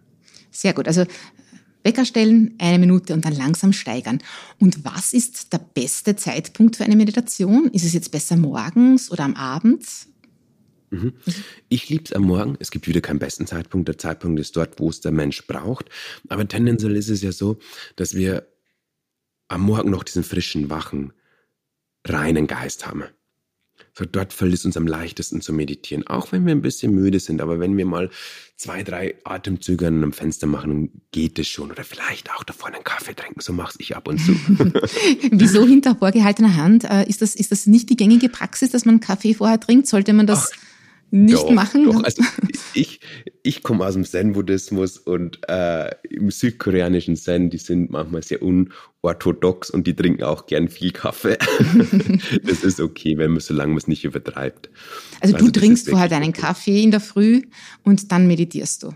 Sehr 0.52 0.74
gut. 0.74 0.88
Also 0.88 1.06
Wecker 1.84 2.06
stellen, 2.06 2.56
eine 2.58 2.80
Minute 2.80 3.14
und 3.14 3.24
dann 3.24 3.34
langsam 3.34 3.72
steigern. 3.72 4.20
Und 4.60 4.84
was 4.84 5.14
ist 5.14 5.54
der 5.54 5.60
beste 5.60 6.16
Zeitpunkt 6.16 6.76
für 6.76 6.84
eine 6.84 6.96
Meditation? 6.96 7.70
Ist 7.72 7.86
es 7.86 7.94
jetzt 7.94 8.12
besser 8.12 8.36
morgens 8.36 9.12
oder 9.12 9.24
am 9.24 9.36
Abend? 9.36 9.86
Mhm. 10.92 11.14
Ich 11.70 11.90
liebe 11.90 12.04
es 12.06 12.14
am 12.14 12.24
Morgen. 12.24 12.58
Es 12.60 12.72
gibt 12.72 12.88
wieder 12.88 13.02
keinen 13.02 13.20
besten 13.20 13.48
Zeitpunkt. 13.48 13.88
Der 13.88 13.98
Zeitpunkt 13.98 14.40
ist 14.40 14.56
dort, 14.58 14.80
wo 14.80 14.90
es 14.90 15.02
der 15.02 15.12
Mensch 15.12 15.46
braucht. 15.48 15.86
Aber 16.28 16.48
tendenziell 16.48 16.96
ist 16.96 17.10
es 17.10 17.22
ja 17.22 17.32
so, 17.32 17.60
dass 17.96 18.14
wir 18.16 18.48
am 19.50 19.62
Morgen 19.62 19.90
noch 19.90 20.04
diesen 20.04 20.24
frischen, 20.24 20.70
wachen, 20.70 21.12
reinen 22.08 22.48
Geist 22.48 22.88
haben. 22.88 23.04
So 23.94 24.06
dort 24.06 24.32
fällt 24.32 24.54
es 24.54 24.66
uns 24.66 24.78
am 24.78 24.88
leichtesten 24.88 25.42
zu 25.42 25.52
meditieren, 25.52 26.08
auch 26.08 26.32
wenn 26.32 26.46
wir 26.46 26.54
ein 26.54 26.62
bisschen 26.62 26.94
müde 26.94 27.20
sind. 27.20 27.42
Aber 27.42 27.60
wenn 27.60 27.76
wir 27.76 27.86
mal 27.86 28.10
zwei, 28.56 28.84
drei 28.84 29.16
Atemzüge 29.26 29.88
an 29.88 29.96
einem 29.96 30.14
Fenster 30.14 30.48
machen, 30.48 31.02
geht 31.12 31.40
es 31.40 31.48
schon. 31.48 31.72
Oder 31.72 31.84
vielleicht 31.84 32.32
auch 32.32 32.44
davor 32.44 32.68
einen 32.68 32.84
Kaffee 32.84 33.14
trinken, 33.14 33.42
so 33.42 33.52
mache 33.52 33.74
ich 33.80 33.96
ab 33.96 34.08
und 34.08 34.20
zu. 34.20 34.34
Wieso 35.32 35.66
hinter 35.66 35.96
vorgehaltener 35.96 36.56
Hand? 36.56 36.86
Äh, 36.86 37.10
ist 37.10 37.22
das, 37.22 37.36
ist 37.36 37.52
das 37.52 37.66
nicht 37.66 37.90
die 37.90 37.98
gängige 37.98 38.30
Praxis, 38.30 38.72
dass 38.72 38.86
man 38.86 39.00
Kaffee 39.00 39.34
vorher 39.34 39.60
trinkt? 39.60 39.88
Sollte 39.88 40.14
man 40.14 40.28
das... 40.28 40.52
Ach 40.54 40.69
nicht 41.12 41.36
doch, 41.36 41.52
machen? 41.52 41.86
Doch, 41.86 42.04
also 42.04 42.24
ich, 42.74 43.00
ich 43.44 43.64
komme 43.64 43.86
aus 43.86 43.94
dem 43.94 44.04
Zen-Buddhismus 44.06 44.98
und 44.98 45.40
äh, 45.48 45.90
im 46.10 46.32
südkoreanischen 46.32 47.16
Zen, 47.16 47.50
die 47.50 47.58
sind 47.58 47.92
manchmal 47.92 48.24
sehr 48.24 48.42
unorthodox 48.42 49.70
und 49.70 49.88
die 49.88 49.96
trinken 49.96 50.24
auch 50.24 50.46
gern 50.46 50.70
viel 50.70 50.92
Kaffee. 50.92 51.38
das 52.44 52.64
ist 52.64 52.80
okay, 52.80 53.18
wenn 53.18 53.32
man, 53.32 53.40
solange 53.40 53.70
man 53.70 53.78
es 53.78 53.88
nicht 53.88 54.04
übertreibt. 54.04 54.70
Also, 55.20 55.36
also 55.36 55.46
du 55.46 55.52
trinkst 55.52 55.90
vorher 55.90 56.10
deinen 56.10 56.34
Kaffee 56.34 56.82
in 56.84 56.92
der 56.92 57.02
Früh 57.02 57.44
und 57.84 58.12
dann 58.12 58.28
meditierst 58.28 58.84
du. 58.84 58.94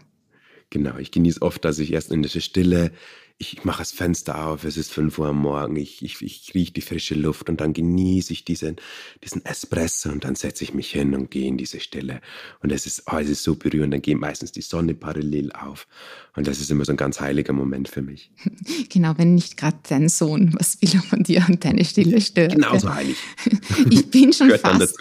Genau, 0.69 0.97
ich 0.97 1.11
genieße 1.11 1.41
oft, 1.41 1.63
dass 1.65 1.77
ich 1.77 1.93
erst 1.93 2.11
in 2.11 2.23
der 2.23 2.29
Stille 2.29 2.91
ich 3.37 3.63
mache 3.65 3.79
das 3.79 3.91
Fenster 3.91 4.45
auf, 4.45 4.63
es 4.63 4.77
ist 4.77 4.91
5 4.91 5.17
Uhr 5.17 5.27
am 5.27 5.39
Morgen, 5.39 5.75
ich, 5.75 6.01
ich, 6.03 6.21
ich 6.21 6.51
rieche 6.53 6.71
die 6.71 6.81
frische 6.81 7.15
Luft 7.15 7.49
und 7.49 7.59
dann 7.59 7.73
genieße 7.73 8.31
ich 8.31 8.45
diesen, 8.45 8.77
diesen 9.23 9.43
Espresso 9.45 10.09
und 10.09 10.23
dann 10.23 10.35
setze 10.35 10.63
ich 10.63 10.73
mich 10.73 10.91
hin 10.91 11.13
und 11.13 11.31
gehe 11.31 11.47
in 11.47 11.57
diese 11.57 11.79
Stille. 11.79 12.21
Und 12.61 12.71
es 12.71 12.85
ist, 12.85 13.03
oh, 13.11 13.17
es 13.17 13.29
ist 13.29 13.43
so 13.43 13.55
berührend, 13.55 13.93
dann 13.93 14.01
geht 14.01 14.19
meistens 14.19 14.51
die 14.51 14.61
Sonne 14.61 14.93
parallel 14.93 15.51
auf. 15.51 15.87
Und 16.35 16.47
das 16.47 16.59
ist 16.59 16.71
immer 16.71 16.85
so 16.85 16.93
ein 16.93 16.97
ganz 16.97 17.19
heiliger 17.19 17.53
Moment 17.53 17.87
für 17.89 18.01
mich. 18.01 18.31
Genau, 18.89 19.13
wenn 19.17 19.33
nicht 19.33 19.57
gerade 19.57 19.77
dein 19.87 20.07
Sohn 20.07 20.53
was 20.57 20.79
will 20.81 21.01
von 21.01 21.23
dir 21.23 21.43
und 21.47 21.65
deine 21.65 21.83
Stille 21.83 22.21
stört. 22.21 22.51
Genauso 22.53 22.93
heilig. 22.93 23.17
Ich 23.89 24.09
bin 24.09 24.31
schon 24.31 24.51
fast, 24.51 24.95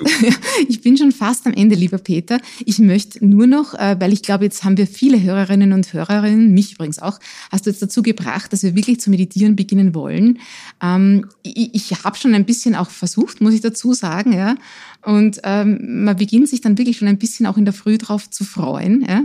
ich 0.69 0.81
bin 0.81 0.97
schon 0.97 1.13
fast 1.13 1.47
am 1.47 1.53
Ende, 1.53 1.75
lieber 1.75 1.99
Peter. 1.99 2.41
Ich 2.65 2.79
möchte 2.79 3.25
nur 3.25 3.47
noch, 3.47 3.75
äh, 3.75 3.97
weil 4.01 4.13
ich 4.13 4.23
glaube, 4.23 4.45
jetzt 4.45 4.65
haben 4.65 4.77
wir 4.77 4.87
viele 4.87 5.23
Hörerinnen 5.23 5.73
und 5.73 5.93
Hörerinnen, 5.93 6.53
mich 6.53 6.73
übrigens 6.73 6.99
auch, 6.99 7.19
hast 7.51 7.67
du 7.67 7.71
jetzt 7.71 7.83
dazu 7.83 8.03
gebracht, 8.03 8.22
gebracht, 8.23 8.53
dass 8.53 8.63
wir 8.63 8.75
wirklich 8.75 9.01
zu 9.01 9.11
meditieren 9.11 9.57
beginnen 9.57 9.95
wollen. 9.95 10.39
Ähm, 10.83 11.29
ich 11.43 11.75
ich 11.75 12.05
habe 12.05 12.17
schon 12.17 12.35
ein 12.35 12.45
bisschen 12.45 12.75
auch 12.75 12.91
versucht, 12.91 13.41
muss 13.41 13.55
ich 13.55 13.61
dazu 13.61 13.93
sagen, 13.93 14.33
ja. 14.33 14.57
Und 15.05 15.41
ähm, 15.43 16.05
man 16.05 16.17
beginnt 16.17 16.49
sich 16.49 16.61
dann 16.61 16.79
wirklich 16.79 16.99
schon 16.99 17.09
ein 17.09 17.19
bisschen 17.19 17.47
auch 17.47 17.57
in 17.57 17.65
der 17.65 17.75
Früh 17.75 17.99
drauf 17.99 18.31
zu 18.31 18.45
freuen. 18.45 19.05
Ja. 19.09 19.25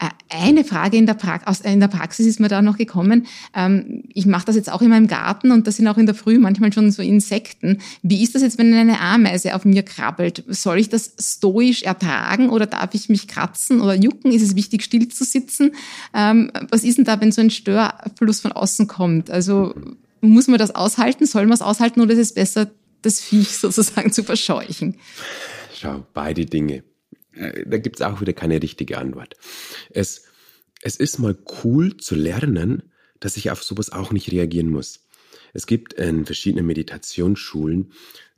Äh, 0.00 0.10
eine 0.28 0.64
Frage 0.64 0.96
in 0.96 1.06
der, 1.06 1.14
pra 1.14 1.40
aus, 1.44 1.60
in 1.60 1.78
der 1.78 1.88
Praxis 1.88 2.26
ist 2.26 2.40
mir 2.40 2.48
da 2.48 2.60
noch 2.60 2.76
gekommen. 2.76 3.26
Ähm, 3.54 4.02
ich 4.12 4.26
mache 4.26 4.46
das 4.46 4.56
jetzt 4.56 4.70
auch 4.70 4.82
in 4.82 4.88
meinem 4.88 5.06
Garten 5.06 5.52
und 5.52 5.66
da 5.66 5.70
sind 5.70 5.86
auch 5.86 5.98
in 5.98 6.06
der 6.06 6.16
Früh 6.16 6.38
manchmal 6.38 6.72
schon 6.72 6.90
so 6.90 7.02
Insekten. 7.02 7.78
Wie 8.02 8.22
ist 8.22 8.34
das 8.34 8.42
jetzt, 8.42 8.58
wenn 8.58 8.74
eine 8.74 9.00
Ameise 9.00 9.54
auf 9.54 9.64
mir 9.64 9.84
krabbelt? 9.84 10.42
Soll 10.48 10.78
ich 10.78 10.88
das 10.88 11.12
stoisch 11.20 11.82
ertragen 11.84 12.48
oder 12.50 12.66
darf 12.66 12.94
ich 12.94 13.08
mich 13.08 13.28
kratzen 13.28 13.80
oder 13.80 13.94
jucken? 13.94 14.32
Ist 14.32 14.42
es 14.42 14.56
wichtig, 14.56 14.82
still 14.82 15.06
zu 15.08 15.24
sitzen? 15.24 15.70
Ähm, 16.14 16.50
was 16.68 16.82
ist 16.82 16.98
denn 16.98 17.04
da, 17.04 17.20
wenn 17.20 17.30
so 17.30 17.40
ein 17.40 17.50
Störfluss 17.50 18.40
von 18.40 18.50
außen 18.50 18.88
kommt? 18.88 19.30
Also 19.30 19.74
muss 20.20 20.48
man 20.48 20.58
das 20.58 20.74
aushalten? 20.74 21.26
Soll 21.26 21.44
man 21.46 21.54
es 21.54 21.62
aushalten 21.62 22.00
oder 22.00 22.12
ist 22.12 22.18
es 22.18 22.34
besser, 22.34 22.70
das 23.02 23.20
Viech 23.20 23.56
sozusagen 23.58 24.12
zu 24.12 24.24
verscheuchen? 24.24 24.98
Schau, 25.74 26.06
beide 26.14 26.46
Dinge. 26.46 26.84
Äh, 27.34 27.64
da 27.66 27.78
gibt 27.78 27.96
es 27.96 28.02
auch 28.02 28.20
wieder 28.20 28.32
keine 28.32 28.62
richtige 28.62 28.98
Antwort. 28.98 29.36
Es, 29.90 30.24
es 30.82 30.96
ist 30.96 31.18
mal 31.18 31.36
cool 31.62 31.96
zu 31.96 32.14
lernen, 32.14 32.82
dass 33.20 33.36
ich 33.36 33.50
auf 33.50 33.62
sowas 33.62 33.90
auch 33.90 34.12
nicht 34.12 34.32
reagieren 34.32 34.70
muss. 34.70 35.06
Es 35.52 35.66
gibt 35.66 35.92
in 35.94 36.24
verschiedenen 36.24 36.66
Meditationsschulen 36.66 37.92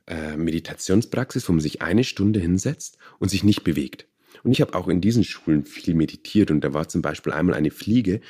äh, 0.07 0.37
Meditationspraxis, 0.37 1.47
wo 1.47 1.53
man 1.53 1.61
sich 1.61 1.81
eine 1.81 2.03
Stunde 2.03 2.39
hinsetzt 2.39 2.97
und 3.19 3.29
sich 3.29 3.43
nicht 3.43 3.63
bewegt. 3.63 4.07
Und 4.43 4.51
ich 4.51 4.61
habe 4.61 4.75
auch 4.75 4.87
in 4.87 5.01
diesen 5.01 5.23
Schulen 5.23 5.65
viel 5.65 5.95
meditiert 5.95 6.51
und 6.51 6.61
da 6.61 6.73
war 6.73 6.87
zum 6.87 7.01
Beispiel 7.01 7.33
einmal 7.33 7.55
eine 7.55 7.71
Fliege, 7.71 8.21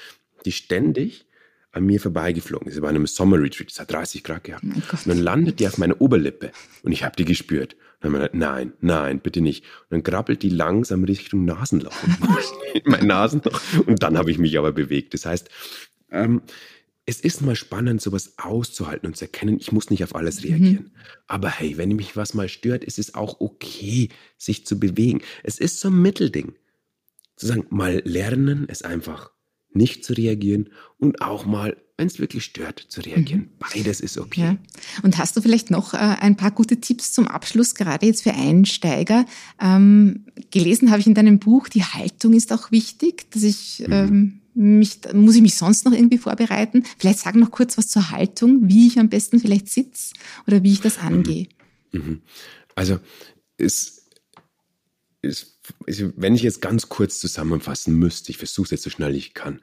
die 0.46 0.54
ständig 0.54 1.25
an 1.76 1.86
mir 1.86 2.00
vorbeigeflogen 2.00 2.68
ist. 2.68 2.76
Sie 2.76 2.82
war 2.82 2.90
in 2.90 2.96
einem 2.96 3.08
Sommer 3.08 3.40
Retreat, 3.40 3.70
es 3.70 3.80
hat 3.80 3.92
30 3.92 4.24
Grad 4.24 4.46
gehabt. 4.46 4.64
Oh 4.66 4.78
und 4.78 5.08
dann 5.08 5.18
landet 5.18 5.60
die 5.60 5.68
auf 5.68 5.78
meiner 5.78 6.00
Oberlippe 6.00 6.52
und 6.84 6.94
ich 6.94 7.04
habe 7.04 7.16
die 7.18 7.26
gespürt. 7.26 7.74
Und 7.74 8.14
dann 8.14 8.14
habe 8.14 8.26
ich 8.26 8.32
gedacht, 8.32 8.40
nein, 8.40 8.74
nein, 8.80 9.20
bitte 9.20 9.42
nicht. 9.42 9.66
Und 9.90 9.92
dann 9.92 10.04
krabbelt 10.04 10.42
die 10.42 10.50
langsam 10.50 11.04
Richtung 11.04 11.44
Nasenloch. 11.44 11.96
mein 12.86 13.08
Nasenloch. 13.08 13.62
Und 13.86 14.02
dann 14.02 14.18
habe 14.18 14.32
ich 14.32 14.38
mich 14.38 14.58
aber 14.58 14.72
bewegt. 14.72 15.14
Das 15.14 15.26
heißt, 15.26 15.50
ähm, 16.12 16.42
es 17.06 17.20
ist 17.20 17.42
mal 17.42 17.56
spannend, 17.56 18.02
sowas 18.02 18.36
auszuhalten 18.38 19.08
und 19.08 19.18
zu 19.18 19.26
erkennen, 19.26 19.58
ich 19.60 19.72
muss 19.72 19.90
nicht 19.90 20.04
auf 20.04 20.16
alles 20.16 20.42
mhm. 20.44 20.50
reagieren. 20.50 20.84
Mhm. 20.84 20.92
Aber 21.28 21.50
hey, 21.50 21.78
wenn 21.78 21.90
mich 21.90 22.16
was 22.16 22.34
mal 22.34 22.48
stört, 22.48 22.86
ist 22.86 23.00
es 23.00 23.16
auch 23.16 23.42
okay, 23.42 24.10
sich 24.38 24.66
zu 24.66 24.80
bewegen. 24.80 25.22
Es 25.44 25.60
ist 25.60 25.82
so 25.82 25.90
ein 25.90 26.02
Mittelding. 26.02 26.54
Zu 27.36 27.48
sagen, 27.48 27.66
mal 27.70 28.02
lernen, 28.06 28.66
es 28.70 28.82
einfach 28.82 29.35
nicht 29.76 30.04
zu 30.04 30.14
reagieren 30.14 30.70
und 30.98 31.22
auch 31.22 31.46
mal, 31.46 31.78
wenn 31.98 32.08
es 32.08 32.20
wirklich 32.20 32.44
stört, 32.44 32.86
zu 32.90 33.02
reagieren. 33.02 33.42
Mhm. 33.42 33.50
Beides 33.60 34.02
ist 34.02 34.18
okay. 34.18 34.42
Ja. 34.42 34.58
Und 35.04 35.18
hast 35.18 35.36
du 35.38 35.42
vielleicht 35.42 35.72
noch 35.72 35.94
äh, 35.94 35.98
ein 35.98 36.36
paar 36.36 36.52
gute 36.52 36.82
Tipps 36.82 37.14
zum 37.14 37.28
Abschluss, 37.28 37.76
gerade 37.76 38.06
jetzt 38.06 38.24
für 38.24 38.34
Einsteiger? 38.34 39.26
Ähm, 39.62 40.26
gelesen 40.52 40.92
habe 40.92 41.00
ich 41.00 41.08
in 41.08 41.14
deinem 41.14 41.40
Buch, 41.40 41.70
die 41.70 41.84
Haltung 41.84 42.34
ist 42.34 42.52
auch 42.52 42.72
wichtig, 42.72 43.30
dass 43.32 43.44
ich 43.44 43.84
mhm. 43.88 43.94
ähm, 43.94 44.42
mich, 44.56 45.00
muss 45.14 45.36
ich 45.36 45.42
mich 45.42 45.56
sonst 45.56 45.86
noch 45.86 45.92
irgendwie 45.92 46.18
vorbereiten? 46.18 46.84
Vielleicht 46.98 47.20
sag 47.20 47.36
noch 47.36 47.52
kurz 47.52 47.78
was 47.78 47.90
zur 47.90 48.12
Haltung, 48.12 48.70
wie 48.70 48.88
ich 48.88 49.00
am 49.00 49.10
besten 49.10 49.40
vielleicht 49.40 49.70
sitze 49.70 50.14
oder 50.48 50.64
wie 50.64 50.72
ich 50.72 50.82
das 50.82 50.98
mhm. 50.98 51.08
angehe. 51.08 51.48
Mhm. 51.92 52.22
Also 52.74 53.00
es, 53.58 54.08
es, 55.22 55.55
wenn 55.88 56.36
ich 56.36 56.44
jetzt 56.44 56.62
ganz 56.62 56.90
kurz 56.90 57.20
zusammenfassen 57.20 57.98
müsste, 57.98 58.32
ich 58.32 58.38
versuche 58.38 58.66
es 58.66 58.72
jetzt 58.72 58.84
so 58.84 58.90
schnell 58.90 59.16
ich 59.16 59.34
kann, 59.34 59.62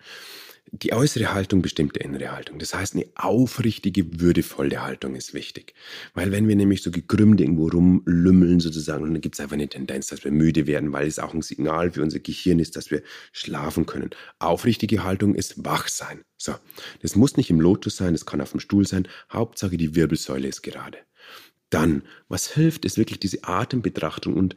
die 0.70 0.92
äußere 0.92 1.34
Haltung 1.34 1.61
bestimmt 1.61 1.96
die 1.96 2.00
innere 2.00 2.32
Haltung. 2.32 2.59
Das 2.59 2.72
heißt, 2.72 2.94
eine 2.94 3.07
aufrichtige, 3.14 4.20
würdevolle 4.20 4.82
Haltung 4.82 5.16
ist 5.16 5.34
wichtig. 5.34 5.74
Weil 6.14 6.32
wenn 6.32 6.48
wir 6.48 6.57
nämlich 6.57 6.82
so 6.82 6.90
gekrümmt 6.90 7.40
irgendwo 7.40 7.68
rumlümmeln 7.68 8.61
sozusagen, 8.61 9.05
dann 9.05 9.20
gibt 9.20 9.34
es 9.34 9.40
einfach 9.40 9.55
eine 9.55 9.68
Tendenz, 9.68 10.07
dass 10.07 10.24
wir 10.24 10.30
müde 10.30 10.66
werden, 10.66 10.92
weil 10.92 11.07
es 11.07 11.18
auch 11.18 11.34
ein 11.34 11.42
Signal 11.42 11.90
für 11.90 12.03
unser 12.03 12.20
Gehirn 12.20 12.59
ist, 12.59 12.76
dass 12.76 12.90
wir 12.90 13.03
schlafen 13.32 13.84
können. 13.84 14.11
Aufrichtige 14.38 15.05
Haltung 15.05 15.34
ist 15.34 15.62
wach 15.64 15.88
sein. 15.88 16.22
So, 16.38 16.55
das 17.03 17.16
muss 17.16 17.36
nicht 17.36 17.50
im 17.50 17.61
Lotus 17.61 17.96
sein, 17.96 18.14
das 18.14 18.24
kann 18.24 18.40
auf 18.40 18.53
dem 18.53 18.61
Stuhl 18.61 18.86
sein. 18.86 19.09
Hauptsache 19.30 19.76
die 19.76 19.94
Wirbelsäule 19.94 20.48
ist 20.48 20.62
gerade. 20.62 20.98
Dann, 21.68 22.03
was 22.28 22.50
hilft, 22.50 22.84
ist 22.84 22.98
wirklich 22.98 23.20
diese 23.20 23.44
Atembetrachtung 23.44 24.34
und 24.34 24.57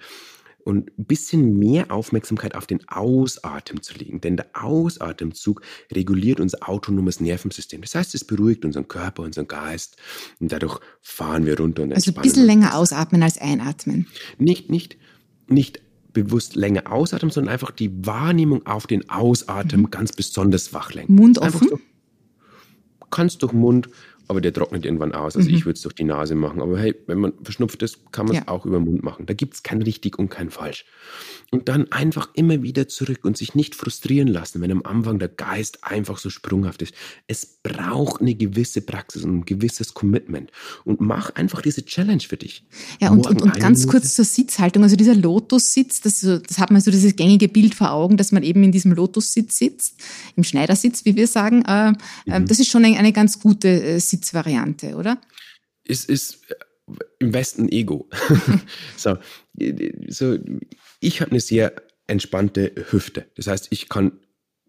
und 0.66 0.92
ein 0.98 1.06
bisschen 1.06 1.58
mehr 1.60 1.92
Aufmerksamkeit 1.92 2.56
auf 2.56 2.66
den 2.66 2.86
Ausatmen 2.90 3.84
zu 3.84 3.94
legen. 3.94 4.20
Denn 4.20 4.36
der 4.36 4.48
Ausatemzug 4.54 5.62
reguliert 5.92 6.40
unser 6.40 6.68
autonomes 6.68 7.20
Nervensystem. 7.20 7.82
Das 7.82 7.94
heißt, 7.94 8.16
es 8.16 8.26
beruhigt 8.26 8.66
unseren 8.66 8.88
Körper, 8.88 9.24
unseren 9.24 9.48
Geist 9.48 9.96
und 10.40 10.52
dadurch 10.52 10.80
fahren 11.02 11.46
wir 11.46 11.58
runter 11.58 11.84
und 11.84 11.94
Also 11.94 12.12
ein 12.12 12.22
bisschen 12.22 12.46
länger 12.46 12.76
ausatmen 12.76 13.22
als 13.22 13.38
einatmen. 13.38 14.08
Nicht, 14.40 14.72
nicht, 14.72 14.98
nicht 15.48 15.82
bewusst 16.14 16.56
länger 16.56 16.92
ausatmen, 16.92 17.30
sondern 17.30 17.54
einfach 17.54 17.70
die 17.70 18.06
Wahrnehmung 18.06 18.66
auf 18.66 18.88
den 18.88 19.08
Ausatmen 19.08 19.82
mhm. 19.82 19.92
ganz 19.92 20.14
besonders 20.14 20.74
wach 20.74 20.94
lenken. 20.94 21.14
Mund 21.14 21.38
offen? 21.38 21.68
So, 21.70 21.80
kannst 23.12 23.44
durch 23.44 23.54
Mund 23.54 23.88
aber 24.28 24.42
der 24.42 24.54
trocknet 24.54 24.86
irgendwann 24.86 25.14
aus. 25.14 25.36
Also 25.36 25.50
mhm. 25.50 25.56
ich 25.56 25.66
würde 25.66 25.78
es 25.78 25.82
durch 25.82 25.96
die 25.96 26.04
Nase 26.04 26.36
machen. 26.36 26.62
Aber 26.62 26.80
hey, 26.80 26.96
wenn 27.08 27.20
man 27.20 27.34
verschnupft 27.44 27.82
ist, 27.84 28.12
kann 28.12 28.26
man 28.26 28.36
es 28.36 28.42
ja. 28.44 28.48
auch 28.48 28.66
über 28.66 28.80
den 28.80 28.86
Mund 28.86 29.04
machen. 29.04 29.26
Da 29.26 29.34
gibt 29.34 29.54
es 29.56 29.64
kein 29.64 29.82
richtig 29.82 30.18
und 30.18 30.30
kein 30.30 30.50
falsch. 30.50 30.86
Und 31.52 31.70
dann 31.70 31.92
einfach 31.92 32.30
immer 32.34 32.64
wieder 32.64 32.88
zurück 32.88 33.20
und 33.24 33.38
sich 33.38 33.56
nicht 33.56 33.76
frustrieren 33.76 34.28
lassen, 34.28 34.62
wenn 34.62 34.72
am 34.72 34.82
Anfang 34.84 35.20
der 35.20 35.28
Geist 35.28 35.84
einfach 35.84 36.18
so 36.18 36.30
sprunghaft 36.30 36.82
ist. 36.82 36.94
Es 37.28 37.46
braucht 37.62 38.22
eine 38.22 38.36
gewisse 38.36 38.82
Praxis 38.82 39.24
und 39.24 39.40
ein 39.40 39.46
gewisses 39.46 39.94
Commitment. 39.94 40.52
Und 40.84 41.02
mach 41.02 41.30
einfach 41.36 41.62
diese 41.62 41.86
Challenge 41.86 42.22
für 42.22 42.38
dich. 42.38 42.66
Ja, 43.00 43.12
und, 43.12 43.28
und, 43.28 43.42
und 43.42 43.60
ganz 43.60 43.82
Minute. 43.82 44.00
kurz 44.00 44.16
zur 44.16 44.26
Sitzhaltung. 44.26 44.84
Also 44.84 44.96
dieser 44.96 45.16
Lotus-Sitz, 45.16 46.02
das, 46.02 46.22
das 46.22 46.60
hat 46.60 46.72
man 46.72 46.82
so 46.82 46.92
dieses 46.92 47.16
gängige 47.16 47.48
Bild 47.48 47.76
vor 47.76 47.92
Augen, 47.92 48.18
dass 48.18 48.32
man 48.32 48.44
eben 48.44 48.64
in 48.64 48.72
diesem 48.72 48.92
Lotus-Sitz 48.92 49.58
sitzt, 49.58 50.02
im 50.36 50.44
Schneidersitz, 50.44 51.06
wie 51.06 51.16
wir 51.16 51.28
sagen. 51.28 51.64
Äh, 51.66 51.94
äh 52.26 52.40
mhm. 52.40 52.48
Das 52.48 52.60
ist 52.60 52.70
schon 52.70 52.86
eine, 52.86 53.14
ganz 53.14 53.40
gute 53.40 53.68
äh, 53.68 54.00
Sitzvariante, 54.16 54.96
oder? 54.96 55.20
Es 55.84 56.06
ist 56.06 56.50
äh, 56.50 56.94
im 57.20 57.34
Westen 57.34 57.70
Ego. 57.70 58.10
so, 58.98 59.18
so, 60.08 60.38
ich 61.00 61.22
habe 61.22 61.32
eine 61.32 61.40
sehr 61.40 61.76
entspannte 62.08 62.74
Hüfte. 62.92 63.26
Das 63.36 63.48
heißt, 63.48 63.68
ich 63.72 63.90
kann 63.90 64.20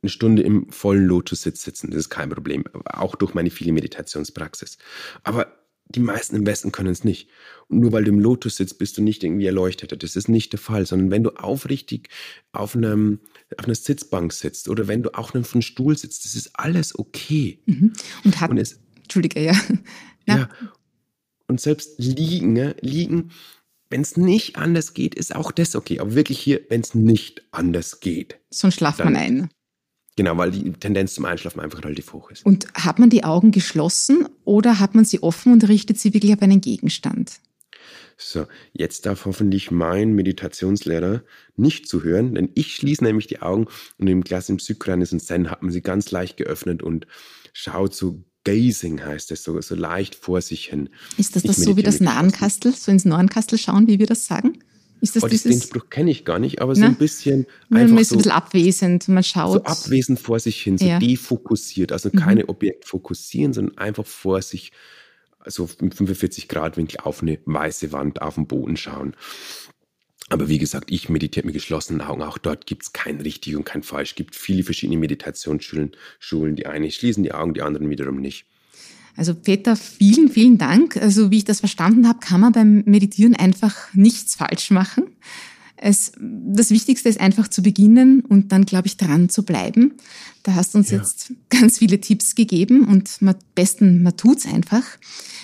eine 0.02 0.10
Stunde 0.10 0.42
im 0.42 0.70
vollen 0.70 1.06
Lotus-Sitz 1.06 1.62
sitzen. 1.62 1.90
Das 1.90 1.98
ist 1.98 2.10
kein 2.10 2.30
Problem. 2.30 2.64
Auch 2.84 3.14
durch 3.14 3.34
meine 3.34 3.50
viele 3.50 3.72
Meditationspraxis. 3.72 4.78
Aber 5.22 5.52
die 5.88 6.00
meisten 6.00 6.36
im 6.36 6.46
Westen 6.46 6.72
können 6.72 6.90
es 6.90 7.04
nicht. 7.04 7.28
Und 7.68 7.80
nur 7.80 7.92
weil 7.92 8.04
du 8.04 8.10
im 8.10 8.18
Lotus 8.18 8.56
sitzt, 8.56 8.78
bist 8.78 8.98
du 8.98 9.02
nicht 9.02 9.22
irgendwie 9.22 9.46
erleuchtet. 9.46 10.02
Das 10.02 10.16
ist 10.16 10.28
nicht 10.28 10.52
der 10.52 10.58
Fall, 10.58 10.84
sondern 10.84 11.10
wenn 11.10 11.22
du 11.22 11.30
aufrichtig 11.30 12.08
auf, 12.52 12.74
einem, 12.74 13.20
auf 13.56 13.66
einer 13.66 13.74
Sitzbank 13.74 14.32
sitzt 14.32 14.68
oder 14.68 14.88
wenn 14.88 15.02
du 15.02 15.14
auch 15.14 15.34
auf 15.34 15.54
einem 15.54 15.62
Stuhl 15.62 15.96
sitzt, 15.96 16.24
das 16.24 16.34
ist 16.34 16.50
alles 16.54 16.98
okay. 16.98 17.62
Mhm. 17.66 17.92
Und 18.24 18.40
hat, 18.40 18.50
Und 18.50 18.58
es, 18.58 18.80
Entschuldige, 19.06 19.40
ja. 19.40 19.54
Na? 20.26 20.36
Ja. 20.38 20.48
Und 21.48 21.60
selbst 21.60 21.98
liegen, 21.98 22.52
ne? 22.52 22.74
liegen, 22.80 23.30
wenn 23.88 24.00
es 24.00 24.16
nicht 24.16 24.56
anders 24.56 24.94
geht, 24.94 25.14
ist 25.14 25.34
auch 25.34 25.52
das 25.52 25.76
okay. 25.76 26.00
Aber 26.00 26.14
wirklich 26.14 26.40
hier, 26.40 26.60
wenn 26.68 26.80
es 26.80 26.94
nicht 26.94 27.46
anders 27.52 28.00
geht. 28.00 28.38
Sonst 28.50 28.74
schlaft 28.74 28.98
man 28.98 29.14
ein. 29.14 29.48
Genau, 30.16 30.36
weil 30.38 30.50
die 30.50 30.72
Tendenz 30.72 31.14
zum 31.14 31.26
Einschlafen 31.26 31.60
einfach 31.60 31.84
relativ 31.84 32.12
hoch 32.12 32.30
ist. 32.30 32.44
Und 32.44 32.66
hat 32.74 32.98
man 32.98 33.10
die 33.10 33.22
Augen 33.22 33.52
geschlossen 33.52 34.26
oder 34.44 34.80
hat 34.80 34.94
man 34.94 35.04
sie 35.04 35.22
offen 35.22 35.52
und 35.52 35.68
richtet 35.68 35.98
sie 35.98 36.14
wirklich 36.14 36.32
auf 36.32 36.42
einen 36.42 36.60
Gegenstand? 36.60 37.38
So, 38.16 38.46
jetzt 38.72 39.04
darf 39.04 39.26
hoffentlich 39.26 39.70
mein 39.70 40.14
Meditationslehrer 40.14 41.22
nicht 41.56 41.86
zuhören, 41.86 42.34
denn 42.34 42.48
ich 42.54 42.74
schließe 42.74 43.04
nämlich 43.04 43.26
die 43.26 43.42
Augen 43.42 43.66
und 43.98 44.06
im 44.08 44.24
klassischen 44.24 44.56
Psychoanalyse 44.56 45.16
und 45.16 45.20
Zen 45.20 45.50
hat 45.50 45.62
man 45.62 45.70
sie 45.70 45.82
ganz 45.82 46.10
leicht 46.10 46.38
geöffnet 46.38 46.82
und 46.82 47.06
schaut 47.52 47.94
so 47.94 48.24
Gazing 48.46 49.04
heißt 49.04 49.32
es, 49.32 49.42
so, 49.42 49.60
so 49.60 49.74
leicht 49.74 50.14
vor 50.14 50.40
sich 50.40 50.66
hin. 50.66 50.88
Ist 51.18 51.34
das 51.34 51.42
das 51.42 51.56
so 51.56 51.76
wie 51.76 51.82
das 51.82 51.98
Nahenkastel, 51.98 52.72
so 52.72 52.92
ins 52.92 53.04
Nahenkastel 53.04 53.58
schauen, 53.58 53.88
wie 53.88 53.98
wir 53.98 54.06
das 54.06 54.26
sagen? 54.26 54.58
Ist 55.00 55.16
das 55.16 55.24
oh, 55.24 55.28
dieses? 55.28 55.50
Den 55.50 55.60
Spruch 55.60 55.90
kenne 55.90 56.12
ich 56.12 56.24
gar 56.24 56.38
nicht, 56.38 56.62
aber 56.62 56.76
so 56.76 56.82
Na? 56.82 56.86
ein 56.86 56.94
bisschen 56.94 57.46
einfach 57.70 57.92
man 57.92 57.98
ist 57.98 58.10
so, 58.10 58.14
ein 58.14 58.18
bisschen 58.18 58.32
abwesend, 58.32 59.08
man 59.08 59.24
schaut. 59.24 59.52
So 59.52 59.64
abwesend 59.64 60.20
vor 60.20 60.38
sich 60.38 60.62
hin, 60.62 60.78
so 60.78 60.86
ja. 60.86 61.00
defokussiert, 61.00 61.90
also 61.90 62.08
mhm. 62.12 62.18
keine 62.18 62.48
Objekt 62.48 62.84
fokussieren, 62.86 63.52
sondern 63.52 63.76
einfach 63.78 64.06
vor 64.06 64.40
sich, 64.40 64.70
also 65.40 65.68
im 65.80 65.90
45 65.90 66.46
Grad 66.46 66.76
Winkel 66.76 67.00
auf 67.02 67.22
eine 67.22 67.40
weiße 67.44 67.90
Wand 67.90 68.22
auf 68.22 68.36
den 68.36 68.46
Boden 68.46 68.76
schauen. 68.76 69.16
Aber 70.28 70.48
wie 70.48 70.58
gesagt, 70.58 70.90
ich 70.90 71.08
meditiere 71.08 71.46
mit 71.46 71.54
geschlossenen 71.54 72.00
Augen. 72.00 72.22
Auch 72.22 72.38
dort 72.38 72.66
gibt 72.66 72.82
es 72.82 72.92
kein 72.92 73.20
richtig 73.20 73.54
und 73.54 73.64
kein 73.64 73.82
falsch. 73.82 74.10
Es 74.10 74.16
gibt 74.16 74.34
viele 74.34 74.64
verschiedene 74.64 74.98
Meditationsschulen. 74.98 75.92
Schulen. 76.18 76.56
Die 76.56 76.66
einen 76.66 76.90
schließen 76.90 77.22
die 77.22 77.32
Augen, 77.32 77.54
die 77.54 77.62
anderen 77.62 77.88
wiederum 77.90 78.20
nicht. 78.20 78.44
Also 79.16 79.34
Peter, 79.34 79.76
vielen, 79.76 80.28
vielen 80.28 80.58
Dank. 80.58 80.96
Also 80.96 81.30
wie 81.30 81.38
ich 81.38 81.44
das 81.44 81.60
verstanden 81.60 82.08
habe, 82.08 82.18
kann 82.18 82.40
man 82.40 82.52
beim 82.52 82.82
Meditieren 82.86 83.34
einfach 83.34 83.94
nichts 83.94 84.34
falsch 84.34 84.70
machen. 84.70 85.04
Es, 85.76 86.12
das 86.18 86.70
Wichtigste 86.70 87.08
ist 87.08 87.20
einfach 87.20 87.48
zu 87.48 87.62
beginnen 87.62 88.20
und 88.20 88.52
dann, 88.52 88.64
glaube 88.64 88.86
ich, 88.86 88.96
dran 88.96 89.28
zu 89.28 89.44
bleiben. 89.44 89.94
Da 90.42 90.54
hast 90.54 90.74
du 90.74 90.78
uns 90.78 90.90
ja. 90.90 90.98
jetzt 90.98 91.32
ganz 91.50 91.78
viele 91.78 92.00
Tipps 92.00 92.34
gegeben 92.34 92.84
und 92.84 93.18
am 93.20 93.34
besten, 93.54 94.02
man 94.02 94.16
tut's 94.16 94.46
einfach. 94.46 94.84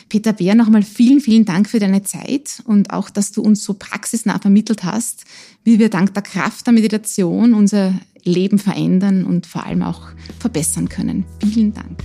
Peter 0.09 0.33
Bär, 0.33 0.55
nochmal 0.55 0.83
vielen, 0.83 1.20
vielen 1.20 1.45
Dank 1.45 1.68
für 1.68 1.78
deine 1.78 2.03
Zeit 2.03 2.62
und 2.66 2.93
auch, 2.93 3.09
dass 3.09 3.33
du 3.33 3.43
uns 3.43 3.64
so 3.64 3.74
praxisnah 3.74 4.39
vermittelt 4.39 4.85
hast, 4.85 5.24
wie 5.64 5.78
wir 5.78 5.89
dank 5.89 6.12
der 6.12 6.22
Kraft 6.22 6.66
der 6.66 6.74
Meditation 6.74 7.55
unser 7.55 7.95
Leben 8.24 8.59
verändern 8.59 9.24
und 9.24 9.47
vor 9.47 9.64
allem 9.64 9.83
auch 9.83 10.09
verbessern 10.39 10.89
können. 10.89 11.24
Vielen 11.41 11.72
Dank. 11.72 12.05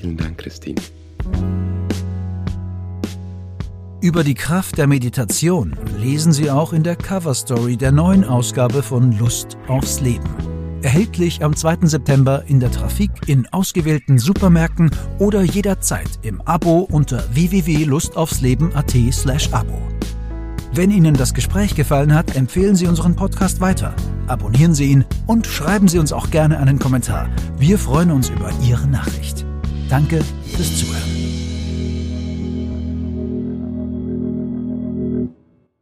Vielen 0.00 0.16
Dank, 0.16 0.38
Christine. 0.38 0.80
Über 4.02 4.24
die 4.24 4.34
Kraft 4.34 4.78
der 4.78 4.86
Meditation 4.86 5.76
lesen 5.98 6.32
Sie 6.32 6.50
auch 6.50 6.72
in 6.72 6.82
der 6.82 6.96
Coverstory 6.96 7.76
der 7.76 7.92
neuen 7.92 8.24
Ausgabe 8.24 8.82
von 8.82 9.12
Lust 9.18 9.58
aufs 9.68 10.00
Leben. 10.00 10.24
Erhältlich 10.80 11.44
am 11.44 11.54
2. 11.54 11.80
September 11.82 12.44
in 12.46 12.60
der 12.60 12.70
Trafik, 12.70 13.10
in 13.26 13.46
ausgewählten 13.48 14.18
Supermärkten 14.18 14.90
oder 15.18 15.42
jederzeit 15.42 16.08
im 16.22 16.40
Abo 16.46 16.88
unter 16.90 17.22
www.lustaufsleben.at 17.34 18.94
slash 19.12 19.52
Abo. 19.52 19.78
Wenn 20.72 20.90
Ihnen 20.90 21.14
das 21.14 21.34
Gespräch 21.34 21.74
gefallen 21.74 22.14
hat, 22.14 22.34
empfehlen 22.36 22.76
Sie 22.76 22.86
unseren 22.86 23.16
Podcast 23.16 23.60
weiter, 23.60 23.94
abonnieren 24.28 24.72
Sie 24.72 24.86
ihn 24.86 25.04
und 25.26 25.46
schreiben 25.46 25.88
Sie 25.88 25.98
uns 25.98 26.14
auch 26.14 26.30
gerne 26.30 26.58
einen 26.58 26.78
Kommentar. 26.78 27.28
Wir 27.58 27.78
freuen 27.78 28.12
uns 28.12 28.30
über 28.30 28.50
Ihre 28.66 28.86
Nachricht. 28.86 29.44
Danke 29.90 30.22
fürs 30.46 30.78
Zuhören. 30.78 31.09